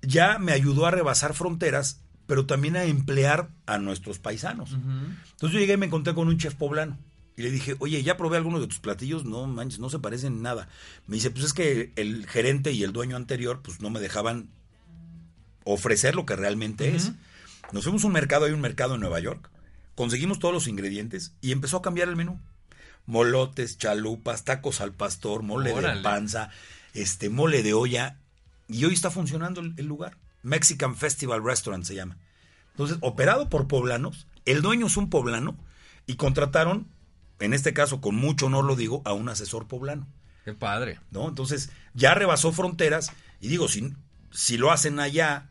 ya 0.02 0.38
me 0.38 0.52
ayudó 0.52 0.86
a 0.86 0.90
rebasar 0.90 1.34
fronteras, 1.34 2.00
pero 2.26 2.46
también 2.46 2.76
a 2.76 2.84
emplear 2.84 3.48
a 3.66 3.78
nuestros 3.78 4.18
paisanos. 4.18 4.72
Entonces 4.72 5.50
yo 5.52 5.58
llegué 5.58 5.74
y 5.74 5.76
me 5.78 5.86
encontré 5.86 6.14
con 6.14 6.28
un 6.28 6.38
chef 6.38 6.54
poblano. 6.54 6.98
Y 7.36 7.42
le 7.42 7.50
dije, 7.50 7.76
oye, 7.80 8.02
ya 8.02 8.16
probé 8.16 8.36
algunos 8.36 8.60
de 8.60 8.68
tus 8.68 8.78
platillos, 8.78 9.24
no 9.24 9.46
manches, 9.46 9.80
no 9.80 9.90
se 9.90 9.98
parecen 9.98 10.34
en 10.34 10.42
nada. 10.42 10.68
Me 11.06 11.16
dice, 11.16 11.30
pues 11.30 11.44
es 11.44 11.52
que 11.52 11.92
el 11.96 12.26
gerente 12.26 12.72
y 12.72 12.84
el 12.84 12.92
dueño 12.92 13.16
anterior, 13.16 13.60
pues 13.62 13.80
no 13.80 13.90
me 13.90 14.00
dejaban 14.00 14.48
ofrecer 15.64 16.14
lo 16.14 16.26
que 16.26 16.36
realmente 16.36 16.94
es. 16.94 17.12
Nos 17.72 17.84
fuimos 17.84 18.04
a 18.04 18.06
un 18.06 18.12
mercado, 18.12 18.44
hay 18.44 18.52
un 18.52 18.60
mercado 18.60 18.94
en 18.94 19.00
Nueva 19.00 19.18
York, 19.18 19.50
conseguimos 19.96 20.38
todos 20.38 20.54
los 20.54 20.68
ingredientes 20.68 21.32
y 21.40 21.50
empezó 21.52 21.78
a 21.78 21.82
cambiar 21.82 22.08
el 22.08 22.16
menú. 22.16 22.38
Molotes, 23.06 23.78
chalupas, 23.78 24.44
tacos 24.44 24.80
al 24.80 24.92
pastor, 24.92 25.42
mole 25.42 25.72
Órale. 25.72 25.96
de 25.96 26.02
panza, 26.02 26.50
este 26.94 27.30
mole 27.30 27.62
de 27.62 27.74
olla. 27.74 28.16
Y 28.68 28.84
hoy 28.84 28.94
está 28.94 29.10
funcionando 29.10 29.60
el, 29.60 29.74
el 29.76 29.86
lugar. 29.86 30.16
Mexican 30.42 30.96
Festival 30.96 31.42
Restaurant 31.44 31.84
se 31.84 31.94
llama. 31.94 32.16
Entonces, 32.72 32.98
operado 33.00 33.48
por 33.48 33.66
poblanos, 33.68 34.26
el 34.46 34.62
dueño 34.62 34.86
es 34.86 34.96
un 34.96 35.10
poblano 35.10 35.56
y 36.06 36.16
contrataron, 36.16 36.86
en 37.40 37.52
este 37.54 37.72
caso 37.72 38.00
con 38.00 38.14
mucho 38.14 38.46
honor 38.46 38.64
lo 38.64 38.76
digo, 38.76 39.02
a 39.04 39.12
un 39.12 39.28
asesor 39.28 39.66
poblano. 39.66 40.06
Qué 40.44 40.52
padre. 40.52 41.00
¿no? 41.10 41.28
Entonces, 41.28 41.70
ya 41.94 42.14
rebasó 42.14 42.52
fronteras 42.52 43.12
y 43.40 43.48
digo, 43.48 43.68
si, 43.68 43.92
si 44.30 44.56
lo 44.58 44.70
hacen 44.72 45.00
allá, 45.00 45.48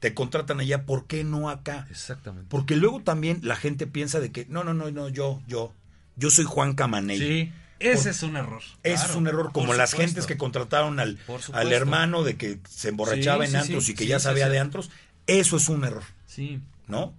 te 0.00 0.14
contratan 0.14 0.60
allá, 0.60 0.84
¿por 0.86 1.06
qué 1.06 1.24
no 1.24 1.50
acá? 1.50 1.86
Exactamente. 1.90 2.46
Porque 2.48 2.76
luego 2.76 3.00
también 3.00 3.40
la 3.42 3.56
gente 3.56 3.86
piensa 3.86 4.20
de 4.20 4.30
que, 4.30 4.46
no, 4.48 4.62
no, 4.64 4.74
no, 4.74 4.90
no, 4.90 5.08
yo, 5.08 5.40
yo, 5.48 5.72
yo 6.16 6.30
soy 6.30 6.44
Juan 6.44 6.74
Camaney. 6.74 7.18
Sí, 7.18 7.52
ese 7.80 8.02
Por- 8.02 8.08
es 8.10 8.22
un 8.22 8.36
error. 8.36 8.62
Ese 8.84 8.94
Claro, 8.94 9.10
es 9.10 9.16
un 9.16 9.26
error, 9.26 9.52
como 9.52 9.74
las 9.74 9.92
gentes 9.94 10.26
que 10.26 10.36
contrataron 10.36 11.00
al, 11.00 11.18
al 11.52 11.72
hermano 11.72 12.22
de 12.22 12.36
que 12.36 12.60
se 12.68 12.90
emborrachaba 12.90 13.44
Sí, 13.46 13.54
en 13.54 13.60
sí, 13.60 13.66
antros 13.66 13.84
sí, 13.86 13.92
y 13.92 13.94
que 13.96 14.06
ya 14.06 14.20
sabía 14.20 14.48
de 14.48 14.58
antros. 14.60 14.90
Eso 15.26 15.56
es 15.56 15.68
un 15.68 15.84
error, 15.84 16.04
Sí, 16.26 16.60
¿no? 16.86 17.12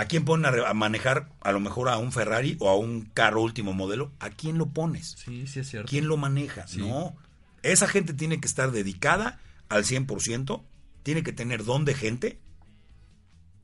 ¿A 0.00 0.06
quién 0.06 0.24
ponen 0.24 0.46
a, 0.46 0.50
re- 0.50 0.66
a 0.66 0.72
manejar 0.74 1.28
a 1.40 1.52
lo 1.52 1.60
mejor 1.60 1.88
a 1.88 1.98
un 1.98 2.10
Ferrari 2.12 2.56
o 2.60 2.68
a 2.70 2.76
un 2.76 3.02
carro 3.02 3.42
último 3.42 3.72
modelo? 3.72 4.12
¿A 4.18 4.30
quién 4.30 4.56
lo 4.58 4.66
pones? 4.70 5.16
sí, 5.24 5.46
sí 5.46 5.60
es 5.60 5.68
cierto. 5.68 5.88
¿Quién 5.88 6.08
lo 6.08 6.16
maneja? 6.16 6.66
Sí. 6.66 6.78
No. 6.78 7.16
Esa 7.62 7.86
gente 7.86 8.14
tiene 8.14 8.40
que 8.40 8.46
estar 8.46 8.70
dedicada 8.72 9.38
al 9.68 9.84
100%, 9.84 10.62
tiene 11.02 11.22
que 11.22 11.32
tener 11.32 11.64
don 11.64 11.84
de 11.84 11.94
gente 11.94 12.38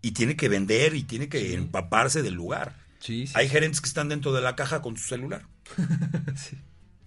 y 0.03 0.13
tiene 0.13 0.37
que 0.37 0.49
vender 0.49 0.95
y 0.95 1.03
tiene 1.03 1.29
que 1.29 1.41
Sí. 1.41 1.55
empaparse 1.55 2.23
del 2.23 2.35
lugar. 2.35 2.77
Sí, 2.99 3.27
sí. 3.27 3.33
Hay 3.37 3.49
gerentes 3.49 3.81
que 3.81 3.89
están 3.89 4.09
dentro 4.09 4.33
de 4.33 4.41
la 4.43 4.55
caja 4.57 4.83
con 4.83 4.97
su 4.97 5.09
celular, 5.09 5.47
sí. 6.37 6.59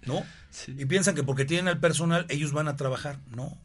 ¿no? 0.06 0.24
Sí. 0.50 0.74
Y 0.78 0.84
piensan 0.86 1.14
que 1.14 1.22
porque 1.22 1.44
tienen 1.44 1.68
al 1.68 1.78
personal 1.78 2.26
ellos 2.28 2.52
van 2.52 2.68
a 2.68 2.76
trabajar. 2.76 3.18
No. 3.28 3.56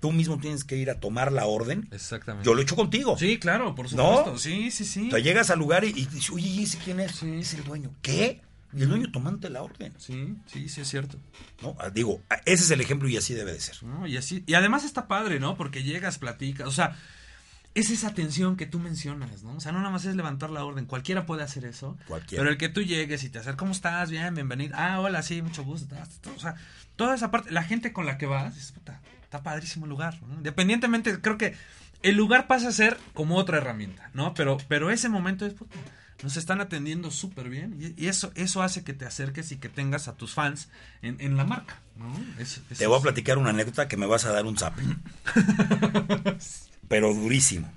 Tú 0.00 0.12
mismo 0.12 0.38
tienes 0.38 0.64
que 0.64 0.76
ir 0.76 0.90
a 0.90 1.00
tomar 1.00 1.32
la 1.32 1.46
orden. 1.46 1.88
Exactamente. 1.90 2.44
Yo 2.46 2.54
lo 2.54 2.60
he 2.60 2.64
hecho 2.64 2.76
contigo. 2.76 3.16
Sí, 3.18 3.38
claro, 3.38 3.74
por 3.74 3.90
¿No? 3.94 4.16
supuesto. 4.18 4.38
Sí, 4.38 4.70
sí, 4.70 4.84
sí. 4.84 5.08
O 5.08 5.10
sea, 5.12 5.18
llegas 5.20 5.48
al 5.50 5.58
lugar 5.58 5.84
y, 5.84 5.88
y 5.88 6.04
dices, 6.06 6.30
oye, 6.30 6.46
¿y 6.46 6.62
ese 6.64 6.78
quién 6.78 7.00
es? 7.00 7.12
Sí. 7.12 7.32
Es 7.38 7.54
el 7.54 7.64
dueño. 7.64 7.90
¿Qué? 8.02 8.42
Y 8.76 8.82
el 8.82 8.88
dueño 8.88 9.10
tomante 9.12 9.48
la 9.50 9.62
orden. 9.62 9.94
Sí, 9.98 10.34
sí, 10.46 10.68
sí 10.68 10.80
es 10.80 10.88
cierto. 10.88 11.16
¿no? 11.62 11.76
Ah, 11.78 11.90
Digo, 11.90 12.20
ah, 12.28 12.36
ese 12.44 12.64
es 12.64 12.70
el 12.72 12.80
ejemplo 12.80 13.08
y 13.08 13.16
así 13.16 13.32
debe 13.32 13.52
de 13.52 13.60
ser. 13.60 13.82
No, 13.84 14.06
y 14.06 14.16
así, 14.16 14.42
y 14.46 14.54
además 14.54 14.84
está 14.84 15.06
padre, 15.06 15.38
¿no? 15.38 15.56
Porque 15.56 15.84
llegas, 15.84 16.18
platicas, 16.18 16.66
o 16.66 16.72
sea, 16.72 16.96
es 17.74 17.90
esa 17.90 18.08
atención 18.08 18.56
que 18.56 18.66
tú 18.66 18.80
mencionas, 18.80 19.44
¿no? 19.44 19.54
O 19.56 19.60
sea, 19.60 19.70
no 19.70 19.78
nada 19.78 19.90
más 19.90 20.04
es 20.06 20.16
levantar 20.16 20.50
la 20.50 20.64
orden, 20.64 20.86
cualquiera 20.86 21.24
puede 21.24 21.44
hacer 21.44 21.64
eso. 21.64 21.96
Cualquiera. 22.08 22.42
Pero 22.42 22.50
el 22.50 22.58
que 22.58 22.68
tú 22.68 22.82
llegues 22.82 23.22
y 23.22 23.30
te 23.30 23.38
haces, 23.38 23.54
¿cómo 23.54 23.70
estás? 23.72 24.10
Bien, 24.10 24.34
bienvenido. 24.34 24.74
Ah, 24.76 24.98
hola, 25.00 25.22
sí, 25.22 25.40
mucho 25.40 25.62
gusto. 25.62 25.94
O 26.36 26.40
sea, 26.40 26.56
toda 26.96 27.14
esa 27.14 27.30
parte, 27.30 27.52
la 27.52 27.62
gente 27.62 27.92
con 27.92 28.06
la 28.06 28.18
que 28.18 28.26
vas, 28.26 28.56
dices, 28.56 28.72
puta, 28.72 29.00
está 29.34 29.42
padrísimo 29.42 29.86
el 29.86 29.90
lugar. 29.90 30.20
¿no? 30.22 30.34
Independientemente, 30.34 31.20
creo 31.20 31.36
que 31.38 31.54
el 32.02 32.16
lugar 32.16 32.46
pasa 32.46 32.68
a 32.68 32.72
ser 32.72 32.98
como 33.14 33.36
otra 33.36 33.58
herramienta, 33.58 34.10
¿no? 34.14 34.34
Pero, 34.34 34.58
pero 34.68 34.90
ese 34.90 35.08
momento 35.08 35.44
es, 35.46 35.54
puta, 35.54 35.74
Nos 36.22 36.36
están 36.36 36.60
atendiendo 36.60 37.10
súper 37.10 37.48
bien 37.48 37.76
y, 37.80 38.04
y 38.04 38.08
eso, 38.08 38.30
eso 38.36 38.62
hace 38.62 38.84
que 38.84 38.92
te 38.92 39.04
acerques 39.06 39.50
y 39.52 39.56
que 39.56 39.68
tengas 39.68 40.06
a 40.06 40.14
tus 40.16 40.32
fans 40.34 40.68
en, 41.02 41.16
en 41.20 41.36
la 41.36 41.44
marca. 41.44 41.80
¿no? 41.98 42.14
Te 42.78 42.86
voy 42.86 42.98
a 42.98 43.02
platicar 43.02 43.38
una 43.38 43.50
anécdota 43.50 43.88
que 43.88 43.96
me 43.96 44.06
vas 44.06 44.24
a 44.24 44.32
dar 44.32 44.44
un 44.46 44.56
zape. 44.56 44.82
Pero 46.88 47.12
durísimo. 47.14 47.70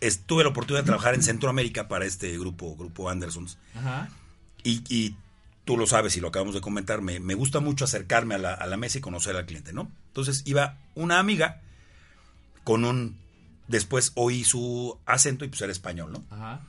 Es- 0.00 0.20
tuve 0.26 0.42
la 0.44 0.50
oportunidad 0.50 0.82
de 0.82 0.86
trabajar 0.86 1.14
en 1.14 1.22
Centroamérica 1.22 1.88
para 1.88 2.04
este 2.04 2.36
grupo, 2.38 2.76
Grupo 2.76 3.08
Andersons. 3.10 3.56
Ajá. 3.74 4.08
Y, 4.62 4.82
y 4.94 5.16
tú 5.70 5.76
lo 5.76 5.86
sabes 5.86 6.16
y 6.16 6.20
lo 6.20 6.28
acabamos 6.28 6.56
de 6.56 6.60
comentar, 6.60 7.00
me, 7.00 7.20
me 7.20 7.34
gusta 7.34 7.60
mucho 7.60 7.84
acercarme 7.84 8.34
a 8.34 8.38
la, 8.38 8.54
a 8.54 8.66
la 8.66 8.76
mesa 8.76 8.98
y 8.98 9.00
conocer 9.00 9.36
al 9.36 9.46
cliente, 9.46 9.72
¿no? 9.72 9.88
Entonces 10.08 10.42
iba 10.44 10.78
una 10.96 11.20
amiga 11.20 11.60
con 12.64 12.84
un... 12.84 13.16
Después 13.68 14.10
oí 14.16 14.42
su 14.42 14.98
acento 15.06 15.44
y 15.44 15.48
pues 15.48 15.60
era 15.62 15.70
español, 15.70 16.10
¿no? 16.10 16.24
Ajá. 16.30 16.62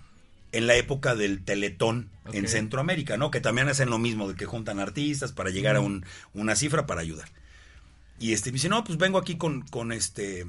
En 0.51 0.67
la 0.67 0.75
época 0.75 1.15
del 1.15 1.43
Teletón 1.43 2.09
en. 2.31 2.47
Centroamérica, 2.47 3.17
¿no? 3.17 3.31
Que 3.31 3.41
también 3.41 3.69
hacen 3.69 3.89
lo 3.89 3.97
mismo, 3.97 4.27
de 4.29 4.35
que 4.35 4.45
juntan 4.45 4.77
artistas 4.79 5.31
para 5.31 5.49
llegar 5.49 5.75
a 5.77 5.79
un- 5.79 6.05
una 6.35 6.55
cifra 6.55 6.85
para 6.85 7.01
ayudar. 7.01 7.27
Y 8.19 8.33
este 8.33 8.51
me 8.51 8.57
dice, 8.57 8.69
no, 8.69 8.83
pues 8.83 8.99
vengo 8.99 9.17
aquí 9.17 9.35
con, 9.35 9.63
con 9.63 9.91
este... 9.91 10.45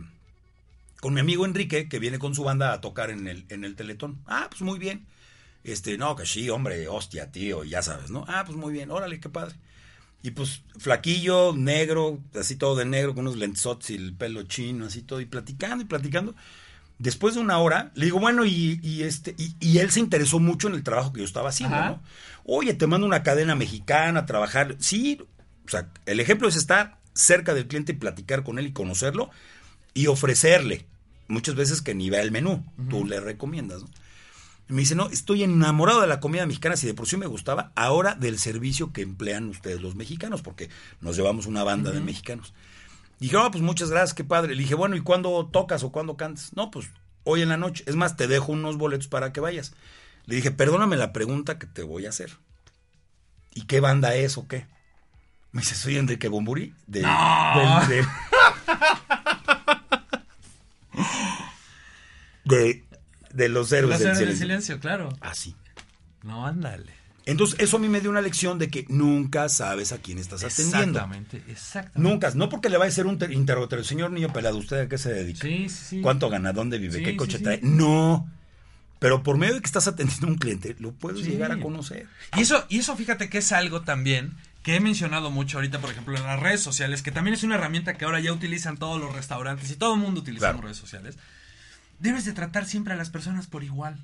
Con 1.00 1.14
mi 1.14 1.20
amigo 1.20 1.46
Enrique, 1.46 1.88
que 1.88 1.98
viene 1.98 2.18
con 2.18 2.34
su 2.34 2.44
banda 2.44 2.74
a 2.74 2.82
tocar 2.82 3.08
en 3.08 3.26
el, 3.28 3.46
en 3.48 3.64
el 3.64 3.74
Teletón. 3.76 4.18
Ah, 4.26 4.48
pues 4.50 4.60
muy 4.60 4.78
bien. 4.78 5.06
Este, 5.64 5.96
no, 5.96 6.16
que 6.16 6.26
sí, 6.26 6.50
hombre, 6.50 6.88
hostia, 6.88 7.30
tío, 7.30 7.64
ya 7.64 7.82
sabes, 7.82 8.10
¿no? 8.10 8.24
Ah, 8.28 8.42
pues 8.44 8.56
muy 8.56 8.72
bien, 8.72 8.90
órale, 8.90 9.20
qué 9.20 9.28
padre. 9.28 9.54
Y 10.22 10.30
pues 10.32 10.62
flaquillo, 10.78 11.52
negro, 11.54 12.20
así 12.38 12.56
todo 12.56 12.76
de 12.76 12.84
negro, 12.84 13.14
con 13.14 13.26
unos 13.26 13.36
lentots 13.36 13.90
y 13.90 13.96
el 13.96 14.14
pelo 14.14 14.44
chino, 14.44 14.86
así 14.86 15.02
todo, 15.02 15.20
y 15.20 15.26
platicando 15.26 15.84
y 15.84 15.86
platicando. 15.86 16.34
Después 16.98 17.34
de 17.34 17.40
una 17.40 17.58
hora, 17.58 17.90
le 17.94 18.04
digo, 18.04 18.20
bueno, 18.20 18.44
y, 18.44 18.78
y 18.82 19.02
este, 19.02 19.34
y, 19.36 19.54
y 19.58 19.78
él 19.78 19.90
se 19.90 19.98
interesó 19.98 20.38
mucho 20.38 20.68
en 20.68 20.74
el 20.74 20.84
trabajo 20.84 21.12
que 21.12 21.20
yo 21.20 21.26
estaba 21.26 21.48
haciendo, 21.48 21.76
Ajá. 21.76 21.88
¿no? 21.90 22.02
Oye, 22.44 22.74
te 22.74 22.86
mando 22.86 23.06
una 23.06 23.22
cadena 23.24 23.56
mexicana 23.56 24.20
a 24.20 24.26
trabajar. 24.26 24.76
Sí, 24.78 25.18
o 25.66 25.68
sea, 25.68 25.88
el 26.06 26.20
ejemplo 26.20 26.48
es 26.48 26.56
estar 26.56 26.98
cerca 27.14 27.54
del 27.54 27.66
cliente 27.66 27.92
y 27.92 27.96
platicar 27.96 28.44
con 28.44 28.58
él 28.58 28.68
y 28.68 28.72
conocerlo 28.72 29.30
y 29.94 30.06
ofrecerle. 30.06 30.86
Muchas 31.28 31.54
veces 31.54 31.82
que 31.82 31.94
ni 31.94 32.10
vea 32.10 32.22
el 32.22 32.30
menú, 32.30 32.64
tú 32.90 33.04
le 33.04 33.20
recomiendas, 33.20 33.82
¿no? 33.82 33.88
Me 34.72 34.80
dice, 34.80 34.94
no, 34.94 35.10
estoy 35.10 35.42
enamorado 35.42 36.00
de 36.00 36.06
la 36.06 36.18
comida 36.18 36.46
mexicana, 36.46 36.76
si 36.76 36.86
de 36.86 36.94
por 36.94 37.06
sí 37.06 37.18
me 37.18 37.26
gustaba, 37.26 37.72
ahora 37.76 38.14
del 38.14 38.38
servicio 38.38 38.90
que 38.90 39.02
emplean 39.02 39.50
ustedes 39.50 39.82
los 39.82 39.96
mexicanos, 39.96 40.40
porque 40.40 40.70
nos 41.02 41.14
llevamos 41.14 41.44
una 41.44 41.62
banda 41.62 41.90
de 41.90 42.00
mexicanos. 42.00 42.54
Y 43.20 43.24
dije, 43.24 43.36
oh, 43.36 43.50
pues 43.50 43.62
muchas 43.62 43.90
gracias, 43.90 44.14
qué 44.14 44.24
padre. 44.24 44.54
Le 44.54 44.62
dije, 44.62 44.74
bueno, 44.74 44.96
¿y 44.96 45.02
cuándo 45.02 45.46
tocas 45.52 45.82
o 45.82 45.92
cuándo 45.92 46.16
cantas? 46.16 46.54
No, 46.56 46.70
pues 46.70 46.88
hoy 47.24 47.42
en 47.42 47.50
la 47.50 47.58
noche. 47.58 47.84
Es 47.86 47.96
más, 47.96 48.16
te 48.16 48.26
dejo 48.26 48.50
unos 48.52 48.78
boletos 48.78 49.08
para 49.08 49.32
que 49.32 49.40
vayas. 49.40 49.74
Le 50.24 50.36
dije, 50.36 50.50
perdóname 50.50 50.96
la 50.96 51.12
pregunta 51.12 51.58
que 51.58 51.66
te 51.66 51.82
voy 51.82 52.06
a 52.06 52.08
hacer. 52.08 52.38
¿Y 53.54 53.66
qué 53.66 53.80
banda 53.80 54.14
es 54.14 54.38
o 54.38 54.48
qué? 54.48 54.66
Me 55.52 55.60
dice, 55.60 55.74
soy 55.74 55.98
Enrique 55.98 56.28
Bomburi. 56.28 56.74
No. 56.86 57.86
de, 57.88 58.06
de, 62.44 62.84
de 63.32 63.48
los 63.48 63.70
héroes 63.72 63.90
Los 63.90 63.98
del 64.00 64.08
héroes 64.08 64.18
del 64.18 64.36
silencio. 64.36 64.46
silencio, 64.76 64.80
claro. 64.80 65.08
Así. 65.20 65.54
No, 66.22 66.46
ándale. 66.46 66.92
Entonces, 67.24 67.60
eso 67.60 67.76
a 67.76 67.80
mí 67.80 67.88
me 67.88 68.00
dio 68.00 68.10
una 68.10 68.20
lección 68.20 68.58
de 68.58 68.68
que 68.68 68.84
nunca 68.88 69.48
sabes 69.48 69.92
a 69.92 69.98
quién 69.98 70.18
estás 70.18 70.42
atendiendo. 70.42 70.98
Exactamente, 70.98 71.42
exactamente. 71.48 72.00
Nunca, 72.00 72.30
no 72.34 72.48
porque 72.48 72.68
le 72.68 72.78
vaya 72.78 72.88
a 72.90 72.94
ser 72.94 73.06
un 73.06 73.16
ter- 73.18 73.30
interrogatorio, 73.32 73.84
señor 73.84 74.10
niño 74.10 74.32
pelado, 74.32 74.56
¿usted 74.58 74.80
a 74.80 74.88
qué 74.88 74.98
se 74.98 75.12
dedica? 75.12 75.40
Sí, 75.42 75.68
sí, 75.68 75.84
sí. 75.88 76.00
¿Cuánto 76.00 76.28
gana? 76.30 76.52
¿Dónde 76.52 76.78
vive? 76.78 76.98
Sí, 76.98 77.04
¿Qué 77.04 77.16
coche 77.16 77.38
sí. 77.38 77.44
trae? 77.44 77.60
No. 77.62 78.28
Pero 78.98 79.22
por 79.22 79.36
medio 79.36 79.54
de 79.54 79.60
que 79.60 79.66
estás 79.66 79.86
atendiendo 79.88 80.26
a 80.26 80.30
un 80.30 80.36
cliente, 80.36 80.74
lo 80.80 80.92
puedes 80.92 81.24
llegar 81.24 81.52
a 81.52 81.60
conocer. 81.60 82.06
Y 82.36 82.40
eso, 82.42 82.64
y 82.68 82.78
eso 82.78 82.96
fíjate 82.96 83.28
que 83.28 83.38
es 83.38 83.52
algo 83.52 83.82
también 83.82 84.34
que 84.64 84.76
he 84.76 84.80
mencionado 84.80 85.30
mucho 85.32 85.58
ahorita, 85.58 85.80
por 85.80 85.90
ejemplo, 85.90 86.16
en 86.16 86.22
las 86.24 86.38
redes 86.38 86.60
sociales, 86.60 87.02
que 87.02 87.10
también 87.10 87.34
es 87.34 87.42
una 87.42 87.54
herramienta 87.56 87.94
que 87.94 88.04
ahora 88.04 88.20
ya 88.20 88.32
utilizan 88.32 88.76
todos 88.78 89.00
los 89.00 89.12
restaurantes 89.14 89.70
y 89.72 89.76
todo 89.76 89.94
el 89.94 90.00
mundo 90.00 90.20
utilizamos 90.20 90.52
Claro. 90.54 90.62
redes 90.66 90.76
sociales. 90.76 91.18
Debes 92.02 92.24
de 92.24 92.32
tratar 92.32 92.66
siempre 92.66 92.92
a 92.92 92.96
las 92.96 93.10
personas 93.10 93.46
por 93.46 93.62
igual. 93.64 93.96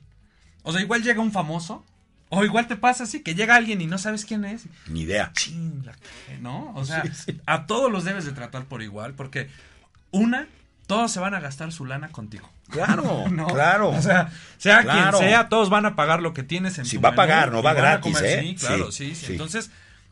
O 0.63 0.73
sea, 0.73 0.81
igual 0.81 1.03
llega 1.03 1.21
un 1.21 1.33
famoso, 1.33 1.85
o 2.29 2.45
igual 2.45 2.67
te 2.69 2.77
pasa 2.77 3.05
así, 3.05 3.23
que 3.23 3.35
llega 3.35 3.57
alguien 3.57 3.81
y 3.81 3.87
no 3.87 3.99
sabes 3.99 4.25
quién 4.25 4.45
es. 4.45 4.67
Ni 4.87 5.01
idea. 5.03 5.33
Chin, 5.35 5.83
la 5.85 5.93
cagué, 5.93 6.39
¿no? 6.41 6.73
O 6.75 6.85
sea, 6.85 7.03
Sí, 7.03 7.11
sí. 7.33 7.41
a 7.47 7.67
todos 7.67 7.91
los 7.91 8.05
debes 8.05 8.25
de 8.25 8.33
tratar 8.33 8.65
por 8.67 8.83
igual, 8.83 9.15
porque 9.15 9.49
una, 10.11 10.47
todos 10.87 11.11
se 11.11 11.21
van 11.21 11.35
a 11.35 11.41
gastar 11.41 11.73
su 11.73 11.85
lana 11.87 12.09
contigo. 12.09 12.49
Claro, 12.71 13.29
¿no? 13.31 13.47
claro. 13.49 13.89
O 13.91 14.01
sea, 14.03 14.31
sea 14.59 14.83
Claro. 14.83 15.19
quien 15.19 15.31
sea, 15.31 15.49
todos 15.49 15.69
van 15.71 15.87
a 15.87 15.97
pagar 15.97 16.23
lo 16.23 16.35
que 16.35 16.43
tienes 16.45 16.79
en 16.79 16.89
tu 16.89 17.01
va 17.01 17.11
a 17.11 17.15
pagar, 17.15 17.51
no 17.51 17.63
va 17.63 17.75
gratis, 17.75 18.15
comer. 18.15 18.39
¿eh? 18.39 18.43
Sí, 18.43 18.55
claro, 18.67 18.93
sí. 18.93 19.15
sí. 19.15 19.33
Entonces, 19.33 19.71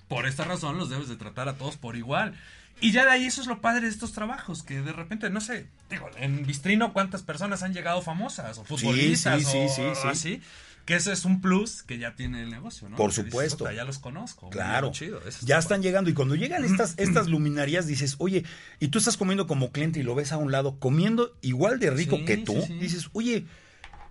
por 0.09 0.27
esta 0.27 0.45
razón 0.45 0.79
los 0.79 0.89
debes 0.91 1.09
de 1.09 1.17
tratar 1.17 1.49
a 1.49 1.55
todos 1.55 1.77
por 1.77 1.97
igual. 1.97 2.35
Y 2.81 2.93
ya 2.93 3.05
de 3.05 3.11
ahí 3.11 3.25
eso 3.27 3.41
es 3.41 3.47
lo 3.47 3.61
padre 3.61 3.83
de 3.83 3.89
estos 3.89 4.13
trabajos, 4.13 4.63
que 4.63 4.81
de 4.83 4.93
repente, 4.93 5.31
no 5.31 5.41
sé, 5.41 5.67
digo, 5.89 6.09
en 6.19 6.45
Bistrino 6.47 6.93
cuántas 6.93 7.23
personas 7.23 7.63
han 7.63 7.73
llegado 7.73 8.03
famosas 8.03 8.59
o 8.59 8.65
futbolistas 8.65 9.43
sí, 9.43 9.67
sí, 9.75 9.81
o 9.83 9.95
sí, 9.95 10.09
así, 10.09 10.43
que 10.85 10.95
eso 10.95 11.11
es 11.11 11.25
un 11.25 11.41
plus 11.41 11.83
que 11.83 11.99
ya 11.99 12.15
tiene 12.15 12.43
el 12.43 12.51
negocio, 12.51 12.89
¿no? 12.89 12.97
Por 12.97 13.11
Que 13.11 13.17
dices, 13.23 13.25
supuesto. 13.33 13.59
"Puta, 13.59 13.73
ya 13.73 13.85
los 13.85 13.99
conozco. 13.99 14.51
Claro. 14.51 14.93
chido, 14.93 15.21
ya 15.25 15.31
padre". 15.57 15.59
están 15.59 15.83
llegando 15.83 16.11
y 16.11 16.15
cuando 16.15 16.35
llegan 16.35 16.65
estas, 16.65 16.95
estas 16.99 17.29
luminarias 17.29 17.87
dices, 17.87 18.17
oye, 18.19 18.45
y 18.79 18.89
tú 18.89 18.99
estás 18.99 19.17
comiendo 19.17 19.47
como 19.47 19.73
cliente 19.73 20.01
y 20.01 20.03
lo 20.03 20.15
ves 20.15 20.33
a 20.33 20.37
un 20.37 20.53
lado 20.53 20.79
comiendo 20.79 21.35
igual 21.41 21.81
de 21.81 21.91
rico 21.91 22.25
que 22.27 22.37
tú, 22.37 22.55
dices, 22.79 23.09
oye, 23.15 23.47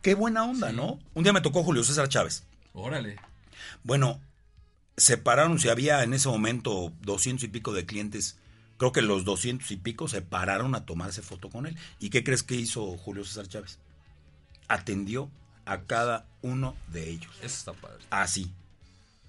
qué 0.02 0.16
buena 0.16 0.44
onda. 0.44 0.72
¿no? 0.72 1.00
Un 1.14 1.24
día 1.24 1.34
me 1.34 1.42
tocó 1.42 1.64
Julio 1.64 1.84
César 1.84 2.10
Chávez. 2.10 2.44
Órale. 2.74 3.18
Bueno, 3.84 4.20
separaron, 4.98 5.60
si 5.60 5.70
había 5.70 6.04
en 6.04 6.14
ese 6.14 6.28
momento 6.30 6.92
200 7.04 7.44
y 7.44 7.48
pico 7.48 7.72
de 7.74 7.86
clientes, 7.86 8.38
creo 8.78 8.92
que 8.92 9.02
los 9.02 9.26
200 9.26 9.70
y 9.72 9.78
pico 9.78 10.08
se 10.08 10.22
pararon 10.22 10.76
a 10.76 10.86
tomarse 10.86 11.22
foto 11.22 11.50
con 11.50 11.66
él. 11.66 11.78
¿Y 12.00 12.10
qué 12.10 12.24
crees 12.24 12.44
que 12.44 12.56
hizo 12.56 12.98
Julio 12.98 13.26
César 13.26 13.48
Chávez? 13.48 13.80
Atendió 14.68 15.30
a 15.66 15.82
cada 15.82 16.26
uno 16.42 16.76
de 16.88 17.10
ellos. 17.10 17.34
Eso 17.42 17.58
está 17.58 17.74
padre. 17.74 18.04
Así, 18.10 18.52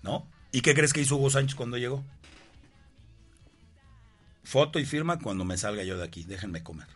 ¿no? 0.03 0.27
¿Y 0.53 0.61
qué 0.61 0.75
crees 0.75 0.93
que 0.93 1.01
hizo 1.01 1.17
Hugo 1.17 1.31
Sánchez 1.31 1.55
cuando 1.55 1.77
llegó? 1.77 2.05
Foto 4.45 4.79
y 4.79 4.85
firma 4.85 5.19
cuando 5.19 5.45
me 5.45 5.59
salga 5.59 5.83
yo 5.83 5.99
de 5.99 6.05
aquí, 6.05 6.23
déjenme 6.23 6.63
comer. 6.63 6.87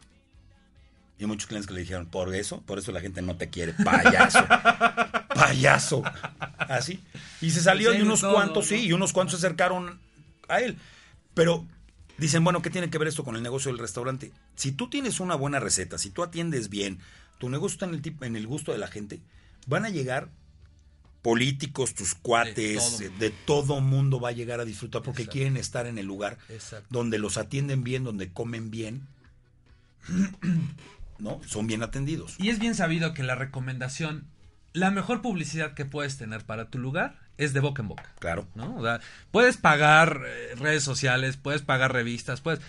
Y 1.19 1.27
muchos 1.27 1.47
clientes 1.47 1.67
que 1.67 1.75
le 1.75 1.81
dijeron, 1.81 2.07
por 2.07 2.35
eso, 2.35 2.63
por 2.63 2.79
eso 2.79 2.93
la 2.93 3.01
gente 3.01 3.21
no 3.21 3.37
te 3.37 3.51
quiere, 3.51 3.75
payaso, 3.75 4.39
payaso. 5.35 6.03
Así. 6.57 7.03
Y 7.43 7.51
se 7.51 7.61
salió 7.61 7.93
Sí, 7.93 7.99
y 7.99 8.03
unos 8.03 8.23
cuantos, 8.23 8.67
sí, 8.67 8.77
¿no? 8.77 8.83
y 8.85 8.93
unos 8.93 9.13
cuantos 9.13 9.39
se 9.39 9.47
acercaron 9.47 10.01
a 10.49 10.61
él. 10.61 10.79
Pero 11.35 11.67
dicen, 12.21 12.45
bueno, 12.45 12.63
¿qué 12.63 12.71
tiene 12.71 12.91
que 12.91 12.99
ver 12.99 13.09
esto 13.09 13.25
con 13.25 13.35
el 13.35 13.43
negocio 13.43 13.71
del 13.71 13.81
restaurante? 13.81 14.33
Si 14.55 14.73
tú 14.73 14.89
tienes 14.89 15.21
una 15.21 15.35
buena 15.35 15.59
receta, 15.59 15.99
si 15.99 16.11
tú 16.11 16.23
atiendes 16.23 16.69
bien, 16.69 17.01
tu 17.39 17.49
negocio 17.49 17.75
está 17.75 17.87
en 17.87 17.95
el, 17.95 18.17
en 18.21 18.37
el 18.37 18.47
gusto 18.47 18.73
de 18.73 18.79
la 18.79 18.89
gente, 18.89 19.21
van 19.67 19.85
a 19.87 19.89
llegar 19.89 20.29
políticos, 21.23 21.95
tus 21.95 22.15
cuates, 22.15 22.99
todo 22.99 23.19
de 23.19 23.31
todo, 23.31 23.81
mundo 23.81 24.21
va 24.21 24.31
a 24.31 24.33
llegar 24.33 24.61
a 24.61 24.65
disfrutar 24.65 25.03
porque 25.03 25.23
Exacto. 25.23 25.33
quieren 25.33 25.57
estar 25.57 25.87
en 25.87 25.99
el 25.99 26.07
lugar 26.07 26.39
Exacto. 26.49 26.87
donde 26.91 27.19
los 27.19 27.37
atienden 27.37 27.85
bien, 27.85 28.05
donde 28.05 28.33
comen 28.33 28.71
bien, 28.71 29.07
¿no? 31.19 31.41
Son 31.47 31.67
bien 31.67 31.83
atendidos. 31.83 32.37
Y 32.39 32.49
es 32.49 32.59
bien 32.59 32.75
sabido 32.75 33.13
que 33.13 33.23
la 33.23 33.35
recomendación, 33.35 34.27
la 34.73 34.91
mejor 34.91 35.21
publicidad 35.23 35.75
que 35.75 35.85
puedes 35.85 36.17
tener 36.17 36.45
para 36.45 36.71
tu 36.71 36.79
lugar 36.79 37.19
es 37.41 37.53
de 37.53 37.61
boca 37.61 37.83
en 37.83 37.89
boca. 37.89 38.13
Claro. 38.19 38.47
¿no? 38.55 38.77
O 38.77 38.83
sea, 38.83 39.01
puedes 39.31 39.57
pagar 39.57 40.23
eh, 40.27 40.55
redes 40.57 40.85
sociales, 40.85 41.37
puedes 41.37 41.63
pagar 41.63 41.93
revistas, 41.93 42.41
puedes... 42.41 42.61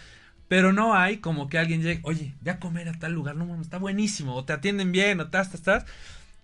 Pero 0.48 0.74
no 0.74 0.96
hay 0.96 1.18
como 1.18 1.48
que 1.48 1.58
alguien 1.58 1.82
llegue, 1.82 2.02
oye, 2.04 2.34
ve 2.42 2.52
a 2.52 2.60
comer 2.60 2.90
a 2.90 3.00
tal 3.00 3.14
lugar, 3.14 3.36
no 3.36 3.46
mames, 3.46 3.68
está 3.68 3.78
buenísimo, 3.78 4.36
o 4.36 4.44
te 4.44 4.52
atienden 4.52 4.92
bien, 4.92 5.20
o 5.22 5.24
estás, 5.24 5.54
estás. 5.54 5.86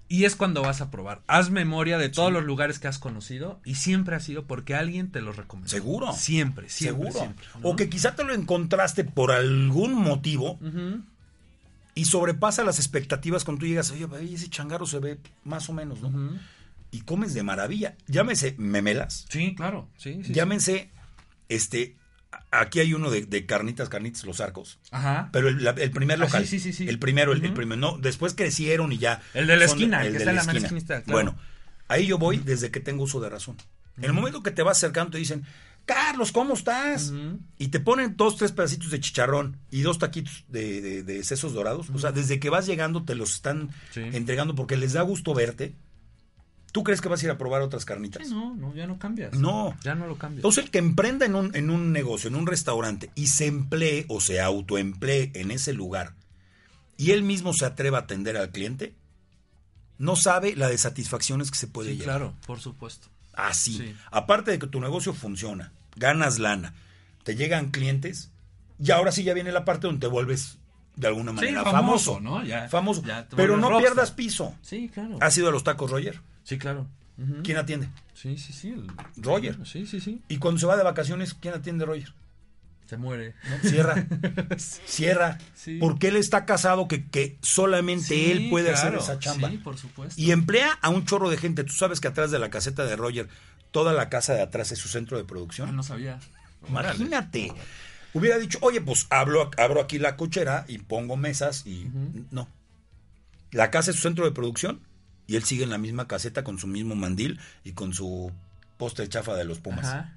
Y 0.10 0.24
es 0.24 0.38
cuando 0.38 0.62
vas 0.62 0.80
a 0.80 0.90
probar. 0.90 1.22
Haz 1.28 1.50
memoria 1.50 1.98
de 1.98 2.08
todos 2.08 2.32
los 2.32 2.46
lugares 2.46 2.80
que 2.80 2.88
has 2.88 3.00
conocido 3.00 3.60
y 3.66 3.76
siempre 3.76 4.16
ha 4.16 4.22
sido 4.22 4.46
porque 4.46 4.76
alguien 4.76 5.12
te 5.12 5.20
los 5.20 5.36
recomendó. 5.36 5.70
Seguro. 5.70 6.14
Siempre, 6.14 6.70
siempre, 6.70 7.08
Seguro. 7.08 7.20
siempre, 7.20 7.46
¿no? 7.62 7.70
O 7.70 7.76
que 7.76 7.90
quizá 7.90 8.16
te 8.16 8.24
lo 8.24 8.34
encontraste 8.34 9.04
por 9.04 9.34
algún 9.34 9.94
motivo 9.94 10.58
y 11.96 12.06
sobrepasa 12.06 12.64
las 12.64 12.80
expectativas 12.80 13.44
cuando 13.44 13.62
tú 13.62 13.66
llegas, 13.66 13.92
oye, 13.92 14.08
ese 14.34 14.50
changarro 14.50 14.86
se 14.86 15.00
ve 15.00 15.18
más 15.44 15.68
o 15.70 15.74
menos, 15.74 16.00
¿no? 16.02 16.38
Y 16.92 17.02
comes 17.02 17.34
de 17.34 17.44
maravilla. 17.44 17.96
Llámese 18.08 18.56
memelas, 18.58 19.26
Sí, 19.30 19.54
claro. 19.56 19.90
Sí, 19.98 20.14
sí, 20.16 20.24
sí. 20.26 20.34
llámense, 20.34 20.90
este, 21.50 21.96
aquí 22.52 22.80
hay 22.80 22.94
uno 22.94 23.10
de, 23.12 23.26
de 23.26 23.46
carnitas, 23.46 23.90
carnitas, 23.90 24.24
los 24.24 24.40
arcos. 24.40 24.80
Ajá. 24.92 25.30
Pero 25.34 25.50
el, 25.50 25.64
la- 25.64 25.72
el 25.72 25.92
primer 25.92 26.18
Ah, 26.18 26.26
local. 26.26 26.46
sí, 26.46 26.60
sí, 26.60 26.72
sí, 26.72 26.86
sí. 26.86 26.90
El 26.90 27.00
primero, 27.00 27.34
el, 27.34 27.42
primero. 27.54 27.76
No, 27.80 27.98
después 27.98 28.34
crecieron 28.34 28.92
y 28.94 28.98
ya. 28.98 29.22
El 29.34 29.48
de 29.48 29.58
la 29.58 29.66
esquina, 29.66 30.02
el 30.02 30.08
que 30.08 30.12
de 30.14 30.18
está 30.20 30.30
en 30.32 30.36
la 30.38 30.44
mera 30.46 30.60
esquinita, 30.60 31.02
claro. 31.04 31.12
Bueno, 31.12 31.38
ahí 31.88 32.08
yo 32.08 32.18
voy 32.18 32.38
desde 32.38 32.72
que 32.72 32.80
tengo 32.80 33.04
uso 33.04 33.20
de 33.20 33.30
razón. 33.30 33.58
En 33.98 34.06
el 34.06 34.14
momento 34.14 34.44
que 34.44 34.52
te 34.52 34.62
vas 34.64 34.78
acercando 34.78 35.12
te 35.12 35.18
dicen, 35.18 35.44
Carlos, 35.86 36.32
¿cómo 36.32 36.54
estás? 36.54 37.14
Y 37.58 37.70
te 37.70 37.80
ponen 37.80 38.16
dos, 38.18 38.36
tres 38.38 38.52
pedacitos 38.52 38.92
de 38.92 39.00
chicharrón 39.00 39.58
y 39.72 39.82
dos 39.82 39.98
taquitos 40.00 40.44
de, 40.50 40.82
de- 40.82 41.04
de 41.04 41.24
sesos 41.24 41.54
dorados. 41.54 41.90
O 41.94 41.98
sea, 42.00 42.12
desde 42.12 42.40
que 42.40 42.50
vas 42.50 42.66
llegando 42.68 43.04
te 43.04 43.16
los 43.16 43.34
están 43.36 43.70
Sí. 43.92 44.02
entregando 44.14 44.54
porque 44.56 44.78
les 44.78 44.94
da 44.94 45.02
gusto 45.02 45.34
verte. 45.34 45.76
¿Tú 46.78 46.84
crees 46.84 47.02
que 47.02 47.10
vas 47.10 47.24
a 47.24 47.26
ir 47.26 47.32
a 47.32 47.40
probar 47.40 47.64
otras 47.64 47.86
carnitas? 47.86 48.28
Sí, 48.28 48.32
no, 48.32 48.54
no, 48.56 48.72
ya 48.76 48.86
no 48.86 49.00
cambias. 49.00 49.34
No. 49.34 49.76
Ya 49.84 49.96
no 49.96 50.06
lo 50.06 50.16
cambias. 50.16 50.42
Entonces, 50.42 50.66
el 50.66 50.70
que 50.70 50.78
emprenda 50.78 51.26
en 51.26 51.34
un, 51.34 51.56
en 51.56 51.72
un 51.72 51.92
negocio, 51.92 52.28
en 52.28 52.36
un 52.36 52.46
restaurante, 52.46 53.10
y 53.16 53.30
se 53.30 53.48
emplee 53.48 54.06
o 54.10 54.22
se 54.22 54.40
autoemplee 54.42 55.32
en 55.34 55.50
ese 55.50 55.74
lugar, 55.74 56.14
y 56.98 57.14
él 57.14 57.24
mismo 57.24 57.52
se 57.54 57.66
atreva 57.66 57.98
a 57.98 58.02
atender 58.02 58.38
al 58.38 58.52
cliente, 58.52 58.94
no 59.98 60.16
sabe 60.16 60.56
la 60.56 60.70
de 60.70 60.78
satisfacciones 60.78 61.50
que 61.50 61.58
se 61.58 61.66
puede 61.66 61.94
sí, 61.94 61.98
llevar. 61.98 62.18
claro, 62.20 62.34
por 62.46 62.60
supuesto. 62.60 63.08
Así. 63.34 63.76
Sí. 63.80 63.96
Aparte 64.12 64.52
de 64.52 64.60
que 64.60 64.68
tu 64.68 64.80
negocio 64.80 65.16
funciona, 65.16 65.74
ganas 65.96 66.38
lana, 66.38 66.76
te 67.24 67.36
llegan 67.36 67.72
clientes, 67.72 68.30
y 68.78 68.92
ahora 68.92 69.12
sí 69.12 69.24
ya 69.24 69.34
viene 69.34 69.52
la 69.52 69.66
parte 69.66 69.88
donde 69.88 70.02
te 70.02 70.06
vuelves 70.12 70.60
de 70.96 71.08
alguna 71.08 71.32
manera 71.34 71.64
famoso, 71.64 72.14
famoso, 72.16 72.20
¿no? 72.20 72.44
Ya- 72.46 72.70
famoso. 72.70 73.02
ya 73.04 73.28
Pero 73.36 73.58
no 73.58 73.68
rockstar. 73.72 73.82
pierdas 73.94 74.12
piso. 74.12 74.54
Sí, 74.62 74.92
claro. 74.94 75.18
¿Has 75.22 75.36
ido 75.40 75.48
a 75.48 75.52
los 75.52 75.64
tacos, 75.64 75.90
Roger? 75.90 76.22
Sí, 76.48 76.58
claro. 76.58 76.88
¿Quién 77.44 77.58
atiende? 77.58 77.90
Sí, 78.14 78.38
sí, 78.38 78.54
sí. 78.54 78.70
el- 78.70 78.88
Roger. 79.18 79.58
Sí, 79.66 79.86
sí, 79.86 80.00
sí. 80.00 80.22
Y 80.30 80.38
cuando 80.38 80.60
se 80.62 80.66
va 80.66 80.78
de 80.78 80.84
vacaciones, 80.84 81.34
¿quién 81.34 81.54
atiende 81.56 81.84
a 81.84 81.88
Roger? 81.88 82.14
Se 82.86 82.96
muere. 82.96 83.34
¿No? 83.50 83.70
Cierra. 83.70 84.08
Cierra. 84.86 85.38
Sí. 85.56 85.78
Porque 85.80 86.08
él 86.08 86.16
está 86.16 86.46
casado 86.46 86.88
que, 86.88 87.06
que 87.10 87.38
solamente 87.42 88.06
Sí, 88.16 88.32
él 88.32 88.50
puede 88.50 88.72
claro. 88.72 89.00
hacer 89.00 89.14
esa 89.16 89.20
chamba. 89.20 89.50
Sí, 89.50 89.58
por 89.58 89.78
supuesto. 89.78 90.22
Y 90.22 90.32
emplea 90.32 90.72
a 90.82 90.88
un 90.90 91.06
chorro 91.06 91.30
de 91.30 91.36
gente. 91.38 91.66
Tú 91.66 91.74
sabes 91.74 92.00
que 92.00 92.08
atrás 92.08 92.32
de 92.32 92.40
la 92.40 92.50
caseta 92.50 92.86
de 92.86 92.96
Roger, 92.96 93.28
toda 93.72 93.92
la 93.92 94.08
casa 94.08 94.34
de 94.36 94.42
atrás 94.42 94.72
es 94.72 94.80
su 94.80 94.88
centro 94.88 95.18
de 95.18 95.24
Ah, 95.24 95.28
producción. 95.28 95.76
no 95.76 95.84
sabía. 95.84 96.20
Imagínate. 96.70 97.52
Hubiera 98.14 98.38
dicho, 98.38 98.58
oye, 98.62 98.80
pues 98.80 99.06
abro, 99.10 99.52
abro 99.58 99.82
aquí 99.82 100.00
la 100.00 100.16
cochera 100.16 100.64
y 100.70 100.78
pongo 100.78 101.18
mesas 101.18 101.66
y 101.68 101.90
no. 102.32 102.48
La 103.52 103.70
casa 103.70 103.92
es 103.92 103.98
su 103.98 104.04
centro 104.04 104.24
de 104.26 104.32
producción 104.32 104.80
y 105.28 105.36
él 105.36 105.44
sigue 105.44 105.64
en 105.64 105.70
la 105.70 105.78
misma 105.78 106.08
caseta 106.08 106.44
con 106.44 106.58
su 106.58 106.68
mismo 106.68 106.96
mandil 106.96 107.40
y 107.64 107.74
con 107.74 107.94
su 107.94 108.32
postre 108.78 109.08
chafa 109.10 109.36
de 109.36 109.44
los 109.46 109.60
Pumas. 109.60 109.86
Ajá. 109.86 110.14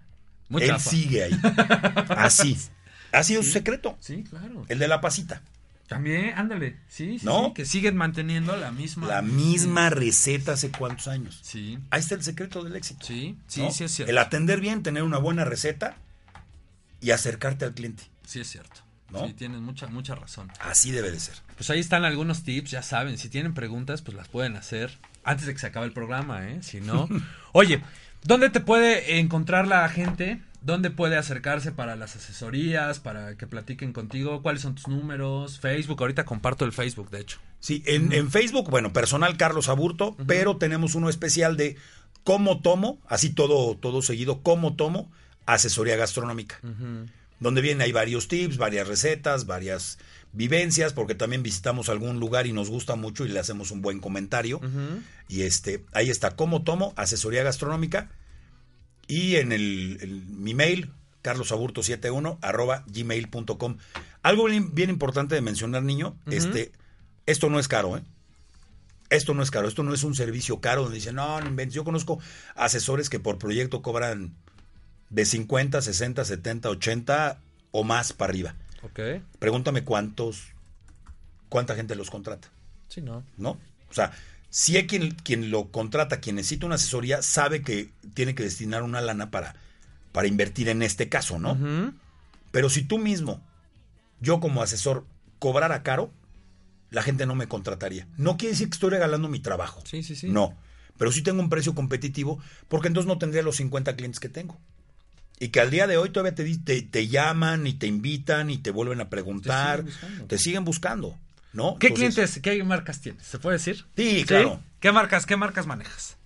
Muy 0.48 0.62
él 0.62 0.68
chafa. 0.70 0.90
sigue 0.90 1.24
ahí. 1.24 1.40
Así. 2.16 2.56
Ha 3.12 3.22
sido 3.24 3.42
su 3.42 3.50
secreto. 3.50 3.96
Sí, 4.00 4.24
claro. 4.28 4.64
El 4.68 4.78
de 4.78 4.88
la 4.88 5.00
pasita. 5.00 5.42
También, 5.88 6.34
ándale. 6.38 6.76
Sí, 6.88 7.18
sí, 7.18 7.26
¿No? 7.26 7.46
sí, 7.48 7.54
Que 7.54 7.64
siguen 7.64 7.96
manteniendo 7.96 8.56
la 8.56 8.70
misma. 8.70 9.08
La 9.08 9.22
misma 9.22 9.90
receta 9.90 10.52
hace 10.52 10.70
cuántos 10.70 11.08
años. 11.08 11.40
Sí. 11.42 11.78
Ahí 11.90 11.98
está 11.98 12.14
el 12.14 12.22
secreto 12.22 12.62
del 12.62 12.76
éxito. 12.76 13.04
Sí, 13.04 13.36
sí, 13.48 13.62
¿no? 13.62 13.72
sí 13.72 13.84
es 13.84 13.90
cierto. 13.92 14.08
El 14.10 14.18
atender 14.18 14.60
bien, 14.60 14.84
tener 14.84 15.02
una 15.02 15.18
buena 15.18 15.44
receta 15.44 15.96
y 17.00 17.10
acercarte 17.10 17.64
al 17.64 17.74
cliente. 17.74 18.04
Sí 18.24 18.38
es 18.38 18.48
cierto. 18.48 18.82
¿No? 19.10 19.26
Sí, 19.26 19.34
tienes 19.34 19.60
mucha, 19.60 19.86
mucha 19.88 20.14
razón. 20.14 20.50
Así 20.60 20.90
debe 20.90 21.10
de 21.10 21.18
ser. 21.18 21.34
Pues 21.56 21.68
ahí 21.70 21.80
están 21.80 22.04
algunos 22.04 22.42
tips, 22.42 22.70
ya 22.70 22.82
saben, 22.82 23.18
si 23.18 23.28
tienen 23.28 23.54
preguntas, 23.54 24.02
pues 24.02 24.16
las 24.16 24.28
pueden 24.28 24.56
hacer 24.56 24.98
antes 25.24 25.46
de 25.46 25.52
que 25.52 25.58
se 25.58 25.66
acabe 25.66 25.86
el 25.86 25.92
programa, 25.92 26.48
¿eh? 26.48 26.62
Si 26.62 26.80
no... 26.80 27.08
Oye, 27.52 27.82
¿dónde 28.24 28.50
te 28.50 28.60
puede 28.60 29.18
encontrar 29.18 29.66
la 29.66 29.88
gente? 29.88 30.40
¿Dónde 30.62 30.90
puede 30.90 31.16
acercarse 31.16 31.72
para 31.72 31.96
las 31.96 32.16
asesorías, 32.16 33.00
para 33.00 33.36
que 33.36 33.46
platiquen 33.46 33.92
contigo? 33.92 34.42
¿Cuáles 34.42 34.62
son 34.62 34.74
tus 34.74 34.88
números? 34.88 35.58
Facebook, 35.58 36.00
ahorita 36.00 36.24
comparto 36.24 36.64
el 36.64 36.72
Facebook, 36.72 37.10
de 37.10 37.20
hecho. 37.20 37.38
Sí, 37.60 37.82
en, 37.86 38.12
en 38.12 38.30
Facebook, 38.30 38.70
bueno, 38.70 38.92
personal 38.92 39.36
Carlos 39.36 39.68
Aburto, 39.68 40.16
pero 40.26 40.56
tenemos 40.56 40.94
uno 40.94 41.08
especial 41.08 41.56
de 41.56 41.76
cómo 42.24 42.60
tomo, 42.60 43.00
así 43.08 43.30
todo, 43.30 43.76
todo 43.76 44.02
seguido, 44.02 44.42
cómo 44.42 44.76
tomo 44.76 45.10
asesoría 45.46 45.96
gastronómica. 45.96 46.60
Donde 47.40 47.60
vienen 47.62 47.82
hay 47.82 47.92
varios 47.92 48.28
tips, 48.28 48.56
varias 48.58 48.86
recetas, 48.86 49.46
varias 49.46 49.98
vivencias, 50.32 50.92
porque 50.92 51.14
también 51.14 51.42
visitamos 51.42 51.88
algún 51.88 52.20
lugar 52.20 52.46
y 52.46 52.52
nos 52.52 52.68
gusta 52.70 52.94
mucho 52.96 53.24
y 53.24 53.28
le 53.30 53.40
hacemos 53.40 53.70
un 53.72 53.80
buen 53.82 53.98
comentario. 53.98 54.60
Y 55.28 55.42
este, 55.42 55.84
ahí 55.92 56.10
está, 56.10 56.36
cómo 56.36 56.62
tomo 56.62 56.92
asesoría 56.96 57.42
gastronómica. 57.42 58.10
Y 59.08 59.36
en 59.36 59.50
el, 59.52 59.98
el- 60.00 60.22
mi 60.26 60.54
mail, 60.54 60.92
carlosaburto71 61.24 62.38
arroba 62.42 62.84
gmail.com. 62.86 63.76
Algo 64.22 64.44
bien, 64.44 64.74
bien 64.74 64.90
importante 64.90 65.34
de 65.34 65.40
mencionar, 65.40 65.82
niño, 65.82 66.16
este, 66.30 66.72
esto 67.26 67.48
no 67.50 67.58
es 67.58 67.68
caro, 67.68 67.96
¿eh? 67.96 68.02
Esto 69.08 69.34
no 69.34 69.42
es 69.42 69.50
caro, 69.50 69.66
esto 69.66 69.82
no 69.82 69.92
es 69.92 70.04
un 70.04 70.14
servicio 70.14 70.60
caro 70.60 70.82
donde 70.82 70.96
dicen, 70.98 71.16
no, 71.16 71.40
no 71.40 71.46
inventes. 71.48 71.74
Yo 71.74 71.82
conozco 71.82 72.20
asesores 72.54 73.10
que 73.10 73.18
por 73.18 73.38
proyecto 73.38 73.82
cobran 73.82 74.34
de 75.10 75.24
50, 75.24 75.82
60, 75.82 76.24
70, 76.24 76.70
80 76.70 77.38
o 77.72 77.84
más 77.84 78.12
para 78.12 78.30
arriba. 78.30 78.54
Ok. 78.82 79.00
Pregúntame 79.38 79.84
cuántos, 79.84 80.48
cuánta 81.48 81.74
gente 81.74 81.94
los 81.94 82.10
contrata. 82.10 82.48
Sí, 82.88 83.00
no. 83.00 83.22
¿no? 83.36 83.50
O 83.90 83.92
sea, 83.92 84.12
si 84.48 84.76
hay 84.76 84.86
quien, 84.86 85.10
quien 85.10 85.50
lo 85.50 85.70
contrata, 85.70 86.20
quien 86.20 86.36
necesita 86.36 86.66
una 86.66 86.76
asesoría, 86.76 87.22
sabe 87.22 87.62
que 87.62 87.90
tiene 88.14 88.34
que 88.34 88.42
destinar 88.42 88.82
una 88.82 89.00
lana 89.00 89.30
para, 89.30 89.54
para 90.12 90.28
invertir 90.28 90.68
en 90.68 90.82
este 90.82 91.08
caso, 91.08 91.38
¿no? 91.38 91.92
Pero 92.50 92.68
si 92.68 92.82
tú 92.82 92.98
mismo, 92.98 93.40
yo 94.20 94.40
como 94.40 94.62
asesor, 94.62 95.04
cobrara 95.38 95.82
caro, 95.82 96.12
la 96.90 97.02
gente 97.02 97.26
no 97.26 97.34
me 97.34 97.46
contrataría. 97.46 98.08
No 98.16 98.36
quiere 98.36 98.52
decir 98.52 98.68
que 98.68 98.74
estoy 98.74 98.90
regalando 98.90 99.28
mi 99.28 99.38
trabajo. 99.38 99.82
Sí, 99.84 100.02
sí, 100.02 100.16
sí. 100.16 100.28
No. 100.28 100.56
Pero 100.98 101.12
sí 101.12 101.22
tengo 101.22 101.40
un 101.40 101.48
precio 101.48 101.74
competitivo, 101.74 102.40
porque 102.68 102.88
entonces 102.88 103.06
no 103.06 103.18
tendría 103.18 103.42
los 103.42 103.56
50 103.56 103.94
clientes 103.96 104.20
que 104.20 104.28
tengo. 104.28 104.58
Y 105.40 105.48
que 105.48 105.60
al 105.60 105.70
día 105.70 105.86
de 105.88 105.96
hoy 105.96 106.10
todavía 106.10 106.34
te, 106.34 106.44
di- 106.44 106.58
te, 106.58 106.82
te 106.82 107.08
llaman 107.08 107.66
y 107.66 107.72
te 107.72 107.86
invitan 107.88 108.50
y 108.50 108.58
te 108.58 108.70
vuelven 108.70 109.00
a 109.00 109.08
preguntar. 109.08 109.82
Te 109.84 109.88
siguen 109.90 109.96
buscando. 109.96 110.26
Te 110.26 110.38
siguen 110.38 110.64
buscando, 110.64 111.18
¿no? 111.54 111.76
¿Qué 111.78 111.86
Entonces, 111.88 112.14
clientes, 112.14 112.42
qué 112.42 112.62
marcas 112.64 113.00
tienes? 113.00 113.26
¿Se 113.26 113.38
puede 113.38 113.56
decir? 113.56 113.86
Sí, 113.96 114.24
claro. 114.26 114.60
¿Qué 114.80 114.92
marcas, 114.92 115.24
qué 115.26 115.36
marcas 115.36 115.66
manejas? 115.66 116.16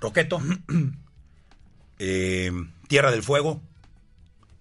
Roqueto, 0.00 0.40
eh, 1.98 2.50
Tierra 2.88 3.10
del 3.10 3.22
Fuego, 3.22 3.62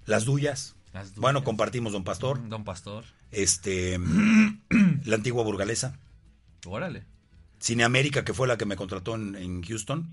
Las 0.05 0.25
Duyas. 0.25 0.75
Las 0.93 1.07
Duyas. 1.09 1.19
Bueno, 1.19 1.43
compartimos 1.43 1.93
Don 1.93 2.03
Pastor, 2.03 2.47
Don 2.49 2.63
Pastor. 2.63 3.03
este, 3.31 3.99
la 5.05 5.15
antigua 5.15 5.43
burgalesa, 5.43 5.97
Órale. 6.65 7.03
Cine 7.63 7.85
América, 7.85 8.25
que 8.25 8.33
fue 8.33 8.45
la 8.45 8.57
que 8.57 8.65
me 8.65 8.75
contrató 8.75 9.15
en, 9.15 9.37
en 9.37 9.63
Houston, 9.63 10.09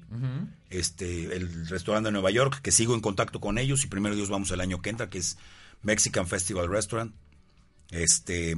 este, 0.70 1.36
el 1.36 1.66
restaurante 1.66 2.06
de 2.06 2.12
Nueva 2.12 2.30
York, 2.30 2.60
que 2.62 2.70
sigo 2.70 2.94
en 2.94 3.00
contacto 3.00 3.40
con 3.40 3.58
ellos 3.58 3.82
y 3.82 3.88
primero 3.88 4.14
Dios 4.14 4.28
vamos 4.28 4.52
el 4.52 4.60
año 4.60 4.80
que 4.80 4.90
entra, 4.90 5.10
que 5.10 5.18
es 5.18 5.36
Mexican 5.82 6.28
Festival 6.28 6.68
Restaurant. 6.68 7.12
Este, 7.90 8.54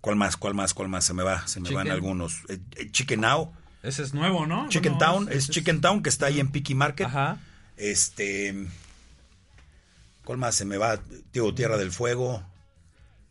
¿cuál 0.00 0.14
más? 0.14 0.36
¿Cuál 0.36 0.54
más? 0.54 0.72
¿Cuál 0.72 0.88
más? 0.88 1.04
Se 1.04 1.14
me 1.14 1.24
va, 1.24 1.44
se 1.48 1.58
me 1.58 1.72
van 1.72 1.90
algunos. 1.90 2.42
Eh, 2.48 2.60
eh, 2.76 2.88
Chicken 2.92 3.22
Now. 3.22 3.52
Ese 3.82 4.04
es 4.04 4.14
nuevo, 4.14 4.46
¿no? 4.46 4.68
Chicken 4.68 4.96
Town, 4.96 5.28
es 5.32 5.50
Chicken 5.50 5.80
Town 5.80 6.00
que 6.00 6.10
está 6.10 6.26
ahí 6.26 6.38
en 6.38 6.52
Picky 6.52 6.76
Market. 6.76 7.08
Ajá. 7.08 7.40
Este. 7.76 8.68
¿Cuál 10.24 10.38
más 10.38 10.54
se 10.54 10.64
me 10.64 10.76
va? 10.76 11.00
Tío, 11.32 11.52
Tierra 11.56 11.76
del 11.76 11.90
Fuego. 11.90 12.44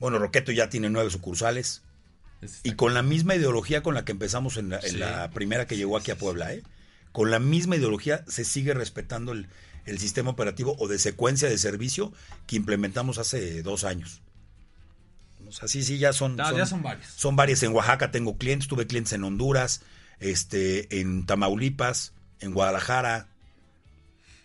Bueno, 0.02 0.20
Roqueto 0.20 0.52
ya 0.52 0.68
tiene 0.68 0.90
nueve 0.90 1.10
sucursales. 1.10 1.82
Y 2.64 2.74
con 2.74 2.94
la 2.94 3.02
misma 3.04 3.36
ideología 3.36 3.84
con 3.84 3.94
la 3.96 4.06
que 4.06 4.12
empezamos 4.12 4.58
en 4.58 4.70
la, 4.70 4.80
en 4.80 4.92
Sí. 4.92 4.98
la 4.98 5.30
primera 5.32 5.68
que 5.68 5.78
llegó 5.78 5.98
aquí 5.98 6.12
a 6.12 6.18
Puebla, 6.18 6.54
¿eh? 6.54 6.64
Con 7.12 7.30
la 7.32 7.40
misma 7.40 7.76
ideología 7.76 8.24
se 8.28 8.44
sigue 8.46 8.74
respetando 8.74 9.32
el, 9.34 9.48
el 9.86 10.00
sistema 10.00 10.32
operativo 10.32 10.76
o 10.80 10.88
de 10.88 10.98
secuencia 11.00 11.48
de 11.50 11.58
servicio 11.58 12.12
que 12.48 12.56
implementamos 12.56 13.18
hace 13.20 13.62
dos 13.64 13.84
años. 13.84 14.22
O 15.48 15.52
sea, 15.52 15.68
sí, 15.68 15.84
sí, 15.84 15.98
ya 16.00 16.14
son, 16.14 16.40
Ah, 16.42 16.52
ya 16.56 16.66
son 16.66 16.82
varios. 16.82 17.08
Son 17.16 17.36
varias. 17.36 17.62
En 17.64 17.74
Oaxaca 17.74 18.10
tengo 18.12 18.38
clientes, 18.38 18.68
tuve 18.68 18.88
clientes 18.88 19.14
en 19.14 19.24
Honduras, 19.24 19.82
este, 20.20 21.00
en 21.00 21.26
Tamaulipas, 21.28 22.14
en 22.40 22.54
Guadalajara, 22.54 23.28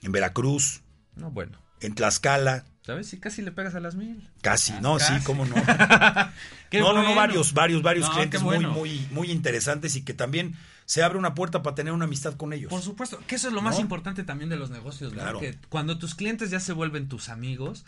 en 0.02 0.12
Veracruz, 0.12 0.82
No, 1.16 1.30
bueno. 1.30 1.58
en 1.80 1.94
Tlaxcala, 1.94 2.66
¿Sabes? 2.88 3.06
Sí, 3.06 3.18
casi 3.18 3.42
le 3.42 3.52
pegas 3.52 3.74
a 3.74 3.80
las 3.80 3.96
mil. 3.96 4.26
casi. 4.40 4.72
Ah, 4.72 4.80
no, 4.80 4.96
casi. 4.96 5.18
sí, 5.18 5.24
cómo 5.24 5.44
no. 5.46 5.54
No, 5.56 6.92
no, 6.94 7.02
no, 7.02 7.14
varios, 7.14 7.52
varios, 7.52 7.82
varios 7.82 8.06
No, 8.08 8.14
clientes 8.14 8.42
bueno. 8.42 8.70
muy, 8.70 8.96
muy, 8.96 9.08
muy 9.10 9.30
interesantes 9.30 9.94
y 9.94 10.02
que 10.04 10.14
también 10.14 10.54
se 10.86 11.02
abre 11.02 11.18
una 11.18 11.34
puerta 11.34 11.62
para 11.62 11.74
tener 11.76 11.92
una 11.92 12.06
amistad 12.06 12.34
con 12.38 12.54
ellos. 12.54 12.70
Por 12.70 12.80
supuesto, 12.80 13.20
que 13.26 13.34
eso 13.34 13.48
es 13.48 13.52
lo 13.52 13.60
más 13.60 13.74
¿No? 13.74 13.82
importante 13.82 14.24
también 14.24 14.48
de 14.48 14.56
los 14.56 14.70
negocios, 14.70 15.10
¿verdad? 15.10 15.24
Claro. 15.32 15.40
Que 15.40 15.58
cuando 15.68 15.98
tus 15.98 16.14
clientes 16.14 16.48
ya 16.50 16.60
se 16.60 16.72
vuelven 16.72 17.08
tus 17.10 17.28
amigos, 17.28 17.84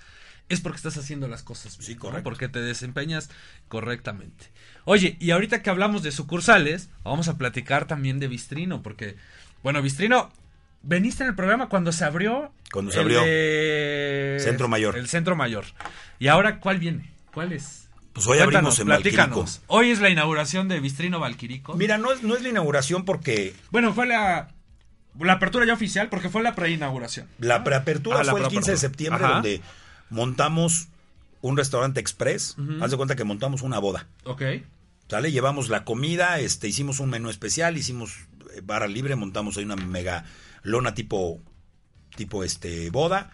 es 0.50 0.60
porque 0.60 0.76
estás 0.76 0.98
haciendo 0.98 1.28
las 1.28 1.42
cosas 1.42 1.78
bien, 1.78 1.86
Sí, 1.86 1.94
¿no? 1.94 2.00
correcto. 2.00 2.24
Porque 2.24 2.48
te 2.50 2.60
desempeñas 2.60 3.30
correctamente. 3.68 4.50
Oye, 4.84 5.16
y 5.18 5.30
ahorita 5.30 5.62
que 5.62 5.70
hablamos 5.70 6.02
de 6.02 6.12
sucursales, 6.12 6.90
vamos 7.04 7.28
a 7.28 7.38
platicar 7.38 7.86
también 7.86 8.18
de 8.18 8.28
Bistrino, 8.28 8.82
porque, 8.82 9.16
bueno, 9.62 9.80
Bistrino, 9.80 10.30
veniste 10.82 11.22
en 11.22 11.30
el 11.30 11.34
programa 11.34 11.68
cuando 11.68 11.92
se 11.92 12.04
abrió. 12.04 12.52
Cuando 12.72 12.92
se 12.92 13.00
abrió. 13.00 13.22
de- 13.22 14.38
Centro 14.40 14.68
Mayor. 14.68 14.96
El 14.96 15.08
Centro 15.08 15.36
Mayor. 15.36 15.64
¿Y 16.18 16.28
ahora 16.28 16.60
cuál 16.60 16.78
viene? 16.78 17.10
¿Cuál 17.32 17.52
es? 17.52 17.88
Pues 18.12 18.26
hoy 18.26 18.38
Cuéntanos, 18.38 18.78
abrimos 18.78 18.80
en. 18.80 18.88
Valquirico. 18.88 19.44
Hoy 19.68 19.90
es 19.90 20.00
la 20.00 20.10
inauguración 20.10 20.68
de 20.68 20.80
Bistrino 20.80 21.20
Valquirico. 21.20 21.74
Mira, 21.74 21.96
no 21.98 22.12
es, 22.12 22.22
no 22.22 22.34
es 22.34 22.42
la 22.42 22.48
inauguración 22.48 23.04
porque 23.04 23.54
Bueno, 23.70 23.92
fue 23.94 24.06
la, 24.06 24.48
la 25.18 25.32
apertura 25.34 25.64
ya 25.64 25.74
oficial 25.74 26.08
porque 26.08 26.28
fue 26.28 26.42
la 26.42 26.54
preinauguración. 26.54 27.28
la 27.38 27.62
preapertura 27.62 28.20
Ah, 28.20 28.24
la 28.24 28.32
fue 28.32 28.40
el 28.42 28.48
15 28.48 28.72
de 28.72 28.76
septiembre 28.76 29.24
Ajá. 29.24 29.34
donde 29.34 29.60
montamos 30.10 30.88
un 31.40 31.56
restaurante 31.56 32.00
express. 32.00 32.56
Haz 32.82 32.90
de 32.90 32.96
cuenta 32.96 33.14
que 33.16 33.24
montamos 33.24 33.62
una 33.62 33.78
boda. 33.78 34.06
Ok. 34.24 34.42
¿Sale? 35.08 35.32
Llevamos 35.32 35.68
la 35.68 35.84
comida, 35.84 36.38
este, 36.40 36.68
hicimos 36.68 37.00
un 37.00 37.10
menú 37.10 37.30
especial, 37.30 37.76
hicimos 37.76 38.12
eh, 38.56 38.60
barra 38.62 38.86
libre, 38.86 39.16
montamos 39.16 39.56
ahí 39.56 39.64
una 39.64 39.76
mega 39.76 40.24
lona 40.62 40.94
tipo 40.94 41.40
tipo 42.16 42.42
este 42.44 42.90
boda, 42.90 43.30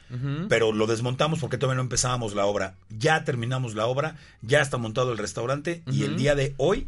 pero 0.48 0.70
lo 0.72 0.86
desmontamos 0.86 1.40
porque 1.40 1.56
todavía 1.58 1.76
no 1.76 1.82
empezábamos 1.82 2.34
la 2.34 2.44
obra. 2.46 2.74
Ya 2.90 3.24
terminamos 3.24 3.74
la 3.74 3.86
obra, 3.86 4.16
ya 4.42 4.60
está 4.60 4.76
montado 4.76 5.10
el 5.12 5.18
restaurante 5.18 5.82
y 5.90 6.04
el 6.04 6.16
día 6.16 6.34
de 6.34 6.54
hoy 6.58 6.86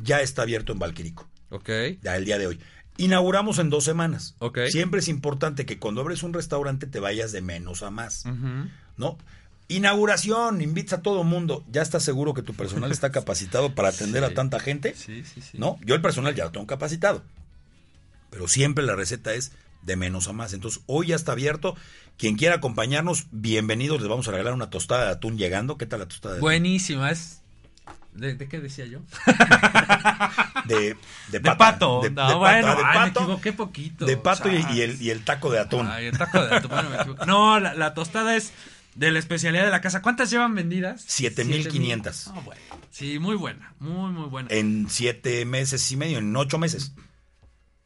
ya 0.00 0.20
está 0.20 0.42
abierto 0.42 0.72
en 0.72 0.78
Valquirico. 0.78 1.28
Ok. 1.50 1.68
Ya 2.02 2.16
el 2.16 2.24
día 2.24 2.38
de 2.38 2.46
hoy. 2.46 2.60
Inauguramos 2.96 3.58
en 3.58 3.68
dos 3.68 3.82
semanas. 3.84 4.36
Ok. 4.38 4.60
Siempre 4.68 5.00
es 5.00 5.08
importante 5.08 5.66
que 5.66 5.78
cuando 5.80 6.00
abres 6.00 6.22
un 6.22 6.32
restaurante 6.32 6.86
te 6.86 7.00
vayas 7.00 7.32
de 7.32 7.42
menos 7.42 7.82
a 7.82 7.90
más. 7.90 8.24
¿No? 8.96 9.18
Inauguración, 9.66 10.60
invitas 10.60 11.00
a 11.00 11.02
todo 11.02 11.24
mundo. 11.24 11.64
¿Ya 11.70 11.82
estás 11.82 12.04
seguro 12.04 12.32
que 12.32 12.42
tu 12.42 12.54
personal 12.54 12.92
está 12.92 13.10
capacitado 13.12 13.74
para 13.74 13.88
atender 13.88 14.24
Sí. 14.24 14.30
a 14.30 14.34
tanta 14.34 14.60
gente? 14.60 14.94
Sí, 14.94 15.24
sí, 15.24 15.40
sí. 15.42 15.58
¿No? 15.58 15.78
Yo 15.84 15.94
el 15.96 16.00
personal 16.00 16.34
ya 16.34 16.44
lo 16.44 16.52
tengo 16.52 16.66
capacitado. 16.66 17.22
Pero 18.30 18.46
siempre 18.46 18.84
la 18.84 18.94
receta 18.94 19.34
es 19.34 19.52
de 19.84 19.96
menos 19.96 20.28
a 20.28 20.32
más. 20.32 20.52
Entonces, 20.52 20.82
hoy 20.86 21.08
ya 21.08 21.16
está 21.16 21.32
abierto. 21.32 21.76
Quien 22.16 22.36
quiera 22.36 22.56
acompañarnos, 22.56 23.26
bienvenidos. 23.30 24.00
Les 24.00 24.08
vamos 24.08 24.26
a 24.28 24.30
regalar 24.30 24.54
una 24.54 24.70
tostada 24.70 25.06
de 25.06 25.10
atún 25.12 25.36
llegando. 25.36 25.76
¿Qué 25.78 25.86
tal 25.86 26.00
la 26.00 26.06
tostada 26.06 26.34
de 26.34 26.38
atún? 26.38 26.46
Buenísima, 26.46 27.10
es... 27.10 27.40
¿De, 28.12 28.34
de 28.34 28.48
qué 28.48 28.60
decía 28.60 28.86
yo? 28.86 29.00
De, 30.66 30.96
De 31.32 31.40
pata, 31.40 31.58
pato. 31.58 32.00
De, 32.00 32.10
no, 32.10 32.28
de 32.28 32.34
bueno, 32.36 32.68
pata, 32.68 32.76
de 32.78 32.84
ay, 32.84 32.98
me 33.00 33.06
pato, 33.06 33.20
equivoqué 33.22 33.52
poquito. 33.52 34.06
de 34.06 34.16
pato 34.16 34.48
y, 34.50 34.80
el, 34.80 35.02
y 35.02 35.10
el 35.10 35.24
taco 35.24 35.50
de 35.50 35.58
atún. 35.58 35.86
Ay, 35.88 36.06
el 36.06 36.16
taco 36.16 36.40
de 36.40 36.54
atún, 36.54 36.70
bueno, 36.70 36.90
me 36.90 36.96
equivoqué. 36.96 37.26
No, 37.26 37.58
la, 37.58 37.74
la 37.74 37.92
tostada 37.92 38.36
es 38.36 38.52
de 38.94 39.10
la 39.10 39.18
especialidad 39.18 39.64
de 39.64 39.72
la 39.72 39.80
casa. 39.80 40.00
¿Cuántas 40.00 40.30
llevan 40.30 40.54
vendidas? 40.54 41.04
7,500. 41.08 42.14
Siete 42.14 42.30
mil. 42.30 42.38
Ah, 42.38 42.42
bueno. 42.44 42.60
Sí, 42.90 43.18
muy 43.18 43.34
buena, 43.34 43.74
muy, 43.80 44.12
muy 44.12 44.28
buena. 44.28 44.48
En 44.52 44.88
siete 44.88 45.44
meses 45.44 45.90
y 45.90 45.96
medio, 45.96 46.18
en 46.18 46.34
ocho 46.36 46.58
meses. 46.58 46.92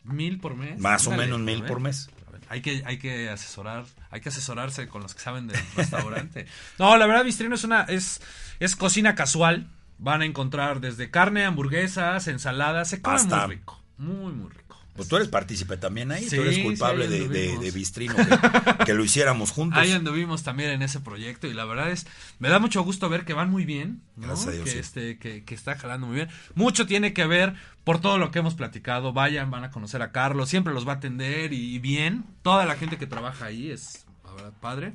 Mil 0.08 0.38
por 0.38 0.54
mes. 0.54 0.78
Más 0.78 1.06
o 1.06 1.12
menos 1.12 1.38
mil 1.40 1.64
por 1.64 1.80
mes. 1.80 2.10
Hay 2.50 2.62
que, 2.62 2.82
hay 2.86 2.98
que 2.98 3.28
asesorar, 3.28 3.84
hay 4.10 4.22
que 4.22 4.30
asesorarse 4.30 4.88
con 4.88 5.02
los 5.02 5.14
que 5.14 5.20
saben 5.20 5.48
del 5.48 5.60
restaurante. 5.76 6.46
No, 6.78 6.96
la 6.96 7.06
verdad, 7.06 7.24
Bistrino 7.24 7.54
es 7.54 7.64
una, 7.64 7.82
es, 7.82 8.22
es 8.58 8.74
cocina 8.74 9.14
casual. 9.14 9.68
Van 9.98 10.22
a 10.22 10.24
encontrar 10.24 10.80
desde 10.80 11.10
carne, 11.10 11.44
hamburguesas, 11.44 12.28
ensaladas, 12.28 12.88
se 12.88 13.02
come 13.02 13.16
Pasta. 13.16 13.46
muy 13.46 13.56
rico. 13.56 13.82
Muy, 13.98 14.32
muy 14.32 14.50
rico. 14.50 14.67
Pues 14.98 15.06
tú 15.06 15.14
eres 15.14 15.28
partícipe 15.28 15.76
también 15.76 16.10
ahí. 16.10 16.28
Sí, 16.28 16.34
tú 16.34 16.42
eres 16.42 16.58
culpable 16.58 17.06
de, 17.06 17.28
de, 17.28 17.56
de 17.56 17.70
Bistrino, 17.70 18.16
que, 18.16 18.84
que 18.84 18.94
lo 18.94 19.04
hiciéramos 19.04 19.52
juntos. 19.52 19.78
Ahí 19.78 19.92
anduvimos 19.92 20.42
también 20.42 20.70
en 20.70 20.82
ese 20.82 20.98
proyecto 20.98 21.46
y 21.46 21.54
la 21.54 21.64
verdad 21.64 21.92
es, 21.92 22.08
me 22.40 22.48
da 22.48 22.58
mucho 22.58 22.82
gusto 22.82 23.08
ver 23.08 23.24
que 23.24 23.32
van 23.32 23.48
muy 23.48 23.64
bien, 23.64 24.02
¿no? 24.16 24.26
Gracias 24.26 24.48
a 24.48 24.50
Dios, 24.50 24.64
que, 24.64 24.70
sí. 24.72 24.78
este, 24.78 25.18
que, 25.18 25.44
que 25.44 25.54
está 25.54 25.76
jalando 25.76 26.08
muy 26.08 26.16
bien. 26.16 26.28
Mucho 26.56 26.84
tiene 26.84 27.12
que 27.12 27.26
ver 27.26 27.54
por 27.84 28.00
todo 28.00 28.18
lo 28.18 28.32
que 28.32 28.40
hemos 28.40 28.56
platicado. 28.56 29.12
Vayan, 29.12 29.52
van 29.52 29.62
a 29.62 29.70
conocer 29.70 30.02
a 30.02 30.10
Carlos, 30.10 30.48
siempre 30.48 30.74
los 30.74 30.84
va 30.84 30.94
a 30.94 30.96
atender 30.96 31.52
y 31.52 31.78
bien. 31.78 32.24
Toda 32.42 32.66
la 32.66 32.74
gente 32.74 32.98
que 32.98 33.06
trabaja 33.06 33.44
ahí 33.44 33.70
es, 33.70 34.04
la 34.24 34.32
verdad, 34.32 34.52
padre. 34.60 34.94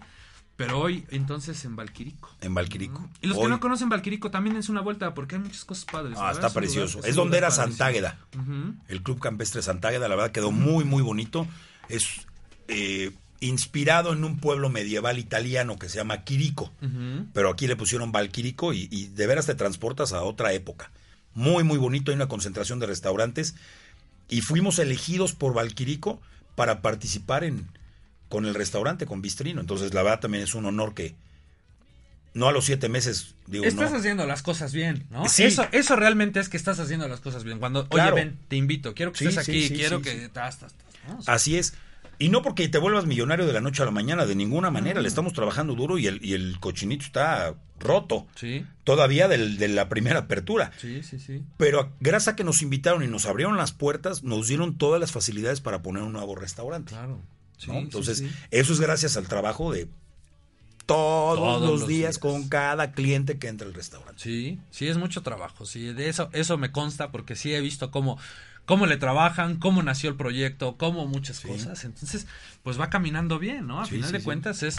Pero 0.66 0.80
hoy, 0.80 1.06
entonces, 1.12 1.64
en 1.66 1.76
Valquirico. 1.76 2.30
En 2.42 2.54
Valquirico. 2.54 3.10
Y 3.22 3.28
los 3.28 3.38
que 3.38 3.48
no 3.48 3.60
conocen 3.60 3.90
Valquirico 3.90 4.32
también 4.32 4.56
es 4.58 4.70
una 4.70 4.82
vuelta 4.82 5.14
porque 5.14 5.36
hay 5.36 5.42
muchas 5.42 5.66
cosas 5.66 5.86
padres. 5.86 6.18
Ah, 6.20 6.32
está 6.32 6.50
precioso. 6.52 6.98
lugar- 6.98 7.10
Es 7.10 7.16
donde 7.16 7.38
era. 7.38 7.52
Santágueda. 7.52 8.18
El 8.88 9.02
Club 9.04 9.20
Campestre 9.20 9.62
Santágueda, 9.62 10.08
la 10.08 10.16
verdad, 10.16 10.32
quedó 10.32 10.52
muy, 10.52 10.84
muy 10.86 11.02
bonito. 11.02 11.48
Es 11.90 12.06
eh, 12.68 13.12
inspirado 13.42 14.14
en 14.14 14.24
un 14.24 14.38
pueblo 14.40 14.70
medieval 14.70 15.20
italiano 15.20 15.78
que 15.78 15.90
se 15.90 15.98
llama 15.98 16.24
Quirico. 16.24 16.72
Pero 17.34 17.50
aquí 17.50 17.68
le 17.68 17.76
pusieron 17.76 18.12
Valquirico 18.12 18.74
y, 18.74 18.88
y 18.92 19.08
de 19.08 19.28
veras 19.28 19.46
te 19.48 19.56
transportas 19.56 20.14
a 20.14 20.24
otra 20.24 20.54
época. 20.54 20.92
Muy, 21.36 21.64
muy 21.64 21.78
bonito. 21.78 22.12
Hay 22.12 22.16
una 22.16 22.28
concentración 22.28 22.80
de 22.80 22.86
restaurantes. 22.88 23.56
Y 24.30 24.42
fuimos 24.42 24.80
elegidos 24.80 25.34
por 25.34 25.54
Valquirico 25.54 26.22
para 26.56 26.82
participar 26.82 27.44
en 27.44 27.68
con 28.34 28.46
el 28.48 28.56
restaurante, 28.56 29.06
con 29.06 29.22
Bistrino. 29.22 29.62
Entonces, 29.62 29.94
la 29.94 30.02
verdad, 30.02 30.20
también 30.22 30.44
es 30.44 30.56
un 30.56 30.66
honor 30.66 30.96
que 30.96 31.14
no 32.34 32.48
a 32.48 32.52
los 32.52 32.66
siete 32.66 32.90
meses, 32.90 33.36
digo, 33.46 33.64
Estás 33.64 33.92
no. 33.92 33.98
haciendo 33.98 34.26
las 34.26 34.42
cosas 34.42 34.74
bien, 34.74 35.06
¿no? 35.12 35.30
Sí. 35.30 35.44
Eso, 35.44 35.68
eso 35.72 35.96
realmente 35.96 36.40
es 36.40 36.50
que 36.50 36.58
estás 36.58 36.80
haciendo 36.80 37.08
las 37.08 37.20
cosas 37.20 37.44
bien. 37.44 37.60
Cuando, 37.60 37.88
Claro. 37.88 38.16
oye, 38.16 38.26
ven, 38.26 38.40
te 38.48 38.56
invito, 38.56 38.96
quiero 38.96 39.12
que 39.12 39.20
Sí, 39.20 39.26
estés 39.26 39.48
aquí, 39.48 39.68
sí, 39.68 39.76
quiero 39.76 40.02
que... 40.02 40.30
tas, 40.30 40.58
tas, 40.58 40.74
tas, 40.74 41.30
Así 41.30 41.58
es. 41.58 41.76
Y 42.18 42.30
no 42.30 42.42
porque 42.42 42.68
te 42.70 42.78
vuelvas 42.80 43.06
millonario 43.06 43.46
de 43.46 43.54
la 43.54 43.62
noche 43.62 43.84
a 43.84 43.86
la 43.86 43.92
mañana, 43.92 44.26
de 44.26 44.34
ninguna 44.36 44.72
manera. 44.72 45.00
Mm. 45.00 45.04
Le 45.04 45.10
estamos 45.10 45.34
trabajando 45.34 45.76
duro 45.76 45.98
y 46.00 46.08
el, 46.08 46.24
y 46.26 46.34
el 46.34 46.60
cochinito 46.60 47.06
está 47.06 47.54
roto. 47.80 48.26
sí, 48.36 48.66
Todavía 48.84 49.28
del- 49.28 49.58
de 49.58 49.68
la 49.68 49.88
primera 49.90 50.20
apertura. 50.20 50.72
sí, 50.80 51.04
sí, 51.04 51.20
sí. 51.20 51.44
Pero 51.58 51.92
gracias 52.00 52.34
a 52.34 52.36
que 52.36 52.44
nos 52.44 52.62
invitaron 52.64 53.04
y 53.04 53.08
nos 53.08 53.26
abrieron 53.28 53.58
las 53.58 53.74
puertas, 53.74 54.24
nos 54.24 54.48
dieron 54.48 54.78
todas 54.78 55.00
las 55.02 55.12
facilidades 55.12 55.60
para 55.62 55.82
poner 55.84 56.02
un 56.04 56.14
nuevo 56.14 56.34
restaurante. 56.36 56.94
Claro. 56.94 57.20
Entonces, 57.68 58.24
eso 58.52 58.74
es 58.74 58.80
gracias 58.80 59.16
al 59.18 59.28
trabajo 59.28 59.72
de 59.72 59.88
todos, 60.86 61.38
Todos 61.40 61.62
los, 61.62 61.80
los 61.82 61.88
días, 61.90 62.00
días. 62.16 62.18
con 62.20 62.50
cada 62.50 62.92
cliente 62.92 63.38
que 63.40 63.48
entra 63.48 63.68
al 63.68 63.74
restaurante. 63.74 64.22
Sí, 64.22 64.60
sí, 64.70 64.88
es 64.90 64.98
mucho 64.98 65.22
trabajo, 65.22 65.66
sí, 65.66 65.94
de 65.94 66.10
eso, 66.10 66.30
eso 66.34 66.58
me 66.58 66.72
consta 66.72 67.10
porque 67.12 67.36
sí 67.38 67.54
he 67.54 67.62
visto 67.62 67.90
cómo, 67.90 68.18
cómo 68.66 68.86
le 68.86 68.98
trabajan, 68.98 69.56
cómo 69.58 69.82
nació 69.82 70.10
el 70.10 70.18
proyecto, 70.18 70.76
cómo 70.78 71.08
muchas 71.08 71.40
cosas, 71.40 71.86
entonces, 71.86 72.28
pues 72.64 72.78
va 72.80 72.90
caminando 72.90 73.40
bien, 73.40 73.66
¿no? 73.68 73.80
A 73.80 73.86
Sí, 73.86 73.92
final 73.92 74.10
sí, 74.12 74.18
de 74.18 74.24
cuentas 74.24 74.62
es, 74.62 74.76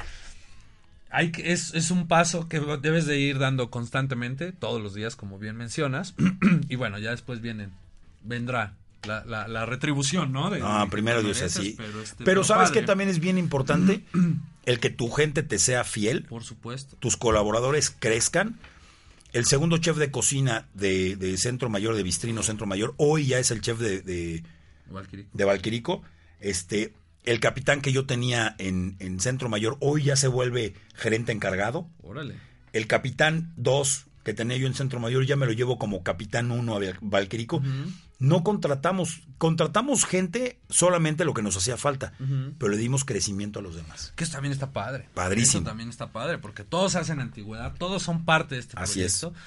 hay 1.10 1.30
que, 1.32 1.52
es, 1.52 1.72
es 1.72 1.90
un 1.90 2.06
paso 2.06 2.48
que 2.50 2.60
debes 2.82 3.06
de 3.06 3.18
ir 3.18 3.38
dando 3.38 3.70
constantemente, 3.70 4.52
todos 4.52 4.82
los 4.82 4.92
días, 4.92 5.16
como 5.16 5.38
bien 5.38 5.56
mencionas, 5.56 6.14
y 6.68 6.76
bueno, 6.76 6.98
ya 6.98 7.12
después 7.12 7.40
vienen, 7.40 7.72
vendrá 8.22 8.74
la, 9.06 9.24
la, 9.24 9.48
la 9.48 9.66
retribución, 9.66 10.32
¿no? 10.32 10.50
De- 10.50 10.60
Ah, 10.62 10.80
de 10.80 10.84
que 10.86 10.90
primero 10.92 11.22
Dios 11.22 11.42
así. 11.42 11.74
Pero, 11.76 12.02
este, 12.02 12.24
pero 12.24 12.44
sabes 12.44 12.70
que 12.70 12.82
también 12.82 13.08
es 13.10 13.18
bien 13.20 13.38
importante 13.38 14.04
el 14.66 14.80
que 14.80 14.90
tu 14.90 15.10
gente 15.10 15.42
te 15.42 15.58
sea 15.58 15.84
fiel, 15.84 16.24
Por 16.24 16.44
supuesto. 16.44 16.96
tus 16.98 17.16
colaboradores 17.16 17.90
crezcan. 17.90 18.58
El 19.32 19.46
segundo 19.46 19.78
chef 19.78 19.96
de 19.96 20.10
cocina 20.12 20.68
de, 20.74 21.16
de 21.16 21.36
Centro 21.38 21.68
Mayor, 21.68 21.96
de 21.96 22.04
Bistrino 22.04 22.42
Centro 22.44 22.66
Mayor, 22.66 22.94
hoy 22.98 23.26
ya 23.26 23.38
es 23.40 23.50
el 23.50 23.60
chef 23.60 23.78
de, 23.80 24.00
de, 24.00 24.44
Valquirico. 25.44 26.02
Este, 26.40 26.92
el 27.24 27.40
capitán 27.40 27.80
que 27.80 27.92
yo 27.92 28.06
tenía 28.06 28.54
en, 28.58 28.96
en 29.00 29.18
Centro 29.18 29.48
Mayor, 29.48 29.76
hoy 29.80 30.04
ya 30.04 30.14
se 30.16 30.28
vuelve 30.28 30.74
gerente 30.94 31.32
encargado. 31.32 31.88
Órale. 32.02 32.36
El 32.72 32.86
capitán 32.86 33.52
2 33.56 34.06
que 34.24 34.34
tenía 34.34 34.56
yo 34.56 34.66
en 34.66 34.74
Centro 34.74 35.00
Mayor, 35.00 35.26
ya 35.26 35.36
me 35.36 35.46
lo 35.46 35.52
llevo 35.52 35.78
como 35.78 36.02
capitán 36.02 36.50
1 36.50 36.74
a 36.74 36.78
Val- 36.78 36.98
Valquirico. 37.00 37.60
No 38.18 38.44
contratamos, 38.44 39.22
contratamos 39.38 40.04
gente 40.06 40.58
solamente 40.70 41.24
lo 41.24 41.34
que 41.34 41.42
nos 41.42 41.56
hacía 41.56 41.76
falta, 41.76 42.12
pero 42.58 42.72
le 42.72 42.78
dimos 42.78 43.04
crecimiento 43.04 43.58
a 43.58 43.62
los 43.62 43.74
demás. 43.74 44.12
Que 44.16 44.24
eso 44.24 44.32
también 44.34 44.52
está 44.52 44.70
padre. 44.70 45.08
Padrísimo. 45.14 45.60
Eso 45.62 45.68
también 45.68 45.88
está 45.88 46.12
padre, 46.12 46.38
porque 46.38 46.64
todos 46.64 46.94
hacen 46.94 47.20
antigüedad, 47.20 47.74
todos 47.76 48.02
son 48.02 48.24
parte 48.24 48.54
de 48.54 48.60
este 48.60 48.74
Así 48.78 49.02
es. 49.02 49.18
proyecto. 49.18 49.40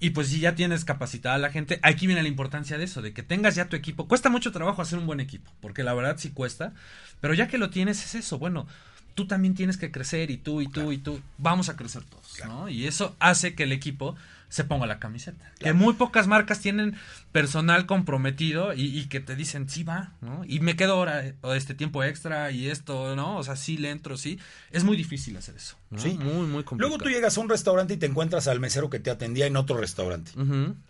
Y 0.00 0.10
pues 0.10 0.28
si 0.28 0.40
ya 0.40 0.54
tienes 0.54 0.84
capacitada 0.84 1.36
a 1.36 1.38
la 1.38 1.50
gente, 1.50 1.78
aquí 1.82 2.06
viene 2.06 2.22
la 2.22 2.28
importancia 2.28 2.78
de 2.78 2.84
eso, 2.84 3.02
de 3.02 3.12
que 3.12 3.22
tengas 3.22 3.54
ya 3.54 3.68
tu 3.68 3.76
equipo. 3.76 4.08
Cuesta 4.08 4.28
mucho 4.30 4.52
trabajo 4.52 4.82
hacer 4.82 4.98
un 4.98 5.06
buen 5.06 5.20
equipo, 5.20 5.50
porque 5.60 5.84
la 5.84 5.94
verdad 5.94 6.16
sí 6.18 6.30
cuesta, 6.30 6.72
pero 7.20 7.34
ya 7.34 7.46
que 7.46 7.58
lo 7.58 7.70
tienes 7.70 8.04
es 8.04 8.14
eso, 8.14 8.38
bueno, 8.38 8.66
tú 9.14 9.26
también 9.26 9.54
tienes 9.54 9.76
que 9.76 9.90
crecer 9.90 10.30
y 10.30 10.36
tú 10.36 10.60
y 10.60 10.68
tú 10.68 10.92
y 10.92 10.98
tú, 10.98 11.20
vamos 11.38 11.68
a 11.68 11.76
crecer 11.76 12.02
todos, 12.04 12.40
¿no? 12.46 12.68
Y 12.68 12.86
eso 12.86 13.14
hace 13.20 13.54
que 13.54 13.62
el 13.62 13.72
equipo 13.72 14.16
se 14.48 14.64
ponga 14.64 14.86
la 14.86 14.98
camiseta. 14.98 15.52
Que 15.58 15.72
muy 15.72 15.94
pocas 15.94 16.26
marcas 16.26 16.60
tienen 16.60 16.96
personal 17.32 17.86
comprometido 17.86 18.72
y, 18.72 18.98
y 18.98 19.06
que 19.06 19.20
te 19.20 19.34
dicen, 19.36 19.68
sí 19.68 19.82
va, 19.82 20.12
¿no? 20.20 20.42
Y 20.46 20.60
me 20.60 20.76
quedo 20.76 20.94
ahora 20.94 21.26
eh, 21.26 21.34
o 21.40 21.54
este 21.54 21.74
tiempo 21.74 22.04
extra 22.04 22.50
y 22.50 22.68
esto, 22.68 23.16
¿no? 23.16 23.36
O 23.36 23.42
sea, 23.42 23.56
sí 23.56 23.76
le 23.76 23.90
entro, 23.90 24.16
sí. 24.16 24.38
Es 24.70 24.84
muy 24.84 24.96
difícil 24.96 25.36
hacer 25.36 25.56
eso. 25.56 25.76
¿no? 25.90 25.98
Sí. 25.98 26.18
Muy, 26.18 26.46
muy 26.46 26.64
complicado. 26.64 26.78
Luego 26.78 26.98
tú 26.98 27.10
llegas 27.10 27.36
a 27.36 27.40
un 27.40 27.48
restaurante 27.48 27.94
y 27.94 27.96
te 27.96 28.06
encuentras 28.06 28.46
al 28.46 28.60
mesero 28.60 28.90
que 28.90 29.00
te 29.00 29.10
atendía 29.10 29.46
en 29.46 29.56
otro 29.56 29.76
restaurante. 29.76 30.32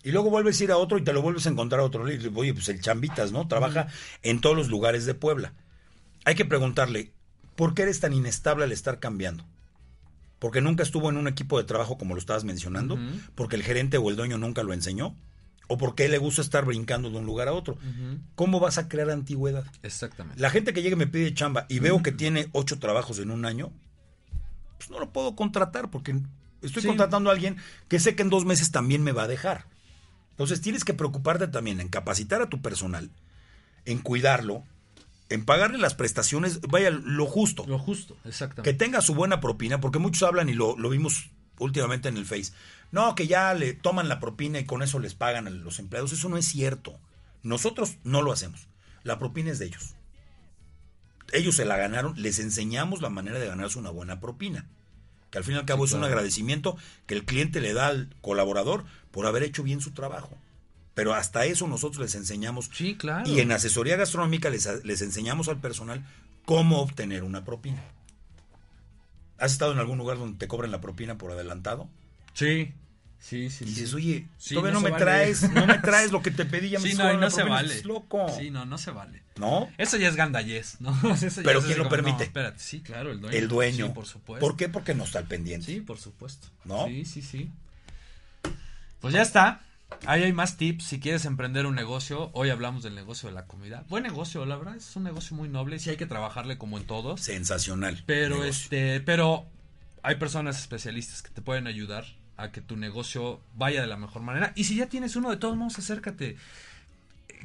Y 0.03 0.11
luego 0.13 0.31
vuelves 0.31 0.61
a 0.61 0.65
ir 0.65 0.71
a 0.71 0.77
otro 0.77 0.99
y 0.99 1.03
te 1.03 1.13
lo 1.13 1.23
vuelves 1.23 1.47
a 1.47 1.51
encontrar 1.51 1.81
a 1.81 1.85
otro. 1.85 2.11
Y 2.11 2.33
Oye, 2.35 2.53
pues 2.53 2.69
el 2.69 2.81
Chambitas, 2.81 3.33
¿no? 3.33 3.49
Trabaja 3.49 3.89
en 4.23 4.41
todos 4.41 4.57
los 4.57 4.69
lugares 4.69 5.07
de 5.07 5.15
Puebla. 5.15 5.55
Hay 6.25 6.35
que 6.35 6.45
preguntarle, 6.45 7.13
¿por 7.57 7.75
qué 7.75 7.83
eres 7.83 8.01
tan 8.01 8.13
inestable 8.13 8.65
al 8.65 8.73
estar 8.73 8.99
cambiando? 8.99 9.47
Porque 10.45 10.61
nunca 10.61 10.83
estuvo 10.83 11.09
en 11.09 11.17
un 11.17 11.27
equipo 11.27 11.57
de 11.57 11.65
trabajo 11.65 11.97
como 11.97 12.13
lo 12.13 12.21
estabas 12.21 12.45
mencionando, 12.45 12.99
porque 13.35 13.57
el 13.57 13.63
gerente 13.63 13.97
o 13.97 14.11
el 14.11 14.17
dueño 14.17 14.37
nunca 14.37 14.63
lo 14.63 14.75
enseñó, 14.75 15.17
o 15.69 15.79
porque 15.79 16.07
le 16.07 16.19
gusta 16.19 16.43
estar 16.43 16.67
brincando 16.67 17.09
de 17.09 17.17
un 17.17 17.25
lugar 17.25 17.49
a 17.49 17.55
otro. 17.55 17.79
¿Cómo 18.35 18.61
vas 18.61 18.77
a 18.77 18.87
crear 18.87 19.09
antigüedad? 19.09 19.65
Exactamente. 19.83 20.39
La 20.39 20.51
gente 20.51 20.75
que 20.75 20.83
llega 20.83 20.97
y 20.97 20.99
me 20.99 21.07
pide 21.07 21.33
chamba 21.33 21.65
y 21.71 21.79
veo 21.79 22.03
que 22.03 22.13
tiene 22.13 22.51
ocho 22.53 22.79
trabajos 22.79 23.21
en 23.21 23.31
un 23.31 23.47
año, 23.47 23.73
pues 24.77 24.91
no 24.91 25.01
lo 25.01 25.15
puedo 25.15 25.35
contratar 25.35 25.91
porque 25.91 26.15
estoy 26.61 26.83
Sí. 26.83 26.89
contratando 26.89 27.31
a 27.31 27.33
alguien 27.33 27.57
que 27.89 27.99
sé 27.99 28.15
que 28.15 28.21
en 28.21 28.29
dos 28.29 28.45
meses 28.45 28.71
también 28.71 29.03
me 29.03 29.13
va 29.13 29.23
a 29.23 29.29
dejar. 29.29 29.65
Entonces 30.33 30.61
tienes 30.61 30.85
que 30.85 30.93
preocuparte 30.93 31.49
también 31.49 31.81
en 31.81 31.89
capacitar 31.89 32.43
a 32.43 32.51
tu 32.51 32.61
personal, 32.61 33.09
en 33.87 33.97
cuidarlo, 33.97 34.63
en 35.35 35.45
pagarle 35.45 35.79
las 35.79 35.95
prestaciones, 35.95 36.61
vaya, 36.63 36.91
lo 36.91 37.27
justo. 37.27 37.65
Lo 37.67 37.79
justo, 37.79 38.17
Que 38.23 38.29
exactamente. 38.31 38.75
tenga 38.75 39.01
su 39.01 39.15
buena 39.15 39.41
propina, 39.41 39.81
porque 39.81 39.99
muchos 39.99 40.23
hablan 40.23 40.49
y 40.49 40.55
lo, 40.55 40.77
lo 40.79 40.89
vimos 40.89 41.31
últimamente 41.59 42.09
en 42.09 42.17
el 42.17 42.25
Face. 42.27 42.53
No, 42.93 43.15
que 43.15 43.27
ya 43.27 43.53
le 43.55 43.75
toman 43.75 44.09
la 44.09 44.21
propina 44.21 44.59
y 44.61 44.65
con 44.65 44.83
eso 44.83 44.99
les 44.99 45.15
pagan 45.15 45.47
a 45.47 45.51
los 45.51 45.79
empleados. 45.79 46.13
Eso 46.13 46.29
no 46.29 46.37
es 46.37 46.47
cierto. 46.47 46.99
Nosotros 47.43 47.97
no 48.05 48.23
lo 48.23 48.33
hacemos. 48.33 48.69
La 49.03 49.19
propina 49.19 49.51
es 49.51 49.59
de 49.59 49.67
ellos. 49.67 49.95
Ellos 51.33 51.57
se 51.57 51.65
la 51.65 51.77
ganaron, 51.77 52.15
les 52.17 52.39
enseñamos 52.39 53.03
la 53.03 53.11
manera 53.11 53.39
de 53.39 53.47
ganarse 53.49 53.79
una 53.79 53.91
buena 53.91 54.21
propina. 54.21 54.67
Que 55.31 55.39
al 55.39 55.45
fin 55.45 55.55
y 55.55 55.59
al 55.59 55.65
cabo 55.65 55.85
es 55.85 55.93
un 55.93 56.05
agradecimiento 56.05 56.77
que 57.07 57.15
el 57.15 57.25
cliente 57.25 57.61
le 57.61 57.73
da 57.73 57.89
al 57.89 58.15
colaborador 58.21 58.85
por 59.11 59.27
haber 59.27 59.43
hecho 59.43 59.65
bien 59.65 59.81
su 59.81 59.91
trabajo. 59.91 60.39
Pero 60.95 61.15
hasta 61.15 61.45
eso 61.45 61.67
nosotros 61.67 62.01
les 62.01 62.15
enseñamos. 62.15 62.71
Sí, 62.73 62.95
claro. 62.97 63.29
Y 63.29 63.41
en 63.41 63.51
asesoría 63.53 63.97
gastronómica 63.97 64.49
les, 64.51 64.69
les 64.85 65.03
enseñamos 65.03 65.49
al 65.49 65.61
personal 65.61 66.05
cómo 66.45 66.81
obtener 66.81 67.25
una 67.25 67.45
propina. 67.45 67.83
¿Has 69.39 69.53
estado 69.53 69.73
en 69.73 69.79
algún 69.79 69.99
lugar 69.99 70.19
donde 70.19 70.39
te 70.39 70.47
cobran 70.47 70.71
la 70.71 70.81
propina 70.81 71.19
por 71.19 71.33
adelantado? 71.33 71.89
Sí. 72.35 72.73
Sí, 73.19 73.49
sí, 73.49 73.65
Y 73.65 73.69
dices, 73.69 73.91
sí. 73.91 73.97
oye, 73.97 74.27
Sí, 74.37 74.55
todavía 74.55 74.75
no 74.75 74.83
me 74.83 74.91
vale. 74.91 75.03
traes, 75.03 75.51
no 75.51 75.67
me 75.67 75.79
traes 75.79 76.13
lo 76.13 76.21
que 76.21 76.31
te 76.31 76.45
pedí, 76.45 76.69
ya 76.69 76.79
me 76.81 76.91
Sí, 76.91 76.95
no, 76.97 77.11
y 77.13 77.17
no 77.17 77.31
se 77.31 77.37
propina". 77.37 77.55
vale. 77.57 77.69
Estás 77.71 77.87
loco. 77.87 78.27
Sí, 78.39 78.51
no, 78.51 78.67
no 78.67 78.77
se 78.77 78.91
vale. 78.91 79.23
¿No? 79.37 79.71
Eso 79.79 79.97
ya 79.97 80.09
es 80.09 80.15
gandallez, 80.17 80.79
¿no? 80.81 80.91
Eso 81.15 81.41
Pero 81.43 81.61
¿quién 81.63 81.79
lo 81.79 81.85
como, 81.85 81.97
no, 81.97 82.03
permite? 82.03 82.25
espérate, 82.25 82.59
sí, 82.59 82.81
claro, 82.83 83.11
el 83.11 83.21
dueño. 83.23 83.37
El 83.37 83.49
dueño. 83.49 83.87
Sí, 83.87 83.93
por 83.95 84.07
supuesto. 84.07 84.47
¿Por 84.47 84.57
qué? 84.59 84.69
Porque 84.69 84.95
no 84.95 85.05
está 85.05 85.21
al 85.21 85.25
pendiente. 85.27 85.67
Sí, 85.67 85.81
por 85.81 85.97
supuesto. 85.99 86.49
¿No? 86.65 86.87
Sí, 86.87 87.05
sí, 87.07 87.23
sí. 87.23 87.51
Pues 89.01 89.15
ya 89.15 89.23
está. 89.23 89.63
Ahí 90.07 90.23
hay 90.23 90.33
más 90.33 90.57
tips. 90.57 90.85
Si 90.85 91.01
quieres 91.01 91.25
emprender 91.25 91.67
un 91.67 91.75
negocio, 91.75 92.31
hoy 92.35 92.51
hablamos 92.51 92.83
del 92.83 92.95
negocio 92.95 93.29
de 93.29 93.35
la 93.35 93.47
comida. 93.47 93.85
Buen 93.89 94.03
negocio, 94.03 94.45
la 94.47 94.57
verdad, 94.57 94.77
es 94.77 94.95
un 94.97 95.05
negocio 95.05 95.37
muy 95.37 95.49
noble. 95.49 95.79
Sí 95.79 95.91
hay 95.91 95.97
que 95.97 96.07
trabajarle 96.07 96.59
como 96.59 96.79
en 96.79 96.85
todos. 96.85 97.21
Sensacional. 97.21 98.03
Pero 98.07 98.37
negocio. 98.37 98.51
este, 98.51 99.01
pero 99.01 99.47
hay 100.03 100.17
personas 100.17 100.59
especialistas 100.59 101.23
que 101.23 101.31
te 101.31 101.43
pueden 101.43 101.67
ayudar 101.67 102.05
a 102.37 102.51
que 102.51 102.61
tu 102.61 102.77
negocio 102.77 103.41
vaya 103.55 103.81
de 103.81 103.87
la 103.87 103.97
mejor 103.97 104.23
manera. 104.23 104.53
Y 104.55 104.65
si 104.65 104.77
ya 104.77 104.87
tienes 104.87 105.17
uno, 105.17 105.31
de 105.31 105.37
todos 105.37 105.57
modos, 105.57 105.79
acércate. 105.79 106.37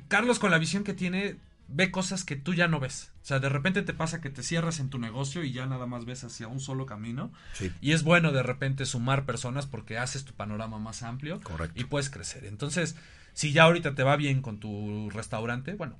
Carlos, 0.08 0.40
con 0.40 0.52
la 0.52 0.58
visión 0.58 0.84
que 0.84 0.94
tiene, 0.94 1.38
ve 1.72 1.92
cosas 1.92 2.24
que 2.24 2.36
tú 2.36 2.54
ya 2.54 2.68
no 2.68 2.80
ves. 2.80 3.12
O 3.22 3.26
sea, 3.26 3.40
de 3.40 3.50
repente 3.50 3.82
te 3.84 3.94
pasa 3.94 4.22
que 4.22 4.30
te 4.30 4.44
cierras 4.44 4.80
en 4.80 4.90
tu 4.90 4.98
negocio 4.98 5.44
y 5.44 5.52
ya 5.52 5.66
nada 5.66 5.86
más 5.86 6.06
ves 6.06 6.24
hacia 6.24 6.48
un 6.48 6.60
solo 6.60 6.86
camino. 6.86 7.32
Sí. 7.54 7.72
Y 7.80 7.92
es 7.92 8.04
bueno 8.04 8.32
de 8.32 8.44
repente 8.44 8.86
sumar 8.86 9.26
personas 9.26 9.68
porque 9.68 9.98
haces 9.98 10.26
tu 10.26 10.34
panorama 10.34 10.80
más 10.80 11.04
amplio 11.04 11.40
Correcto. 11.42 11.80
y 11.80 11.86
puedes 11.86 12.10
crecer. 12.10 12.46
Entonces, 12.46 12.96
si 13.34 13.52
ya 13.54 13.64
ahorita 13.64 13.96
te 13.96 14.04
va 14.04 14.16
bien 14.16 14.42
con 14.42 14.60
tu 14.60 15.10
restaurante, 15.12 15.76
bueno, 15.76 15.98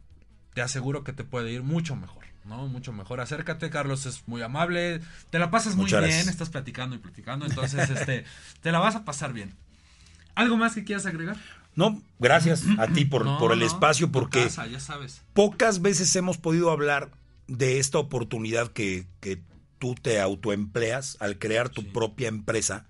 te 0.54 0.62
aseguro 0.62 1.04
que 1.04 1.14
te 1.14 1.24
puede 1.24 1.52
ir 1.52 1.64
mucho 1.64 1.96
mejor, 1.96 2.26
¿no? 2.46 2.68
Mucho 2.68 2.92
mejor. 2.92 3.22
Acércate, 3.22 3.70
Carlos 3.70 4.06
es 4.06 4.28
muy 4.28 4.42
amable, 4.42 5.02
te 5.30 5.40
la 5.40 5.52
pasas 5.52 5.76
muy 5.76 5.86
bien, 5.86 6.04
estás 6.06 6.50
platicando 6.50 6.96
y 6.96 7.00
platicando, 7.00 7.46
entonces 7.46 7.90
este 7.90 8.26
te 8.62 8.72
la 8.72 8.80
vas 8.80 8.96
a 8.96 9.06
pasar 9.06 9.34
bien. 9.34 9.56
¿Algo 10.36 10.58
más 10.58 10.74
que 10.74 10.84
quieras 10.84 11.06
agregar? 11.06 11.38
No, 11.80 12.02
gracias 12.20 12.64
a 12.78 12.88
ti 12.88 13.06
por, 13.06 13.26
No, 13.26 13.38
por 13.40 13.54
el 13.54 13.60
no, 13.60 13.66
espacio, 13.66 14.12
porque 14.12 14.44
casa, 14.44 14.68
ya 14.68 14.80
sabes. 14.80 15.22
pocas 15.34 15.82
veces 15.82 16.16
hemos 16.16 16.38
podido 16.38 16.70
hablar 16.72 17.10
de 17.48 17.80
esta 17.80 17.98
oportunidad 18.00 18.68
que, 18.72 19.08
que 19.22 19.42
tú 19.80 19.96
te 19.96 20.20
autoempleas 20.22 21.18
al 21.22 21.40
crear 21.40 21.70
tu 21.70 21.82
Sí. 21.82 21.88
propia 21.94 22.28
empresa, 22.28 22.86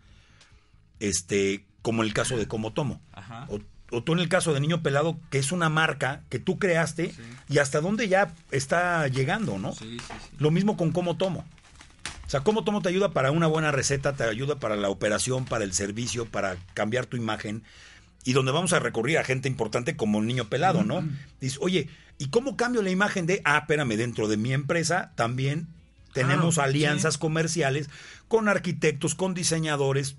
este, 1.00 1.66
como 1.82 2.04
el 2.04 2.14
caso 2.14 2.38
de 2.38 2.48
Como 2.48 2.74
Tomo. 2.74 3.02
Ajá. 3.14 3.46
O, 3.50 3.60
o 3.92 4.04
tú 4.04 4.14
en 4.14 4.20
el 4.20 4.30
caso 4.30 4.54
de 4.54 4.60
Niño 4.60 4.82
Pelado, 4.84 5.20
que 5.30 5.40
es 5.40 5.52
una 5.52 5.70
marca 5.70 6.24
que 6.30 6.40
tú 6.40 6.60
creaste 6.60 7.12
Sí. 7.14 7.22
y 7.50 7.58
hasta 7.60 7.82
dónde 7.82 8.08
ya 8.08 8.34
está 8.52 9.08
llegando, 9.08 9.58
¿no? 9.58 9.74
Sí, 9.74 9.98
sí, 10.00 10.14
sí. 10.22 10.30
Lo 10.40 10.52
mismo 10.52 10.78
con 10.78 10.92
Como 10.92 11.16
Tomo. 11.18 11.46
O 12.26 12.30
sea, 12.30 12.42
Como 12.42 12.64
Tomo 12.64 12.82
te 12.82 12.90
ayuda 12.90 13.12
para 13.12 13.32
una 13.32 13.48
buena 13.48 13.72
receta, 13.72 14.14
te 14.14 14.24
ayuda 14.24 14.60
para 14.60 14.76
la 14.76 14.90
operación, 14.90 15.46
para 15.46 15.64
el 15.64 15.74
servicio, 15.74 16.26
para 16.26 16.58
cambiar 16.74 17.06
tu 17.08 17.18
imagen. 17.18 17.64
Y 18.26 18.34
donde 18.34 18.52
vamos 18.52 18.74
a 18.74 18.80
recurrir 18.80 19.18
a 19.18 19.24
gente 19.24 19.48
importante 19.48 19.96
como 19.96 20.20
el 20.20 20.28
niño 20.28 20.50
pelado, 20.50 20.84
¿no? 20.84 21.08
Dices, 21.40 21.58
oye, 21.62 21.88
¿y 22.18 22.28
cómo 22.28 22.58
cambio 22.58 22.82
la 22.82 22.90
imagen 22.92 23.26
de, 23.26 23.42
ah, 23.46 23.60
espérame, 23.60 23.96
dentro 23.96 24.28
de 24.28 24.38
mi 24.38 24.54
empresa 24.54 25.12
también 25.16 25.68
tenemos 26.14 26.56
Claro, 26.56 26.70
alianzas 26.70 27.14
sí. 27.14 27.20
comerciales 27.20 27.90
con 28.28 28.50
arquitectos, 28.50 29.16
con 29.16 29.34
diseñadores, 29.34 30.16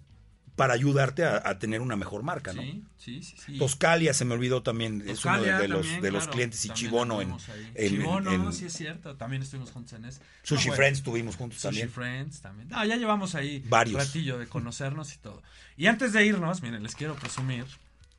para 0.57 0.75
ayudarte 0.75 1.25
a, 1.25 1.41
a 1.43 1.59
tener 1.59 1.81
una 1.81 1.97
mejor 1.97 2.23
marca, 2.23 2.53
¿no? 2.53 2.61
Sí, 2.61 2.85
sí, 2.99 3.23
sí, 3.23 3.35
sí. 3.47 3.59
Toscalia 3.59 4.13
se 4.13 4.27
me 4.27 4.35
olvidó 4.35 4.63
también, 4.63 5.03
es 5.07 5.25
uno 5.25 5.41
de, 5.41 5.69
los, 5.69 5.81
también, 5.83 6.03
de 6.03 6.11
los 6.11 6.25
claro, 6.25 6.33
clientes 6.37 6.65
y 6.67 6.71
Chibono 6.71 7.23
en, 7.23 7.35
en- 7.77 7.89
Chibono, 7.89 8.31
en- 8.31 8.53
sí 8.53 8.67
es 8.67 8.73
cierto, 8.75 9.17
también 9.17 9.41
estuvimos 9.43 9.71
juntos 9.71 9.95
en 9.95 10.05
eso. 10.05 10.21
Sushi 10.43 10.65
No, 10.65 10.71
bueno, 10.73 10.77
Friends 10.77 11.03
tuvimos 11.03 11.37
juntos 11.37 11.61
Sushi 11.61 11.69
también. 11.69 11.91
Friends 11.91 12.41
también. 12.43 12.69
Ah, 12.73 12.85
ya 12.85 12.97
llevamos 12.97 13.35
ahí 13.35 13.65
Varios. 13.69 13.95
un 14.03 14.07
ratillo 14.07 14.39
de 14.39 14.49
conocernos 14.49 15.15
y 15.15 15.19
todo. 15.19 15.43
Y 15.79 15.87
antes 15.87 16.13
de 16.13 16.27
irnos, 16.27 16.61
miren, 16.63 16.83
les 16.83 16.95
quiero 16.95 17.15
presumir 17.15 17.65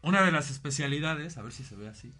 una 0.01 0.21
de 0.23 0.31
las 0.31 0.49
especialidades, 0.51 1.37
a 1.37 1.41
ver 1.41 1.51
si 1.51 1.63
se 1.63 1.75
ve 1.75 1.87
así. 1.89 2.13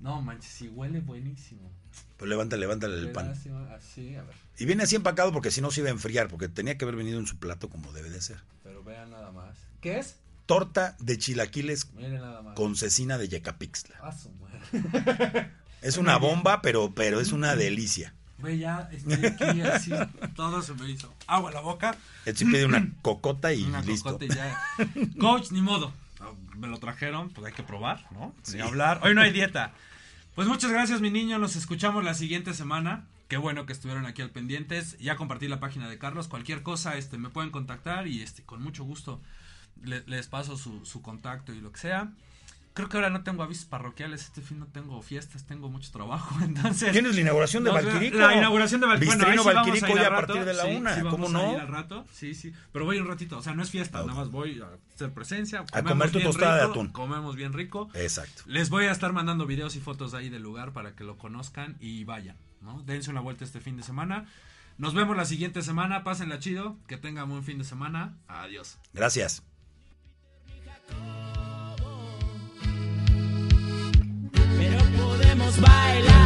No, 0.00 0.20
manches, 0.20 0.50
sí 0.52 0.68
huele 0.68 1.00
buenísimo. 1.00 1.70
Pues 2.18 2.28
levanta, 2.28 2.56
levántale 2.56 2.98
el 2.98 3.12
pan. 3.12 3.30
Así, 3.30 3.50
así, 3.74 4.14
a 4.16 4.22
ver, 4.22 4.34
Y 4.58 4.66
viene 4.66 4.82
así 4.82 4.94
empacado 4.96 5.32
porque 5.32 5.50
si 5.50 5.60
no 5.60 5.70
se 5.70 5.80
iba 5.80 5.88
a 5.88 5.92
enfriar, 5.92 6.28
porque 6.28 6.48
tenía 6.48 6.76
que 6.76 6.84
haber 6.84 6.96
venido 6.96 7.18
en 7.18 7.26
su 7.26 7.38
plato 7.38 7.68
como 7.70 7.92
debe 7.92 8.10
de 8.10 8.20
ser. 8.20 8.38
pero 8.62 8.82
vean 8.84 9.10
nada 9.10 9.32
más. 9.32 9.56
¿Qué 9.80 9.98
es? 9.98 10.16
Torta 10.46 10.96
de 11.00 11.18
chilaquiles 11.18 11.92
Miren 11.94 12.20
nada 12.20 12.40
más. 12.42 12.54
con 12.54 12.76
cecina 12.76 13.18
de 13.18 13.28
Yecapixtla. 13.28 13.96
Ah, 14.02 14.12
su 14.12 14.30
madre. 14.32 15.50
Es 15.82 15.96
una 15.96 16.16
bomba, 16.18 16.62
pero, 16.62 16.94
pero 16.94 17.20
es 17.20 17.32
una 17.32 17.56
delicia. 17.56 18.14
Ve 18.38 18.58
ya, 18.58 18.88
estoy 18.92 19.24
aquí 19.24 19.60
así, 19.62 19.90
todo 20.34 20.60
se 20.60 20.74
me 20.74 20.90
hizo 20.90 21.12
agua 21.26 21.50
en 21.50 21.54
la 21.54 21.60
boca. 21.62 21.96
Él 22.26 22.36
sí 22.36 22.44
pide 22.44 22.66
una 22.66 22.92
cocota 23.02 23.52
y 23.54 23.64
Una 23.64 23.80
listo. 23.82 24.04
cocote 24.12 24.26
y 24.26 24.28
ya. 24.28 24.60
Coach, 25.18 25.50
ni 25.52 25.62
modo. 25.62 25.92
Me 26.56 26.66
lo 26.68 26.78
trajeron, 26.78 27.30
pues 27.30 27.46
hay 27.46 27.52
que 27.52 27.62
probar, 27.62 28.06
¿no? 28.12 28.34
Ni 28.52 28.60
hablar. 28.60 29.00
Hoy 29.02 29.14
no 29.14 29.20
hay 29.22 29.32
dieta. 29.32 29.72
Pues 30.34 30.48
muchas 30.48 30.70
gracias, 30.70 31.00
mi 31.00 31.10
niño. 31.10 31.38
Nos 31.38 31.56
escuchamos 31.56 32.04
la 32.04 32.14
siguiente 32.14 32.52
semana. 32.54 33.04
Qué 33.28 33.36
bueno 33.38 33.66
que 33.66 33.72
estuvieron 33.72 34.06
aquí 34.06 34.22
al 34.22 34.30
pendientes. 34.30 34.98
Ya 34.98 35.16
compartí 35.16 35.48
la 35.48 35.60
página 35.60 35.88
de 35.88 35.98
Carlos. 35.98 36.28
Cualquier 36.28 36.62
cosa, 36.62 36.96
este, 36.96 37.18
me 37.18 37.30
pueden 37.30 37.50
contactar 37.50 38.06
y 38.06 38.22
este, 38.22 38.42
con 38.42 38.62
mucho 38.62 38.84
gusto 38.84 39.20
le- 39.82 40.04
les 40.06 40.26
paso 40.28 40.56
su, 40.56 40.84
su 40.86 41.02
contacto 41.02 41.52
y 41.52 41.60
lo 41.60 41.72
que 41.72 41.80
sea. 41.80 42.12
Creo 42.76 42.90
que 42.90 42.98
ahora 42.98 43.08
no 43.08 43.22
tengo 43.22 43.42
avisos 43.42 43.64
parroquiales. 43.64 44.20
Este 44.24 44.42
fin 44.42 44.58
no 44.58 44.66
tengo 44.66 45.00
fiestas, 45.00 45.46
tengo 45.46 45.70
mucho 45.70 45.90
trabajo. 45.90 46.36
Entonces. 46.44 46.92
¿Tienes 46.92 47.14
la 47.14 47.22
inauguración 47.22 47.64
de 47.64 47.70
Valquirico? 47.70 48.18
La 48.18 48.34
inauguración 48.36 48.82
de 48.82 48.86
Valquirico. 48.86 49.16
Bueno, 49.16 49.42
sí 49.42 49.48
Valquirico 49.54 49.86
al 49.86 49.98
a 49.98 50.08
rato. 50.10 50.26
partir 50.26 50.44
de 50.44 50.52
la 50.52 50.62
Sí, 50.64 50.76
una. 50.76 50.94
sí 50.94 51.00
¿Cómo 51.00 51.24
a 51.24 51.28
ir 51.28 51.32
no? 51.32 51.58
al 51.58 51.68
rato. 51.68 52.04
Sí, 52.12 52.34
sí. 52.34 52.52
Pero 52.72 52.84
voy 52.84 52.98
un 52.98 53.06
ratito. 53.08 53.38
O 53.38 53.42
sea, 53.42 53.54
no 53.54 53.62
es 53.62 53.70
fiesta. 53.70 54.02
Ok. 54.02 54.08
Nada 54.08 54.18
más 54.20 54.30
voy 54.30 54.60
a 54.60 54.68
hacer 54.94 55.10
presencia. 55.14 55.64
A 55.72 55.82
comer 55.82 56.10
tu 56.10 56.20
tostada 56.20 56.56
de 56.56 56.62
atún. 56.64 56.88
Comemos 56.88 57.34
bien 57.34 57.54
rico. 57.54 57.88
Exacto. 57.94 58.42
Les 58.44 58.68
voy 58.68 58.84
a 58.84 58.92
estar 58.92 59.10
mandando 59.14 59.46
videos 59.46 59.74
y 59.74 59.80
fotos 59.80 60.12
ahí 60.12 60.28
del 60.28 60.42
lugar 60.42 60.74
para 60.74 60.94
que 60.94 61.02
lo 61.02 61.16
conozcan 61.16 61.78
y 61.80 62.04
vayan, 62.04 62.36
¿no? 62.60 62.82
Dense 62.82 63.10
una 63.10 63.22
vuelta 63.22 63.44
este 63.44 63.60
fin 63.62 63.78
de 63.78 63.84
semana. 63.84 64.26
Nos 64.76 64.92
vemos 64.92 65.16
la 65.16 65.24
siguiente 65.24 65.62
semana. 65.62 66.04
Pásenla 66.04 66.40
chido. 66.40 66.76
Que 66.88 66.98
tengan 66.98 67.26
buen 67.30 67.42
fin 67.42 67.56
de 67.56 67.64
semana. 67.64 68.18
Adiós. 68.28 68.76
Gracias. 68.92 69.42
Podemos 75.46 75.60
bailar 75.60 76.25